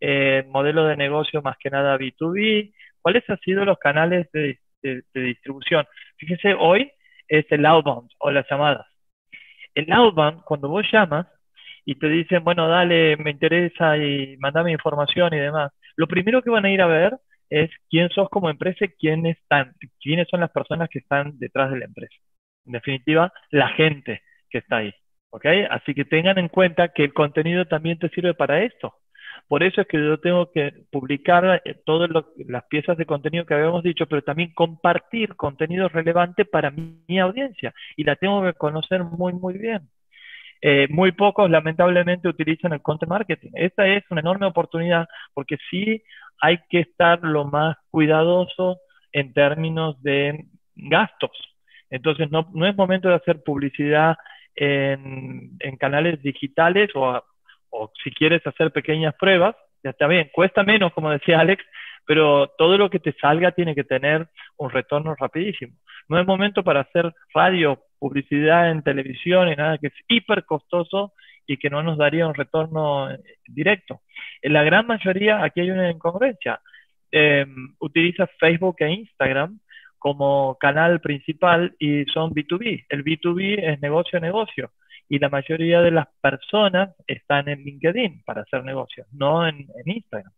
eh, 0.00 0.44
modelo 0.48 0.84
de 0.84 0.96
negocio 0.96 1.42
más 1.42 1.56
que 1.58 1.70
nada 1.70 1.98
B2B, 1.98 2.72
¿cuáles 3.02 3.28
han 3.28 3.38
sido 3.40 3.64
los 3.64 3.78
canales 3.78 4.30
de, 4.32 4.58
distribución. 5.14 5.86
Fíjese, 6.16 6.54
hoy 6.54 6.90
es 7.28 7.44
el 7.50 7.66
outbound 7.66 8.10
o 8.18 8.30
las 8.30 8.46
llamadas. 8.50 8.86
El 9.74 9.92
outbound, 9.92 10.42
cuando 10.44 10.68
vos 10.68 10.86
llamas 10.90 11.26
y 11.84 11.96
te 11.96 12.08
dicen, 12.08 12.44
bueno, 12.44 12.68
dale, 12.68 13.16
me 13.18 13.30
interesa 13.30 13.96
y 13.98 14.36
mandame 14.38 14.72
información 14.72 15.34
y 15.34 15.38
demás, 15.38 15.72
lo 15.96 16.06
primero 16.06 16.42
que 16.42 16.50
van 16.50 16.64
a 16.64 16.70
ir 16.70 16.80
a 16.80 16.86
ver 16.86 17.18
es 17.50 17.70
quién 17.90 18.08
sos 18.10 18.28
como 18.30 18.48
empresa 18.48 18.84
y 18.84 18.88
quiénes, 18.88 19.36
están, 19.38 19.74
quiénes 20.00 20.28
son 20.28 20.40
las 20.40 20.50
personas 20.50 20.88
que 20.88 21.00
están 21.00 21.38
detrás 21.38 21.70
de 21.70 21.78
la 21.80 21.84
empresa. 21.86 22.16
Definitiva, 22.70 23.32
la 23.50 23.68
gente 23.70 24.22
que 24.48 24.58
está 24.58 24.78
ahí. 24.78 24.94
¿Ok? 25.30 25.46
Así 25.70 25.94
que 25.94 26.04
tengan 26.04 26.38
en 26.38 26.48
cuenta 26.48 26.88
que 26.88 27.04
el 27.04 27.12
contenido 27.12 27.64
también 27.66 27.98
te 27.98 28.08
sirve 28.08 28.34
para 28.34 28.62
esto. 28.62 28.94
Por 29.48 29.62
eso 29.62 29.80
es 29.80 29.86
que 29.88 29.98
yo 29.98 30.18
tengo 30.20 30.50
que 30.52 30.72
publicar 30.90 31.62
eh, 31.64 31.74
todas 31.84 32.08
las 32.36 32.64
piezas 32.64 32.96
de 32.96 33.06
contenido 33.06 33.44
que 33.46 33.54
habíamos 33.54 33.82
dicho, 33.82 34.06
pero 34.06 34.22
también 34.22 34.52
compartir 34.54 35.34
contenido 35.36 35.88
relevante 35.88 36.44
para 36.44 36.70
mi, 36.70 37.18
audiencia 37.18 37.74
y 37.96 38.04
la 38.04 38.16
tengo 38.16 38.42
que 38.44 38.54
conocer 38.54 39.02
muy, 39.04 39.32
muy 39.32 39.58
bien. 39.58 39.88
Eh, 40.62 40.86
muy 40.90 41.12
pocos, 41.12 41.50
lamentablemente, 41.50 42.28
utilizan 42.28 42.72
el 42.72 42.82
content 42.82 43.10
marketing. 43.10 43.50
Esta 43.54 43.86
es 43.88 44.04
una 44.10 44.20
enorme 44.20 44.46
oportunidad 44.46 45.08
porque 45.34 45.56
sí 45.70 46.02
hay 46.40 46.58
que 46.68 46.80
estar 46.80 47.20
lo 47.22 47.44
más 47.44 47.76
cuidadoso 47.90 48.78
en 49.12 49.32
términos 49.32 50.00
de 50.02 50.44
gastos. 50.76 51.30
Entonces, 51.90 52.30
no, 52.30 52.48
no 52.54 52.66
es 52.66 52.76
momento 52.76 53.08
de 53.08 53.16
hacer 53.16 53.42
publicidad 53.42 54.16
en, 54.54 55.56
en 55.60 55.76
canales 55.76 56.22
digitales 56.22 56.90
o 56.94 57.22
o 57.70 57.90
si 58.02 58.10
quieres 58.10 58.46
hacer 58.46 58.72
pequeñas 58.72 59.14
pruebas, 59.14 59.56
ya 59.82 59.90
está 59.90 60.06
bien, 60.06 60.28
cuesta 60.32 60.62
menos, 60.62 60.92
como 60.92 61.10
decía 61.10 61.40
Alex, 61.40 61.64
pero 62.04 62.48
todo 62.58 62.76
lo 62.76 62.90
que 62.90 62.98
te 62.98 63.12
salga 63.12 63.52
tiene 63.52 63.74
que 63.74 63.84
tener 63.84 64.28
un 64.56 64.70
retorno 64.70 65.14
rapidísimo. 65.14 65.74
No 66.08 66.18
es 66.18 66.26
momento 66.26 66.62
para 66.62 66.80
hacer 66.80 67.14
radio, 67.32 67.80
publicidad 67.98 68.70
en 68.70 68.82
televisión 68.82 69.48
y 69.48 69.56
nada 69.56 69.78
que 69.78 69.88
es 69.88 69.94
hiper 70.08 70.44
costoso 70.44 71.12
y 71.46 71.56
que 71.56 71.70
no 71.70 71.82
nos 71.82 71.98
daría 71.98 72.26
un 72.26 72.34
retorno 72.34 73.10
eh, 73.10 73.18
directo. 73.46 74.00
En 74.42 74.52
la 74.52 74.62
gran 74.64 74.86
mayoría, 74.86 75.42
aquí 75.42 75.60
hay 75.60 75.70
una 75.70 75.90
incongruencia, 75.90 76.60
eh, 77.12 77.46
utiliza 77.78 78.26
Facebook 78.38 78.76
e 78.80 78.90
Instagram 78.90 79.58
como 80.00 80.56
canal 80.58 81.00
principal 81.00 81.76
y 81.78 82.04
son 82.06 82.32
B2B. 82.32 82.86
El 82.88 83.04
B2B 83.04 83.58
es 83.62 83.80
negocio 83.80 84.18
a 84.18 84.22
negocio 84.22 84.72
y 85.08 85.18
la 85.18 85.28
mayoría 85.28 85.82
de 85.82 85.92
las 85.92 86.08
personas 86.20 86.96
están 87.06 87.48
en 87.48 87.62
LinkedIn 87.62 88.22
para 88.24 88.42
hacer 88.42 88.64
negocios, 88.64 89.06
no 89.12 89.46
en, 89.46 89.68
Instagram. 89.84 90.32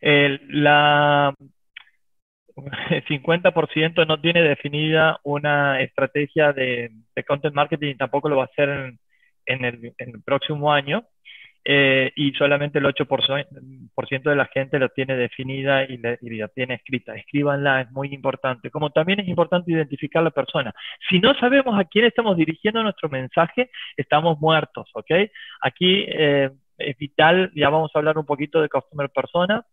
El, 0.00 0.40
la, 0.48 1.34
50% 2.54 4.06
no 4.06 4.20
tiene 4.20 4.42
definida 4.42 5.18
una 5.24 5.80
estrategia 5.80 6.52
de, 6.52 6.92
content 7.26 7.54
marketing 7.54 7.92
y 7.92 7.96
tampoco 7.96 8.28
lo 8.28 8.36
va 8.36 8.42
a 8.44 8.46
hacer 8.52 8.94
en 9.46 9.64
el 9.64 10.22
próximo 10.24 10.72
año. 10.72 11.04
Eh, 11.66 12.12
y 12.14 12.32
solamente 12.32 12.78
el 12.78 12.84
8% 12.84 14.30
de 14.30 14.36
la 14.36 14.44
gente 14.46 14.78
lo 14.78 14.90
tiene 14.90 15.16
definida 15.16 15.84
y, 15.84 15.96
la 15.96 16.48
tiene 16.48 16.74
escrita. 16.74 17.14
Escríbanla, 17.14 17.82
es 17.82 17.90
muy 17.90 18.12
importante. 18.12 18.70
Como 18.70 18.90
también 18.90 19.20
es 19.20 19.28
importante 19.28 19.72
identificar 19.72 20.22
la 20.22 20.30
persona. 20.30 20.74
Si 21.08 21.20
no 21.20 21.34
sabemos 21.34 21.78
a 21.78 21.84
quién 21.84 22.04
estamos 22.04 22.36
dirigiendo 22.36 22.82
nuestro 22.82 23.08
mensaje, 23.08 23.70
estamos 23.96 24.38
muertos, 24.40 24.90
¿ok? 24.92 25.10
Aquí 25.62 26.04
eh, 26.08 26.50
es 26.76 26.98
vital, 26.98 27.50
ya 27.54 27.70
vamos 27.70 27.90
a 27.94 27.98
hablar 27.98 28.18
un 28.18 28.26
poquito 28.26 28.60
de 28.60 28.68
Customer 28.68 29.08
Persona. 29.08 29.64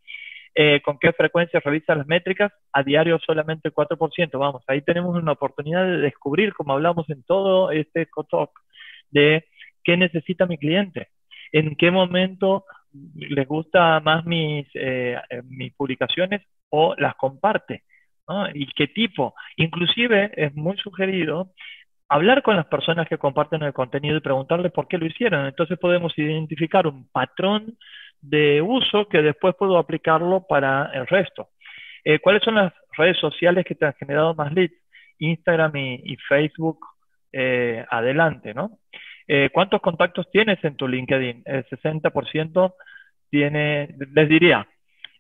Eh, 0.56 0.82
¿Con 0.82 0.98
qué 0.98 1.14
frecuencia 1.14 1.62
revisa 1.62 1.96
las 1.96 2.08
métricas? 2.08 2.54
A 2.72 2.84
diario 2.84 3.20
solamente 3.20 3.68
el 3.68 3.74
4%. 3.74 4.40
Vamos, 4.40 4.64
ahí 4.68 4.82
tenemos 4.82 5.16
una 5.16 5.34
oportunidad 5.34 5.86
de 5.86 5.98
descubrir, 5.98 6.54
como 6.54 6.74
hablamos 6.74 7.10
en 7.10 7.24
todo 7.24 7.72
este 7.72 8.08
talk, 8.30 8.52
de 9.10 9.46
qué 9.84 9.98
necesita 9.98 10.46
mi 10.46 10.58
cliente 10.58 11.10
en 11.52 11.76
qué 11.76 11.92
momento 11.92 12.66
les 13.16 13.48
gusta 13.48 14.00
más 14.00 14.26
mis, 14.26 14.68
eh, 14.74 15.18
mis 15.46 15.74
publicaciones 15.74 16.42
o 16.70 16.96
las 16.98 17.16
comparte, 17.16 17.84
¿no? 18.28 18.50
Y 18.54 18.68
qué 18.74 18.88
tipo. 18.88 19.34
Inclusive 19.58 20.32
es 20.36 20.54
muy 20.56 20.78
sugerido 20.78 21.52
hablar 22.10 22.44
con 22.44 22.58
las 22.58 22.66
personas 22.66 23.08
que 23.08 23.18
comparten 23.18 23.64
el 23.64 23.74
contenido 23.74 24.18
y 24.18 24.22
preguntarles 24.22 24.72
por 24.72 24.88
qué 24.88 24.98
lo 24.98 25.06
hicieron. 25.06 25.46
Entonces 25.46 25.80
podemos 25.80 26.18
identificar 26.18 26.86
un 26.88 27.08
patrón 27.10 27.78
de 28.20 28.62
uso 28.62 29.08
que 29.08 29.22
después 29.22 29.56
puedo 29.56 29.78
aplicarlo 29.78 30.46
para 30.48 30.92
el 30.94 31.08
resto. 31.08 31.50
Eh, 32.04 32.20
¿Cuáles 32.20 32.44
son 32.44 32.56
las 32.56 32.74
redes 32.98 33.18
sociales 33.18 33.66
que 33.66 33.76
te 33.76 33.86
han 33.86 33.94
generado 33.94 34.36
más 34.36 34.52
leads? 34.54 34.76
Instagram 35.20 35.76
y, 35.76 36.18
Facebook 36.28 36.80
eh, 37.32 37.86
adelante, 37.90 38.54
¿no? 38.54 38.80
Eh, 39.34 39.50
¿Cuántos 39.54 39.80
contactos 39.80 40.30
tienes 40.30 40.62
en 40.62 40.76
tu 40.76 40.90
LinkedIn? 40.90 41.44
El 41.46 41.66
60% 41.70 42.76
tiene, 43.30 43.96
les 44.14 44.28
diría, 44.28 44.68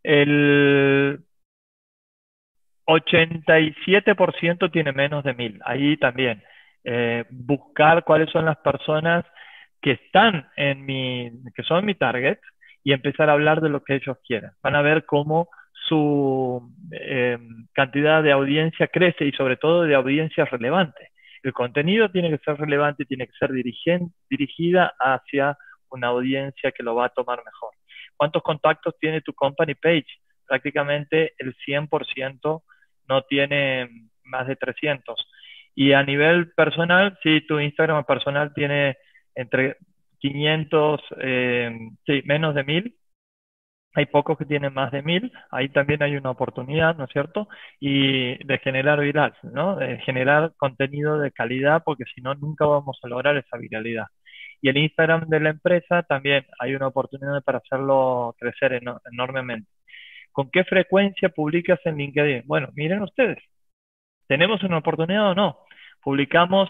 el 0.04 1.24
87% 2.86 4.70
tiene 4.70 4.92
menos 4.92 5.24
de 5.24 5.34
mil. 5.34 5.62
Ahí 5.64 5.96
también, 5.96 6.44
eh, 6.84 7.24
buscar 7.30 8.04
cuáles 8.04 8.30
son 8.32 8.44
las 8.44 8.58
personas 8.58 9.24
que 9.82 9.92
están 9.92 10.50
en 10.58 10.86
mi, 10.86 11.32
que 11.56 11.64
son 11.64 11.86
mi 11.86 11.96
target 11.96 12.40
y 12.84 12.92
empezar 12.92 13.30
a 13.30 13.34
hablar 13.34 13.62
de 13.62 13.70
lo 13.70 13.82
que 13.82 13.96
ellos 13.96 14.18
quieren. 14.28 14.52
Van 14.62 14.76
a 14.76 14.82
ver 14.82 15.06
cómo 15.06 15.48
su 15.88 16.70
eh, 16.92 17.38
cantidad 17.72 18.22
de 18.24 18.34
audiencia 18.34 18.88
crece 18.88 19.24
y 19.24 19.32
sobre 19.32 19.56
todo 19.56 19.84
de 19.84 19.96
audiencia 19.96 20.44
relevante. 20.44 21.11
El 21.44 21.54
contenido 21.54 22.10
tiene 22.10 22.30
que 22.30 22.44
ser 22.44 22.58
relevante, 22.58 23.06
tiene 23.06 23.28
que 23.28 23.34
ser 23.34 23.52
dirigida 23.52 24.94
hacia 25.00 25.58
una 25.90 26.08
audiencia 26.08 26.72
que 26.72 26.84
lo 26.84 26.96
va 26.96 27.06
a 27.06 27.10
tomar 27.10 27.44
mejor. 27.44 27.72
¿Cuántos 28.16 28.44
contactos 28.44 28.96
tiene 29.00 29.22
tu 29.22 29.34
company 29.34 29.76
page? 29.76 30.08
Prácticamente 30.48 31.34
el 31.38 31.56
100% 31.56 32.64
no 33.10 33.22
tiene 33.24 33.90
más 34.24 34.48
de 34.48 34.56
300. 34.56 35.28
Y 35.76 35.94
a 35.94 36.04
nivel 36.04 36.52
personal, 36.52 37.18
sí, 37.24 37.42
tu 37.42 37.60
Instagram 37.60 38.06
personal 38.06 38.54
tiene 38.54 38.98
entre 39.36 39.78
500, 40.20 41.02
eh, 41.20 41.78
sí, 42.06 42.22
menos 42.26 42.54
de 42.54 42.64
1000. 42.64 42.96
Hay 43.94 44.06
pocos 44.06 44.38
que 44.38 44.46
tienen 44.46 44.74
más 44.74 44.92
de 44.92 45.02
1000. 45.02 45.32
Ahí 45.52 45.70
también 45.70 46.02
hay 46.04 46.16
una 46.16 46.32
oportunidad, 46.32 46.96
¿no 46.96 47.06
es 47.06 47.12
cierto? 47.12 47.48
Y 47.80 48.44
de 48.46 48.58
generar 48.60 49.00
viral, 49.00 49.34
¿no? 49.44 49.76
De 49.76 49.98
generar 50.00 50.54
contenido 50.58 51.20
de 51.20 51.32
calidad, 51.32 51.84
porque 51.84 52.06
si 52.14 52.22
no, 52.22 52.34
nunca 52.36 52.66
vamos 52.66 53.00
a 53.04 53.08
lograr 53.08 53.38
esa 53.38 53.58
viralidad. 53.58 54.08
Y 54.62 54.70
el 54.70 54.78
Instagram 54.78 55.28
de 55.28 55.40
la 55.40 55.50
empresa 55.50 56.04
también 56.04 56.46
hay 56.60 56.76
una 56.76 56.88
oportunidad 56.88 57.44
para 57.44 57.60
hacerlo 57.60 58.36
crecer 58.40 58.82
enormemente. 59.12 59.70
¿Con 60.32 60.50
qué 60.52 60.64
frecuencia 60.64 61.30
publicas 61.30 61.80
en 61.86 61.98
LinkedIn? 61.98 62.44
Bueno, 62.46 62.70
miren 62.76 63.02
ustedes, 63.02 63.40
¿tenemos 64.28 64.64
una 64.64 64.78
oportunidad 64.80 65.32
o 65.32 65.36
no? 65.36 65.60
Publicamos 66.02 66.70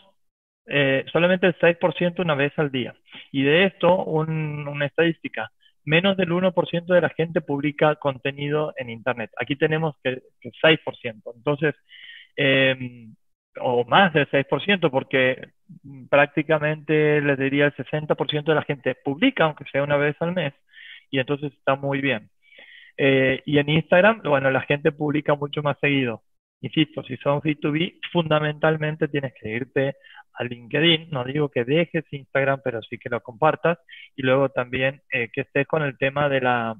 eh, 0.67 1.05
solamente 1.11 1.47
el 1.47 1.57
6% 1.59 2.22
una 2.22 2.36
vez 2.36 2.53
al 2.57 2.72
día. 2.72 2.95
Y 3.32 3.43
de 3.43 3.65
esto, 3.65 4.03
una 4.03 4.86
estadística, 4.86 5.51
menos 5.84 6.17
del 6.17 6.32
1% 6.32 6.86
de 6.93 7.01
la 7.01 7.09
gente 7.09 7.41
publica 7.41 7.95
contenido 7.95 8.73
en 8.77 8.89
Internet. 8.89 9.32
Aquí 9.38 9.55
tenemos 9.55 9.95
que, 10.03 10.09
el 10.41 10.51
6%. 10.61 11.34
Entonces, 11.36 11.75
eh, 12.38 13.07
o 13.59 13.84
más 13.86 14.13
del 14.13 14.29
6%, 14.29 14.89
porque 14.89 15.49
prácticamente 16.09 17.21
les 17.21 17.38
diría 17.38 17.65
el 17.65 17.73
60% 17.75 18.43
de 18.45 18.55
la 18.55 18.63
gente 18.63 18.95
publica, 18.95 19.45
aunque 19.45 19.65
sea 19.71 19.84
una 19.84 19.97
vez 19.97 20.15
al 20.21 20.34
mes, 20.34 20.53
y 21.09 21.19
entonces 21.19 21.51
está 21.53 21.75
muy 21.75 22.01
bien. 22.01 22.29
Eh, 22.97 23.41
y 23.45 23.57
en 23.57 23.69
Instagram, 23.69 24.21
bueno, 24.23 24.51
la 24.51 24.61
gente 24.61 24.91
publica 24.91 25.36
mucho 25.36 25.63
más 25.63 25.77
seguido. 25.79 26.23
Insisto, 26.62 27.03
si 27.03 27.18
son 27.18 27.41
B2B, 27.41 27.99
fundamentalmente 28.12 29.07
tienes 29.07 29.34
que 29.39 29.49
irte 29.49 29.95
a 30.34 30.43
LinkedIn. 30.43 31.09
No 31.09 31.24
digo 31.24 31.49
que 31.49 31.66
dejes 31.66 32.05
Instagram, 32.12 32.62
pero 32.64 32.82
sí 32.84 32.97
que 32.97 33.09
lo 33.09 33.22
compartas. 33.22 33.80
Y 34.16 34.22
luego 34.22 34.49
también 34.49 35.01
eh, 35.12 35.30
que 35.34 35.41
estés 35.41 35.68
con 35.68 35.84
el 35.84 35.97
tema 35.97 36.30
de 36.30 36.41
la 36.41 36.76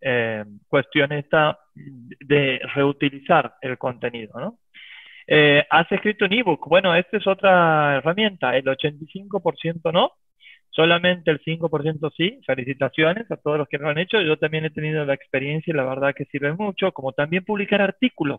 eh, 0.00 0.44
cuestión 0.68 1.12
esta 1.12 1.58
de 1.74 2.60
reutilizar 2.74 3.54
el 3.60 3.76
contenido, 3.78 4.40
¿no? 4.40 4.58
Eh, 5.26 5.64
¿Has 5.70 5.90
escrito 5.92 6.24
un 6.24 6.32
ebook? 6.32 6.66
Bueno, 6.68 6.94
esta 6.94 7.18
es 7.18 7.26
otra 7.26 7.98
herramienta. 7.98 8.56
El 8.56 8.64
85% 8.64 9.92
no, 9.92 10.12
solamente 10.70 11.30
el 11.30 11.40
5% 11.40 12.10
sí. 12.16 12.40
Felicitaciones 12.46 13.30
a 13.30 13.36
todos 13.36 13.58
los 13.58 13.68
que 13.68 13.78
lo 13.78 13.88
han 13.88 13.98
hecho. 13.98 14.20
Yo 14.22 14.38
también 14.38 14.64
he 14.64 14.70
tenido 14.70 15.04
la 15.04 15.14
experiencia 15.14 15.72
y 15.72 15.76
la 15.76 15.84
verdad 15.84 16.14
que 16.16 16.24
sirve 16.26 16.52
mucho, 16.54 16.92
como 16.92 17.12
también 17.12 17.44
publicar 17.44 17.82
artículos. 17.82 18.38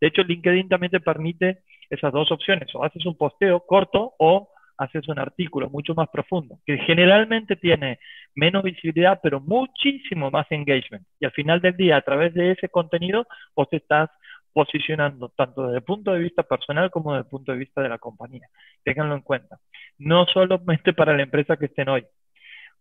De 0.00 0.08
hecho, 0.08 0.22
LinkedIn 0.22 0.68
también 0.68 0.90
te 0.90 1.00
permite 1.00 1.58
esas 1.90 2.12
dos 2.12 2.30
opciones. 2.32 2.68
O 2.74 2.84
haces 2.84 3.04
un 3.06 3.16
posteo 3.16 3.60
corto 3.66 4.14
o 4.18 4.48
haces 4.78 5.06
un 5.08 5.18
artículo 5.18 5.68
mucho 5.68 5.94
más 5.94 6.08
profundo, 6.08 6.58
que 6.64 6.78
generalmente 6.78 7.54
tiene 7.56 7.98
menos 8.34 8.62
visibilidad, 8.62 9.20
pero 9.22 9.38
muchísimo 9.38 10.30
más 10.30 10.46
engagement. 10.50 11.06
Y 11.20 11.26
al 11.26 11.32
final 11.32 11.60
del 11.60 11.76
día, 11.76 11.98
a 11.98 12.00
través 12.00 12.32
de 12.32 12.52
ese 12.52 12.70
contenido, 12.70 13.26
vos 13.54 13.68
estás 13.72 14.08
posicionando 14.54 15.28
tanto 15.28 15.64
desde 15.64 15.78
el 15.78 15.84
punto 15.84 16.12
de 16.12 16.20
vista 16.20 16.42
personal 16.42 16.90
como 16.90 17.12
desde 17.12 17.24
el 17.24 17.30
punto 17.30 17.52
de 17.52 17.58
vista 17.58 17.82
de 17.82 17.90
la 17.90 17.98
compañía. 17.98 18.48
Ténganlo 18.82 19.14
en 19.14 19.20
cuenta. 19.20 19.58
No 19.98 20.26
solamente 20.26 20.94
para 20.94 21.14
la 21.14 21.22
empresa 21.22 21.58
que 21.58 21.66
estén 21.66 21.90
hoy. 21.90 22.06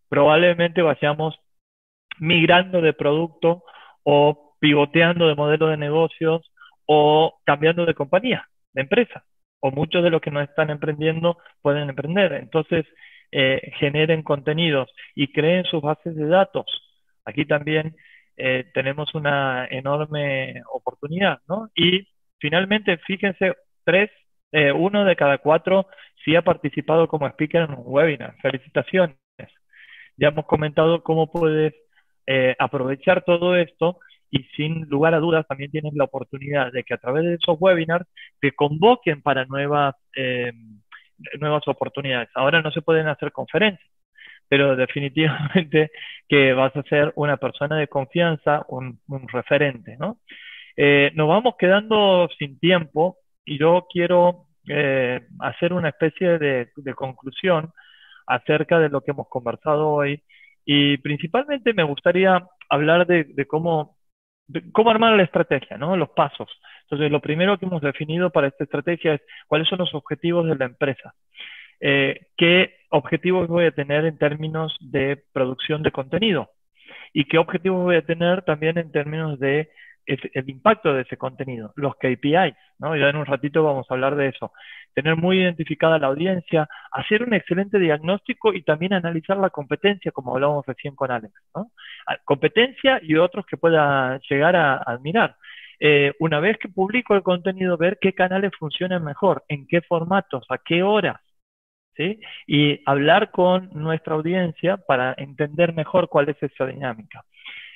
Probablemente 0.08 0.82
vayamos 0.82 1.38
migrando 2.18 2.82
de 2.82 2.94
producto 2.94 3.64
o 4.04 4.56
pivoteando 4.60 5.28
de 5.28 5.36
modelo 5.36 5.68
de 5.68 5.78
negocios 5.78 6.50
o 6.92 7.40
cambiando 7.46 7.86
de 7.86 7.94
compañía, 7.94 8.50
de 8.74 8.82
empresa. 8.82 9.24
O 9.60 9.70
muchos 9.70 10.04
de 10.04 10.10
los 10.10 10.22
que 10.22 10.32
no 10.32 10.42
están 10.42 10.72
emprendiendo 10.72 11.38
pueden 11.62 11.88
emprender. 11.88 12.34
Entonces, 12.34 12.84
eh, 13.32 13.62
generen 13.80 14.24
contenidos 14.24 14.90
y 15.14 15.32
creen 15.32 15.66
sus 15.66 15.84
bases 15.84 16.16
de 16.16 16.26
datos. 16.26 16.66
Aquí 17.26 17.46
también 17.46 17.96
eh, 18.38 18.66
tenemos 18.74 19.14
una 19.14 19.68
enorme 19.70 20.64
oportunidad, 20.74 21.40
¿no? 21.48 21.70
Y 21.76 22.08
finalmente, 22.40 22.98
fíjense, 23.06 23.54
tres, 23.84 24.10
eh, 24.52 24.72
uno 24.72 25.06
de 25.06 25.16
cada 25.16 25.38
cuatro 25.38 25.86
sí 26.26 26.36
ha 26.36 26.42
participado 26.42 27.08
como 27.08 27.28
speaker 27.28 27.64
en 27.64 27.72
un 27.72 27.84
webinar. 27.86 28.36
Felicitaciones. 28.42 29.16
Ya 30.18 30.30
hemos 30.30 30.46
comentado 30.48 31.04
cómo 31.04 31.32
puedes 31.32 31.76
eh, 32.26 32.56
aprovechar 32.58 33.24
todo 33.26 33.56
esto 33.56 34.00
y 34.32 34.44
sin 34.56 34.82
lugar 34.90 35.14
a 35.14 35.20
dudas 35.20 35.48
también 35.48 35.72
tienes 35.72 35.94
la 35.94 36.06
oportunidad 36.06 36.72
de 36.72 36.84
que 36.84 36.94
a 36.94 36.98
través 36.98 37.24
de 37.24 37.34
esos 37.36 37.58
webinars 37.60 38.08
te 38.40 38.52
convoquen 38.52 39.22
para 39.22 39.46
nuevas, 39.46 39.96
nuevas 41.40 41.68
oportunidades. 41.68 42.30
Ahora 42.36 42.62
no 42.62 42.72
se 42.72 42.82
pueden 42.82 43.08
hacer 43.08 43.32
conferencias 43.32 43.90
pero 44.50 44.76
definitivamente 44.76 45.92
que 46.28 46.54
vas 46.54 46.76
a 46.76 46.84
ser 46.84 47.14
una 47.16 47.38
persona 47.38 47.78
de 47.78 47.88
confianza, 47.88 48.66
un, 48.68 49.00
referente, 49.32 49.96
¿no? 49.98 50.18
Eh, 50.76 51.12
nos 51.16 51.28
vamos 51.28 51.56
quedando 51.58 52.28
sin 52.38 52.60
tiempo 52.60 53.18
y 53.46 53.60
yo 53.60 53.86
quiero 53.92 54.46
eh, 54.68 55.22
hacer 55.40 55.74
una 55.74 55.90
especie 55.90 56.40
de, 56.40 56.70
conclusión 56.96 57.72
acerca 58.26 58.80
de 58.80 58.90
lo 58.90 59.02
que 59.02 59.12
hemos 59.12 59.28
conversado 59.28 59.90
hoy 59.90 60.24
y 60.66 60.98
principalmente 60.98 61.74
me 61.74 61.84
gustaría 61.84 62.48
hablar 62.70 63.08
de, 63.08 63.46
cómo, 63.48 63.98
cómo 64.72 64.90
armar 64.90 65.16
la 65.16 65.24
estrategia, 65.24 65.78
¿no? 65.78 65.96
Los 65.96 66.10
pasos. 66.10 66.50
Entonces, 66.84 67.12
lo 67.12 67.22
primero 67.22 67.58
que 67.58 67.66
hemos 67.66 67.82
definido 67.82 68.30
para 68.30 68.48
esta 68.48 68.64
estrategia 68.64 69.16
es 69.16 69.22
cuáles 69.48 69.68
son 69.68 69.80
los 69.80 69.94
objetivos 69.94 70.48
de 70.48 70.56
la 70.56 70.66
empresa. 70.66 71.14
Eh, 71.80 72.28
qué 72.36 72.76
objetivos 72.90 73.48
voy 73.48 73.66
a 73.66 73.72
tener 73.72 74.06
en 74.06 74.18
términos 74.18 74.76
de 74.82 75.24
producción 75.32 75.82
de 75.82 75.92
contenido 75.92 76.50
y 77.14 77.26
qué 77.26 77.38
objetivos 77.38 77.84
voy 77.84 77.96
a 77.96 78.06
tener 78.06 78.42
también 78.44 78.78
en 78.78 78.92
términos 78.92 79.40
de 79.40 79.70
el 80.06 80.50
impacto 80.50 80.94
de 80.94 81.04
ese 81.04 81.18
contenido, 81.18 81.72
los 81.76 81.96
KPIs, 81.96 82.56
¿no? 82.80 82.96
Ya 82.96 83.10
en 83.10 83.18
un 83.18 83.26
ratito 83.26 83.64
vamos 83.64 83.86
a 83.90 83.94
hablar 83.94 84.16
de 84.16 84.28
eso. 84.30 84.52
Tener 84.94 85.16
muy 85.16 85.40
identificada 85.40 86.00
la 86.00 86.08
audiencia, 86.08 86.68
hacer 86.92 87.24
un 87.24 87.34
excelente 87.34 87.80
diagnóstico 87.80 88.54
y 88.54 88.64
también 88.64 88.94
analizar 88.94 89.38
la 89.38 89.50
competencia, 89.50 90.12
como 90.12 90.34
hablábamos 90.34 90.66
recién 90.66 90.96
con 90.96 91.12
Alex, 91.12 91.34
¿no? 91.56 91.72
Ah, 92.08 92.18
competencia 92.26 93.00
y 93.04 93.16
otros 93.16 93.46
que 93.46 93.58
pueda 93.58 94.20
llegar 94.30 94.56
a 94.56 94.78
admirar. 94.78 95.36
Eh, 95.80 96.14
una 96.20 96.40
vez 96.40 96.58
que 96.58 96.68
publico 96.68 97.16
el 97.16 97.24
contenido, 97.24 97.78
ver 97.78 98.00
qué 98.02 98.14
canales 98.14 98.52
funcionan 98.58 99.04
mejor, 99.04 99.44
en 99.48 99.66
qué 99.68 99.82
formatos, 99.82 100.46
a 100.50 100.58
qué 100.58 100.84
horas, 100.84 101.22
y 102.48 102.82
hablar 102.86 103.32
con 103.32 103.70
nuestra 103.74 104.16
audiencia 104.16 104.78
para 104.78 105.14
entender 105.18 105.74
mejor 105.74 106.08
cuál 106.10 106.30
es 106.30 106.42
esa 106.42 106.66
dinámica. 106.66 107.24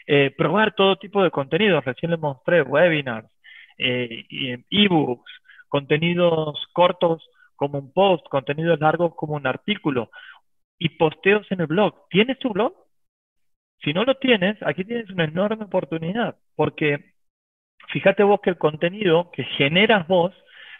Eh, 0.07 0.33
probar 0.37 0.73
todo 0.75 0.97
tipo 0.97 1.23
de 1.23 1.31
contenidos, 1.31 1.83
recién 1.85 2.11
les 2.11 2.19
mostré 2.19 2.61
webinars, 2.61 3.29
ebooks, 3.77 5.31
contenidos 5.67 6.65
cortos 6.73 7.29
como 7.55 7.79
un 7.79 7.93
post, 7.93 8.27
contenidos 8.29 8.79
largos 8.79 9.15
como 9.15 9.35
un 9.35 9.47
artículo 9.47 10.09
y 10.77 10.89
posteos 10.89 11.49
en 11.51 11.61
el 11.61 11.67
blog. 11.67 12.07
¿Tienes 12.09 12.37
tu 12.39 12.49
blog? 12.49 12.73
Si 13.83 13.93
no 13.93 14.03
lo 14.03 14.15
tienes, 14.15 14.57
aquí 14.63 14.83
tienes 14.85 15.09
una 15.09 15.25
enorme 15.25 15.65
oportunidad, 15.65 16.37
porque 16.55 17.13
fíjate 17.89 18.23
vos 18.23 18.39
que 18.41 18.51
el 18.51 18.57
contenido 18.57 19.29
que 19.31 19.43
generas 19.43 20.07
vos 20.07 20.33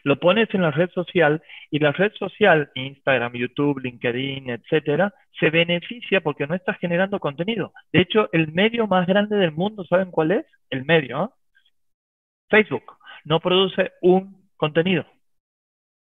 lo 0.04 0.20
pones 0.20 0.54
en 0.54 0.62
la 0.62 0.72
red 0.72 0.90
social 0.92 1.42
y 1.72 1.80
la 1.80 1.92
red 1.94 2.12
social, 2.14 2.70
Instagram, 2.76 3.34
YouTube, 3.34 3.80
LinkedIn, 3.80 4.50
etcétera, 4.50 5.14
se 5.40 5.50
beneficia 5.50 6.22
porque 6.22 6.46
no 6.46 6.56
estás 6.56 6.78
generando 6.78 7.20
contenido. 7.20 7.74
De 7.92 8.02
hecho, 8.02 8.30
el 8.34 8.52
medio 8.52 8.88
más 8.88 9.08
grande 9.08 9.38
del 9.38 9.54
mundo, 9.54 9.86
¿saben 9.86 10.12
cuál 10.12 10.32
es? 10.32 10.46
El 10.70 10.86
medio, 10.86 11.18
¿ah? 11.18 11.34
Facebook. 12.54 12.98
No 13.26 13.40
produce 13.40 13.94
un 14.02 14.48
contenido. 14.58 15.06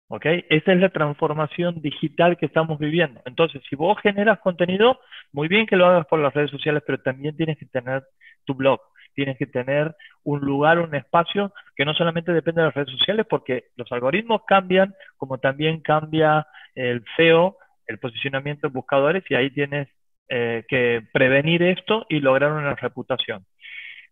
¿Ok? 0.09 0.25
Esa 0.49 0.73
es 0.73 0.79
la 0.81 0.89
transformación 0.89 1.81
digital 1.81 2.35
que 2.37 2.45
estamos 2.45 2.77
viviendo. 2.77 3.21
Entonces, 3.25 3.61
si 3.69 3.77
vos 3.77 3.97
generas 4.01 4.39
contenido, 4.39 4.99
muy 5.31 5.47
bien 5.47 5.65
que 5.65 5.77
lo 5.77 5.85
hagas 5.85 6.05
por 6.07 6.19
las 6.19 6.33
redes 6.33 6.51
sociales, 6.51 6.83
pero 6.85 7.01
también 7.01 7.37
tienes 7.37 7.57
que 7.57 7.65
tener 7.67 8.03
tu 8.43 8.53
blog, 8.53 8.81
tienes 9.13 9.37
que 9.37 9.45
tener 9.45 9.95
un 10.23 10.41
lugar, 10.41 10.79
un 10.79 10.93
espacio 10.93 11.53
que 11.77 11.85
no 11.85 11.93
solamente 11.93 12.33
depende 12.33 12.59
de 12.59 12.67
las 12.67 12.75
redes 12.75 12.91
sociales, 12.91 13.25
porque 13.29 13.67
los 13.77 13.89
algoritmos 13.93 14.41
cambian, 14.45 14.93
como 15.15 15.37
también 15.37 15.79
cambia 15.79 16.45
el 16.75 17.05
SEO, 17.15 17.55
el 17.87 17.97
posicionamiento 17.99 18.67
de 18.67 18.73
buscadores, 18.73 19.23
y 19.29 19.35
ahí 19.35 19.49
tienes 19.51 19.87
eh, 20.27 20.65
que 20.67 21.07
prevenir 21.13 21.63
esto 21.63 22.05
y 22.09 22.19
lograr 22.19 22.51
una 22.51 22.75
reputación. 22.75 23.45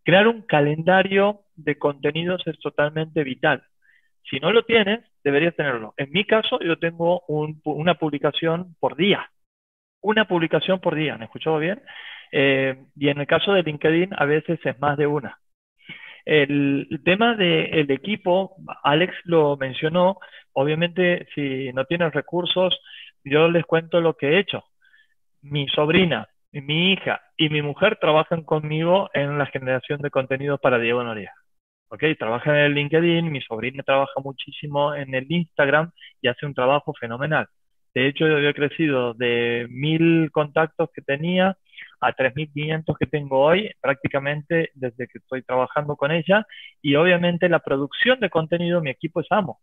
Crear 0.04 0.28
un 0.28 0.41
calendario 0.43 1.41
de 1.56 1.78
contenidos 1.78 2.45
es 2.47 2.60
totalmente 2.60 3.24
vital. 3.24 3.64
Si 4.30 4.39
no 4.39 4.52
lo 4.52 4.64
tienes, 4.64 5.02
deberías 5.24 5.56
tenerlo. 5.56 5.93
En 5.97 6.12
mi 6.12 6.26
caso, 6.26 6.60
yo 6.62 6.78
tengo 6.78 7.24
una 7.28 7.95
publicación 7.95 8.76
por 8.80 8.95
día. 8.95 9.30
Una 10.02 10.26
publicación 10.26 10.80
por 10.80 10.95
día, 10.95 11.18
¿me 11.18 11.26
escuchó 11.26 11.58
bien? 11.58 11.82
Eh, 12.32 12.86
y 12.95 13.10
en 13.10 13.20
el 13.20 13.28
caso 13.28 13.54
de 13.54 13.64
LinkedIn, 13.64 14.12
a 14.16 14.26
veces 14.26 14.60
es 14.64 14.80
más 14.80 14.97
de 14.97 15.08
una. 15.08 15.39
El, 16.26 17.02
tema 17.04 17.36
del 17.36 17.89
equipo, 17.89 18.56
Alex 18.84 19.16
lo 19.24 19.58
mencionó, 19.58 20.20
obviamente 20.54 21.28
si 21.34 21.74
no 21.74 21.86
tienes 21.86 22.14
recursos, 22.14 22.80
yo 23.24 23.50
les 23.50 23.66
cuento 23.66 24.00
lo 24.00 24.16
que 24.16 24.28
he 24.28 24.39
hecho. 24.39 24.64
Mi 25.41 25.68
sobrina, 25.70 26.28
mi 26.52 26.93
hija 26.93 27.22
y 27.38 27.50
mi 27.50 27.62
mujer 27.62 27.97
trabajan 28.00 28.43
conmigo 28.43 29.10
en 29.14 29.38
la 29.38 29.45
generación 29.47 30.02
de 30.02 30.10
contenidos 30.10 30.60
para 30.60 30.80
Diego 30.80 31.04
Noriega. 31.04 31.34
¿ok? 31.89 32.04
Trabaja 32.18 32.52
en 32.52 32.58
el 32.58 32.74
LinkedIn, 32.74 33.32
mi 33.32 33.41
sobrina 33.41 33.84
trabaja 33.84 34.20
muchísimo 34.24 34.93
en 34.95 35.14
el 35.14 35.26
Instagram 35.30 35.91
y 36.22 36.28
hace 36.28 36.45
un 36.45 36.54
trabajo 36.54 36.93
fenomenal. 37.00 37.47
De 37.93 38.08
hecho, 38.08 38.28
yo 38.28 38.38
he 38.38 38.54
crecido 38.54 39.14
de 39.16 39.68
mil 39.70 40.30
contactos 40.32 40.89
que 40.93 41.02
tenía 41.02 41.58
a 42.00 42.14
3.500 42.14 42.95
que 42.97 43.08
tengo 43.08 43.39
hoy, 43.39 43.72
prácticamente 43.82 44.70
desde 44.76 45.08
que 45.08 45.18
estoy 45.18 45.41
trabajando 45.43 45.95
con 45.95 46.12
ella. 46.12 46.45
Y 46.82 46.95
obviamente 46.95 47.50
la 47.50 47.60
producción 47.60 48.20
de 48.20 48.30
contenido, 48.30 48.82
mi 48.82 48.91
equipo 48.91 49.22
es 49.22 49.28
amo. 49.32 49.60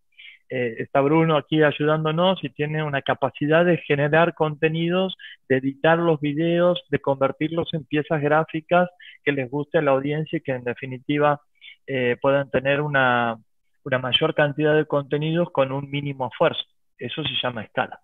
Eh, 0.49 0.77
está 0.79 1.01
Bruno 1.01 1.37
aquí 1.37 1.63
ayudándonos 1.63 2.43
y 2.45 2.51
tiene 2.51 2.83
una 2.83 3.03
capacidad 3.03 3.65
de 3.65 3.79
generar 3.79 4.35
contenidos, 4.35 5.17
de 5.49 5.57
editar 5.57 5.99
los 5.99 6.21
videos, 6.21 6.83
de 6.89 7.01
convertirlos 7.01 7.75
en 7.75 7.85
piezas 7.85 8.23
gráficas 8.23 8.89
que 9.25 9.33
les 9.33 9.51
guste 9.51 9.79
a 9.79 9.83
la 9.83 9.91
audiencia 9.91 10.37
y 10.37 10.41
que 10.41 10.53
en 10.53 10.63
definitiva 10.63 11.41
eh, 11.87 12.17
puedan 12.21 12.51
tener 12.51 12.81
una, 12.81 13.39
mayor 13.85 14.35
cantidad 14.35 14.75
de 14.77 14.87
contenidos 14.87 15.51
con 15.51 15.73
un 15.73 15.91
mínimo 15.91 16.29
esfuerzo. 16.29 16.63
Eso 16.99 17.23
se 17.25 17.35
llama 17.43 17.63
escala. 17.63 18.01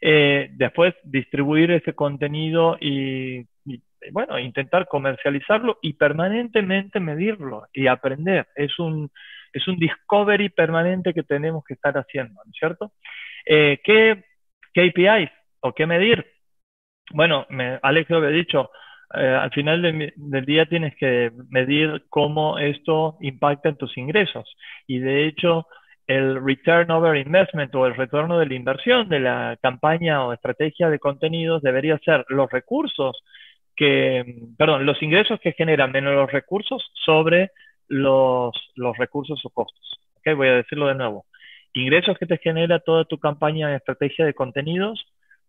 Eh, 0.00 0.50
después, 0.52 0.94
distribuir 1.04 1.70
ese 1.70 1.94
contenido 1.94 2.76
y, 2.80 3.46
bueno, 4.10 4.38
intentar 4.38 4.88
comercializarlo 4.88 5.78
y 5.80 5.94
permanentemente 5.94 7.00
medirlo 7.00 7.68
y 7.72 7.86
aprender. 7.86 8.48
Es 8.56 8.78
un, 8.78 9.10
es 9.52 9.68
un 9.68 9.76
discovery 9.76 10.48
permanente 10.48 11.14
que 11.14 11.22
tenemos 11.22 11.64
que 11.64 11.74
estar 11.74 11.96
haciendo, 11.96 12.34
¿no 12.44 12.50
es 12.50 12.58
cierto? 12.58 12.92
Eh, 13.46 13.80
¿Qué 13.84 14.24
KPIs 14.74 15.30
o 15.60 15.72
qué 15.72 15.86
medir? 15.86 16.26
Bueno, 17.10 17.46
me, 17.50 17.78
Alex 17.82 18.08
lo 18.10 18.18
había 18.18 18.30
dicho, 18.30 18.70
eh, 19.14 19.26
al 19.26 19.50
final 19.50 19.82
del 20.16 20.44
día 20.46 20.66
tienes 20.66 20.96
que 20.96 21.30
medir 21.50 22.04
cómo 22.08 22.58
esto 22.58 23.18
impacta 23.20 23.68
en 23.68 23.76
tus 23.76 23.96
ingresos. 23.98 24.56
Y 24.86 24.98
de 24.98 25.26
hecho, 25.26 25.66
el 26.06 26.44
return 26.44 26.90
over 26.90 27.16
investment 27.16 27.74
o 27.74 27.86
el 27.86 27.94
retorno 27.94 28.38
de 28.38 28.46
la 28.46 28.54
inversión 28.54 29.08
de 29.08 29.20
la 29.20 29.58
campaña 29.62 30.24
o 30.24 30.32
estrategia 30.32 30.88
de 30.88 30.98
contenidos 30.98 31.62
debería 31.62 31.98
ser 31.98 32.24
los 32.28 32.50
recursos 32.50 33.22
que, 33.76 34.24
perdón, 34.58 34.86
los 34.86 35.02
ingresos 35.02 35.40
que 35.40 35.52
generan 35.52 35.92
menos 35.92 36.14
los 36.14 36.30
recursos 36.30 36.90
sobre 37.04 37.50
los, 37.88 38.52
los 38.74 38.96
recursos 38.96 39.40
o 39.44 39.50
costos. 39.50 40.00
Okay, 40.18 40.34
voy 40.34 40.48
a 40.48 40.56
decirlo 40.56 40.88
de 40.88 40.94
nuevo. 40.94 41.26
Ingresos 41.74 42.18
que 42.18 42.26
te 42.26 42.38
genera 42.38 42.80
toda 42.80 43.04
tu 43.04 43.18
campaña 43.18 43.68
de 43.68 43.76
estrategia 43.76 44.24
de 44.24 44.34
contenidos 44.34 45.04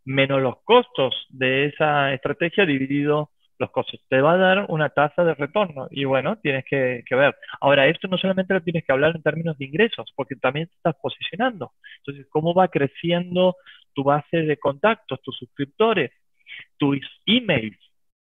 menos 0.05 0.41
los 0.41 0.61
costos 0.63 1.25
de 1.29 1.65
esa 1.65 2.13
estrategia 2.13 2.65
dividido 2.65 3.31
los 3.59 3.71
costos. 3.71 3.99
Te 4.09 4.21
va 4.21 4.33
a 4.33 4.37
dar 4.37 4.65
una 4.69 4.89
tasa 4.89 5.23
de 5.23 5.35
retorno 5.35 5.87
y 5.91 6.05
bueno, 6.05 6.37
tienes 6.37 6.65
que, 6.65 7.03
ver. 7.11 7.35
Ahora, 7.61 7.87
esto 7.87 8.07
no 8.07 8.17
solamente 8.17 8.53
lo 8.53 8.61
tienes 8.61 8.83
que 8.83 8.91
hablar 8.91 9.15
en 9.15 9.21
términos 9.21 9.57
de 9.57 9.65
ingresos, 9.65 10.11
porque 10.15 10.35
también 10.35 10.67
te 10.67 10.75
estás 10.75 10.95
posicionando. 11.01 11.71
Entonces, 11.99 12.27
¿cómo 12.29 12.53
va 12.53 12.67
creciendo 12.67 13.55
tu 13.93 14.03
base 14.03 14.37
de 14.37 14.57
contactos, 14.57 15.21
tus 15.21 15.37
suscriptores, 15.37 16.11
tus 16.77 16.99
emails, 17.25 17.77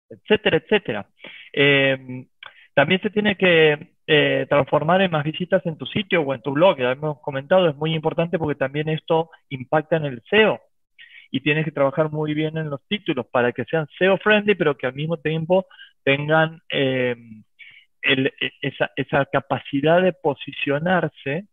etcétera, 0.09 0.59
etcétera? 0.59 1.07
Eh, 1.53 2.27
también 2.75 3.01
se 3.01 3.11
tiene 3.11 3.37
que 3.37 3.93
eh, 4.13 4.45
transformar 4.49 5.01
en 5.03 5.13
más 5.13 5.23
visitas 5.23 5.65
en 5.67 5.79
tu 5.79 5.87
sitio 5.87 6.23
o 6.23 6.35
en 6.35 6.43
tu 6.43 6.51
blog. 6.51 6.77
Ya 6.79 6.91
hemos 6.91 7.21
comentado, 7.21 7.69
es 7.69 7.77
muy 7.77 7.95
importante 7.95 8.41
porque 8.41 8.59
también 8.59 8.89
esto 8.89 9.31
impacta 9.51 9.99
en 9.99 10.05
el 10.05 10.21
SEO 10.29 10.61
y 11.31 11.39
tienes 11.43 11.65
que 11.65 11.71
trabajar 11.71 12.11
muy 12.11 12.35
bien 12.35 12.59
en 12.59 12.71
los 12.71 12.85
títulos 12.89 13.27
para 13.29 13.53
que 13.53 13.65
sean 13.67 13.87
SEO 13.97 14.19
friendly, 14.19 14.57
pero 14.57 14.77
que 14.77 14.89
al 14.89 14.95
mismo 14.95 15.19
tiempo 15.19 15.67
tengan 16.03 16.61
eh, 16.71 17.15
e, 18.03 18.33
esa, 18.97 19.27
capacidad 19.27 20.03
de 20.03 20.13
posicionarse 20.13 21.45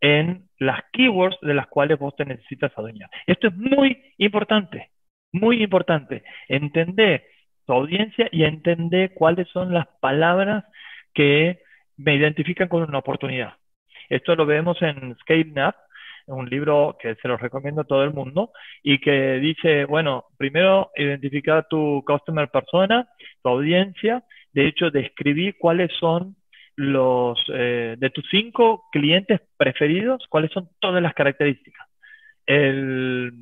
en 0.00 0.48
las 0.58 0.82
keywords 0.92 1.38
de 1.40 1.54
las 1.54 1.68
cuales 1.68 2.00
vos 2.00 2.16
te 2.16 2.24
necesitas 2.24 2.72
adueñar. 2.76 3.10
Esto 3.28 3.46
es 3.46 3.54
muy 3.54 4.12
importante, 4.18 4.90
muy 5.30 5.62
importante. 5.62 6.24
Entender 6.48 7.28
tu 7.64 7.74
audiencia 7.74 8.28
y 8.32 8.42
entender 8.42 9.14
cuáles 9.14 9.46
son 9.50 9.72
las 9.72 9.86
palabras 10.00 10.64
que 11.14 11.64
me 11.96 12.14
identifican 12.16 12.68
con 12.68 12.82
una 12.82 12.98
oportunidad. 12.98 13.54
Esto 14.08 14.34
lo 14.36 14.46
vemos 14.46 14.80
en 14.82 15.16
ScaleNap, 15.20 15.74
un 16.26 16.48
libro 16.48 16.96
que 17.00 17.14
se 17.16 17.28
lo 17.28 17.36
recomiendo 17.36 17.82
a 17.82 17.86
todo 17.86 18.02
el 18.02 18.12
mundo 18.12 18.50
y 18.82 18.98
que 18.98 19.38
dice, 19.38 19.84
bueno, 19.84 20.24
primero 20.36 20.90
identificar 20.96 21.66
tu 21.68 22.02
customer 22.06 22.48
persona, 22.48 23.08
tu 23.42 23.48
audiencia, 23.48 24.24
de 24.52 24.66
hecho 24.66 24.90
describí 24.90 25.52
cuáles 25.52 25.92
son 25.98 26.36
los, 26.74 27.38
eh, 27.52 27.96
de 27.98 28.10
tus 28.10 28.26
cinco 28.30 28.84
clientes 28.90 29.40
preferidos, 29.56 30.26
cuáles 30.28 30.50
son 30.50 30.68
todas 30.80 31.02
las 31.02 31.14
características. 31.14 31.86
El, 32.44 33.32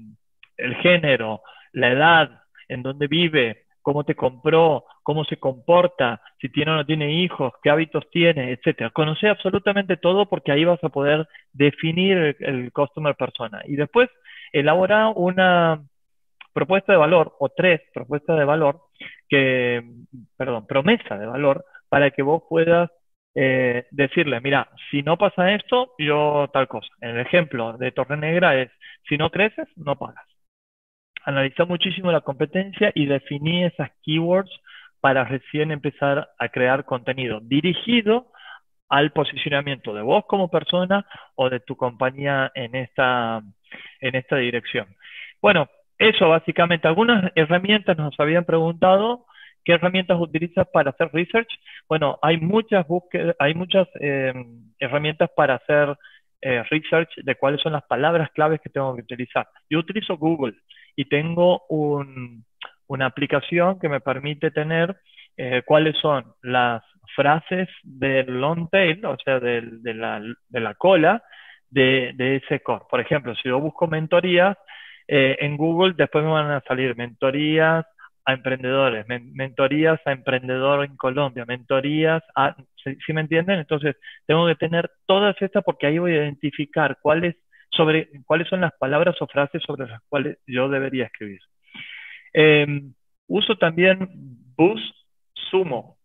el 0.56 0.74
género, 0.76 1.42
la 1.72 1.90
edad, 1.90 2.42
en 2.68 2.82
dónde 2.82 3.06
vive, 3.06 3.63
cómo 3.84 4.02
te 4.04 4.14
compró, 4.14 4.86
cómo 5.02 5.24
se 5.26 5.36
comporta, 5.36 6.22
si 6.40 6.48
tiene 6.48 6.72
o 6.72 6.74
no 6.74 6.86
tiene 6.86 7.12
hijos, 7.12 7.52
qué 7.62 7.68
hábitos 7.68 8.08
tiene, 8.10 8.50
etcétera. 8.52 8.88
Conoce 8.90 9.28
absolutamente 9.28 9.98
todo 9.98 10.26
porque 10.26 10.52
ahí 10.52 10.64
vas 10.64 10.82
a 10.82 10.88
poder 10.88 11.28
definir 11.52 12.34
el, 12.40 12.72
customer 12.72 13.14
persona. 13.14 13.60
Y 13.66 13.76
después 13.76 14.08
elabora 14.52 15.08
una 15.08 15.82
propuesta 16.54 16.92
de 16.92 16.98
valor 16.98 17.34
o 17.38 17.50
tres 17.50 17.82
propuestas 17.92 18.38
de 18.38 18.46
valor 18.46 18.80
que, 19.28 19.82
perdón, 20.38 20.66
promesa 20.66 21.18
de 21.18 21.26
valor 21.26 21.66
para 21.90 22.10
que 22.10 22.22
vos 22.22 22.42
puedas 22.48 22.90
eh, 23.34 23.86
decirle, 23.90 24.40
mira, 24.40 24.66
si 24.90 25.02
no 25.02 25.18
pasa 25.18 25.52
esto, 25.52 25.92
yo 25.98 26.48
tal 26.54 26.68
cosa. 26.68 26.88
El 27.02 27.20
ejemplo 27.20 27.76
de 27.76 27.92
Torre 27.92 28.16
Negra 28.16 28.58
es, 28.58 28.70
si 29.06 29.18
no 29.18 29.28
creces, 29.28 29.68
no 29.76 29.96
pagas 29.96 30.33
analizó 31.24 31.66
muchísimo 31.66 32.12
la 32.12 32.20
competencia 32.20 32.92
y 32.94 33.06
definí 33.06 33.64
esas 33.64 33.90
keywords 34.02 34.50
para 35.00 35.24
recién 35.24 35.70
empezar 35.70 36.30
a 36.38 36.48
crear 36.48 36.84
contenido 36.84 37.40
dirigido 37.40 38.32
al 38.88 39.12
posicionamiento 39.12 39.94
de 39.94 40.02
vos 40.02 40.24
como 40.26 40.50
persona 40.50 41.06
o 41.34 41.50
de 41.50 41.60
tu 41.60 41.76
compañía 41.76 42.52
en 42.54 42.74
esta, 42.74 43.42
en 44.00 44.14
esta 44.14 44.36
dirección. 44.36 44.86
Bueno, 45.42 45.68
eso 45.98 46.28
básicamente. 46.28 46.88
Algunas 46.88 47.32
herramientas 47.34 47.96
nos 47.96 48.18
habían 48.18 48.44
preguntado 48.44 49.26
qué 49.64 49.72
herramientas 49.72 50.18
utilizas 50.20 50.66
para 50.72 50.90
hacer 50.90 51.10
research. 51.12 51.48
Bueno, 51.88 52.18
hay 52.22 52.38
muchas 52.38 52.86
búsquedas, 52.86 53.36
hay 53.38 53.54
muchas 53.54 53.88
em, 54.00 54.72
herramientas 54.78 55.30
para 55.36 55.54
hacer 55.54 55.96
eh, 56.42 56.62
research 56.70 57.10
de 57.16 57.34
cuáles 57.36 57.60
son 57.62 57.72
las 57.72 57.84
palabras 57.84 58.30
claves 58.32 58.60
que 58.60 58.70
tengo 58.70 58.94
que 58.94 59.02
utilizar. 59.02 59.48
Yo 59.70 59.78
utilizo 59.78 60.16
Google 60.18 60.54
y 60.96 61.06
tengo 61.06 61.62
una 61.68 63.06
aplicación 63.06 63.78
que 63.78 63.88
me 63.88 64.00
permite 64.00 64.50
tener 64.50 64.96
eh, 65.36 65.62
cuáles 65.66 65.96
son 65.98 66.24
las 66.42 66.82
frases 67.14 67.68
del 67.82 68.40
long 68.40 68.68
tail, 68.70 69.04
o 69.04 69.16
sea, 69.24 69.40
de, 69.40 69.62
la, 69.94 70.74
cola 70.74 71.22
de, 71.70 72.14
ese 72.36 72.60
core. 72.60 72.84
Por 72.90 73.00
ejemplo, 73.00 73.34
si 73.34 73.48
yo 73.48 73.60
busco 73.60 73.86
mentorías 73.86 74.56
eh, 75.08 75.36
en 75.40 75.56
Google, 75.56 75.94
después 75.96 76.24
me 76.24 76.30
van 76.30 76.50
a 76.50 76.62
salir 76.62 76.96
mentorías 76.96 77.84
a 78.26 78.32
emprendedores, 78.32 79.06
mentorías 79.06 80.00
a 80.06 80.12
emprendedor 80.12 80.84
en 80.84 80.96
Colombia, 80.96 81.44
mentorías 81.44 82.22
a, 82.34 82.56
¿sí, 82.82 83.12
me 83.12 83.20
entienden? 83.20 83.58
Entonces, 83.58 83.96
tengo 84.26 84.46
que 84.46 84.54
tener 84.54 84.90
todas 85.06 85.36
estas 85.42 85.62
porque 85.62 85.86
ahí 85.86 85.98
voy 85.98 86.12
a 86.12 86.22
identificar 86.22 86.98
cuáles 87.02 87.36
sobre 87.76 88.08
cuáles 88.24 88.48
son 88.48 88.60
las 88.60 88.72
palabras 88.78 89.16
o 89.20 89.26
frases 89.26 89.62
sobre 89.66 89.88
las 89.88 90.02
cuales 90.08 90.38
yo 90.46 90.68
debería 90.68 91.06
escribir. 91.06 91.40
Em, 92.32 92.94
uso 93.26 93.56
también 93.56 94.08
Bus 94.56 94.80
Sumo. 95.50 95.98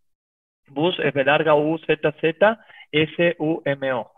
Bus 0.68 0.98
es 1.00 1.14
de 1.14 1.24
larga 1.26 1.56
U, 1.56 1.78
Z, 1.80 2.12
Z, 2.22 2.60
S, 2.92 3.36
U, 3.40 3.62
M, 3.66 3.94
O. 3.94 4.12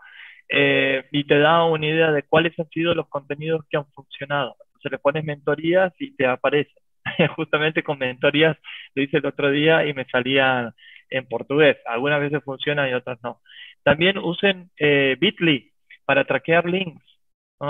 Eh, 0.48 1.04
y 1.12 1.24
te 1.24 1.38
da 1.38 1.64
una 1.64 1.86
idea 1.86 2.12
de 2.12 2.24
cuáles 2.24 2.58
han 2.58 2.68
sido 2.68 2.94
los 2.94 3.08
contenidos 3.08 3.64
que 3.70 3.78
han 3.78 3.86
funcionado. 3.92 4.56
Entonces 4.66 4.92
le 4.92 4.98
pones 4.98 5.24
mentorías 5.24 5.92
y 5.98 6.14
te 6.14 6.26
aparece. 6.26 6.72
Justamente 7.36 7.82
con 7.82 7.98
mentorías 7.98 8.56
lo 8.94 9.02
hice 9.02 9.18
el 9.18 9.26
otro 9.26 9.50
día 9.50 9.86
y 9.86 9.94
me 9.94 10.04
salía 10.06 10.74
en 11.08 11.26
portugués. 11.26 11.78
Algunas 11.86 12.20
veces 12.20 12.42
funcionan 12.44 12.90
y 12.90 12.94
otras 12.94 13.18
no. 13.22 13.40
También 13.82 14.18
usen 14.18 14.70
eh, 14.78 15.16
Bitly 15.18 15.72
para 16.04 16.24
traquear 16.24 16.66
links. 16.66 17.04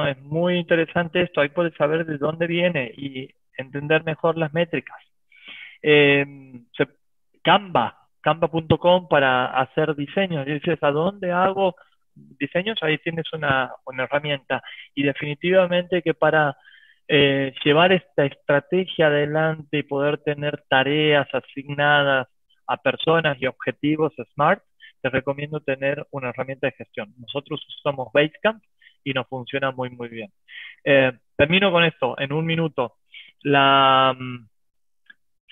Es 0.08 0.20
muy 0.22 0.56
interesante 0.56 1.20
esto. 1.20 1.40
Ahí 1.40 1.50
puedes 1.50 1.74
saber 1.74 2.06
de 2.06 2.16
dónde 2.16 2.46
viene 2.46 2.90
y 2.96 3.28
entender 3.58 4.02
mejor 4.04 4.38
las 4.38 4.52
métricas. 4.54 4.96
Eh, 5.82 6.24
Canva, 7.42 7.98
canva.com 8.22 9.08
para 9.08 9.46
hacer 9.60 9.94
diseños. 9.94 10.46
Y 10.46 10.52
dices, 10.52 10.78
¿a 10.82 10.90
dónde 10.90 11.32
hago 11.32 11.74
diseños? 12.14 12.78
Ahí 12.82 12.98
tienes 12.98 13.30
una, 13.34 13.72
una 13.84 14.04
herramienta. 14.04 14.62
Y 14.94 15.02
definitivamente 15.02 16.00
que 16.00 16.14
para 16.14 16.56
eh, 17.08 17.52
llevar 17.62 17.92
esta 17.92 18.24
estrategia 18.24 19.08
adelante 19.08 19.78
y 19.78 19.82
poder 19.82 20.18
tener 20.18 20.64
tareas 20.68 21.28
asignadas 21.34 22.28
a 22.66 22.76
personas 22.78 23.36
y 23.42 23.46
objetivos 23.46 24.14
SMART, 24.34 24.62
te 25.02 25.10
recomiendo 25.10 25.60
tener 25.60 26.06
una 26.12 26.30
herramienta 26.30 26.68
de 26.68 26.72
gestión. 26.72 27.12
Nosotros 27.18 27.60
usamos 27.80 28.08
Basecamp 28.14 28.62
y 29.04 29.12
nos 29.12 29.28
funciona 29.28 29.70
muy, 29.70 29.90
muy 29.90 30.08
bien. 30.08 30.30
Eh, 30.84 31.12
termino 31.36 31.70
con 31.70 31.84
esto 31.84 32.18
en 32.18 32.32
un 32.32 32.44
minuto. 32.46 32.94
La 33.42 34.14
mm, 34.18 34.48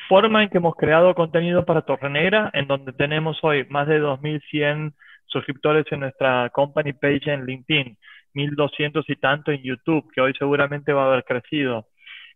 forma 0.09 0.43
en 0.43 0.51
que 0.51 0.59
hemos 0.59 0.75
creado 0.77 1.15
contenido 1.15 1.65
para 1.65 1.83
Torre 1.83 2.11
Negra, 2.11 2.51
en 2.53 2.67
donde 2.67 2.93
tenemos 2.93 3.39
hoy 3.43 3.67
más 3.69 3.87
de 3.89 4.01
2.100 4.01 4.95
suscriptores 5.27 5.87
en 5.91 6.01
nuestra 6.01 6.51
company 6.51 6.93
page 6.93 7.33
en 7.33 7.47
LinkedIn, 7.47 7.97
1.200 8.35 9.05
y 9.07 9.17
tanto 9.17 9.53
en 9.53 9.63
YouTube, 9.63 10.11
que 10.13 10.21
hoy 10.21 10.33
seguramente 10.39 10.93
va 10.93 11.05
a 11.05 11.07
haber 11.07 11.25
crecido. 11.25 11.87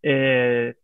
Eh, 0.01 0.75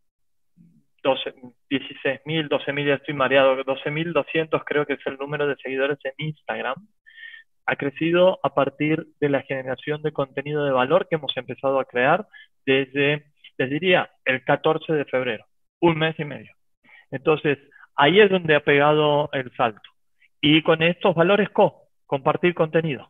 16.000, 1.04 2.48
12.000, 2.48 2.86
ya 2.86 2.94
estoy 2.96 3.14
mareado, 3.14 3.58
12.200 3.64 4.64
creo 4.66 4.86
que 4.86 4.94
es 4.94 5.00
el 5.06 5.18
número 5.18 5.48
de 5.48 5.56
seguidores 5.56 5.98
en 6.04 6.14
Instagram, 6.18 6.76
ha 7.72 7.78
crecido 7.78 8.38
a 8.44 8.54
partir 8.54 9.08
de 9.22 9.30
la 9.30 9.44
generación 9.44 10.02
de 10.02 10.12
contenido 10.12 10.66
de 10.66 10.74
valor 10.74 11.08
que 11.08 11.16
hemos 11.16 11.32
empezado 11.38 11.80
a 11.80 11.86
crear 11.86 12.28
desde, 12.66 13.28
les 13.58 13.70
diría, 13.70 14.12
el 14.26 14.44
14 14.44 14.92
de 14.92 15.06
febrero, 15.06 15.46
un 15.80 15.98
mes 15.98 16.20
y 16.20 16.26
medio. 16.26 16.52
Entonces, 17.12 17.58
ahí 17.96 18.20
es 18.20 18.30
donde 18.30 18.56
ha 18.56 18.60
pegado 18.60 19.30
el 19.32 19.56
salto. 19.56 19.90
Y 20.42 20.62
con 20.64 20.84
estos 20.84 21.16
valores 21.16 21.50
co, 21.52 21.84
compartir 22.06 22.54
contenido. 22.56 23.10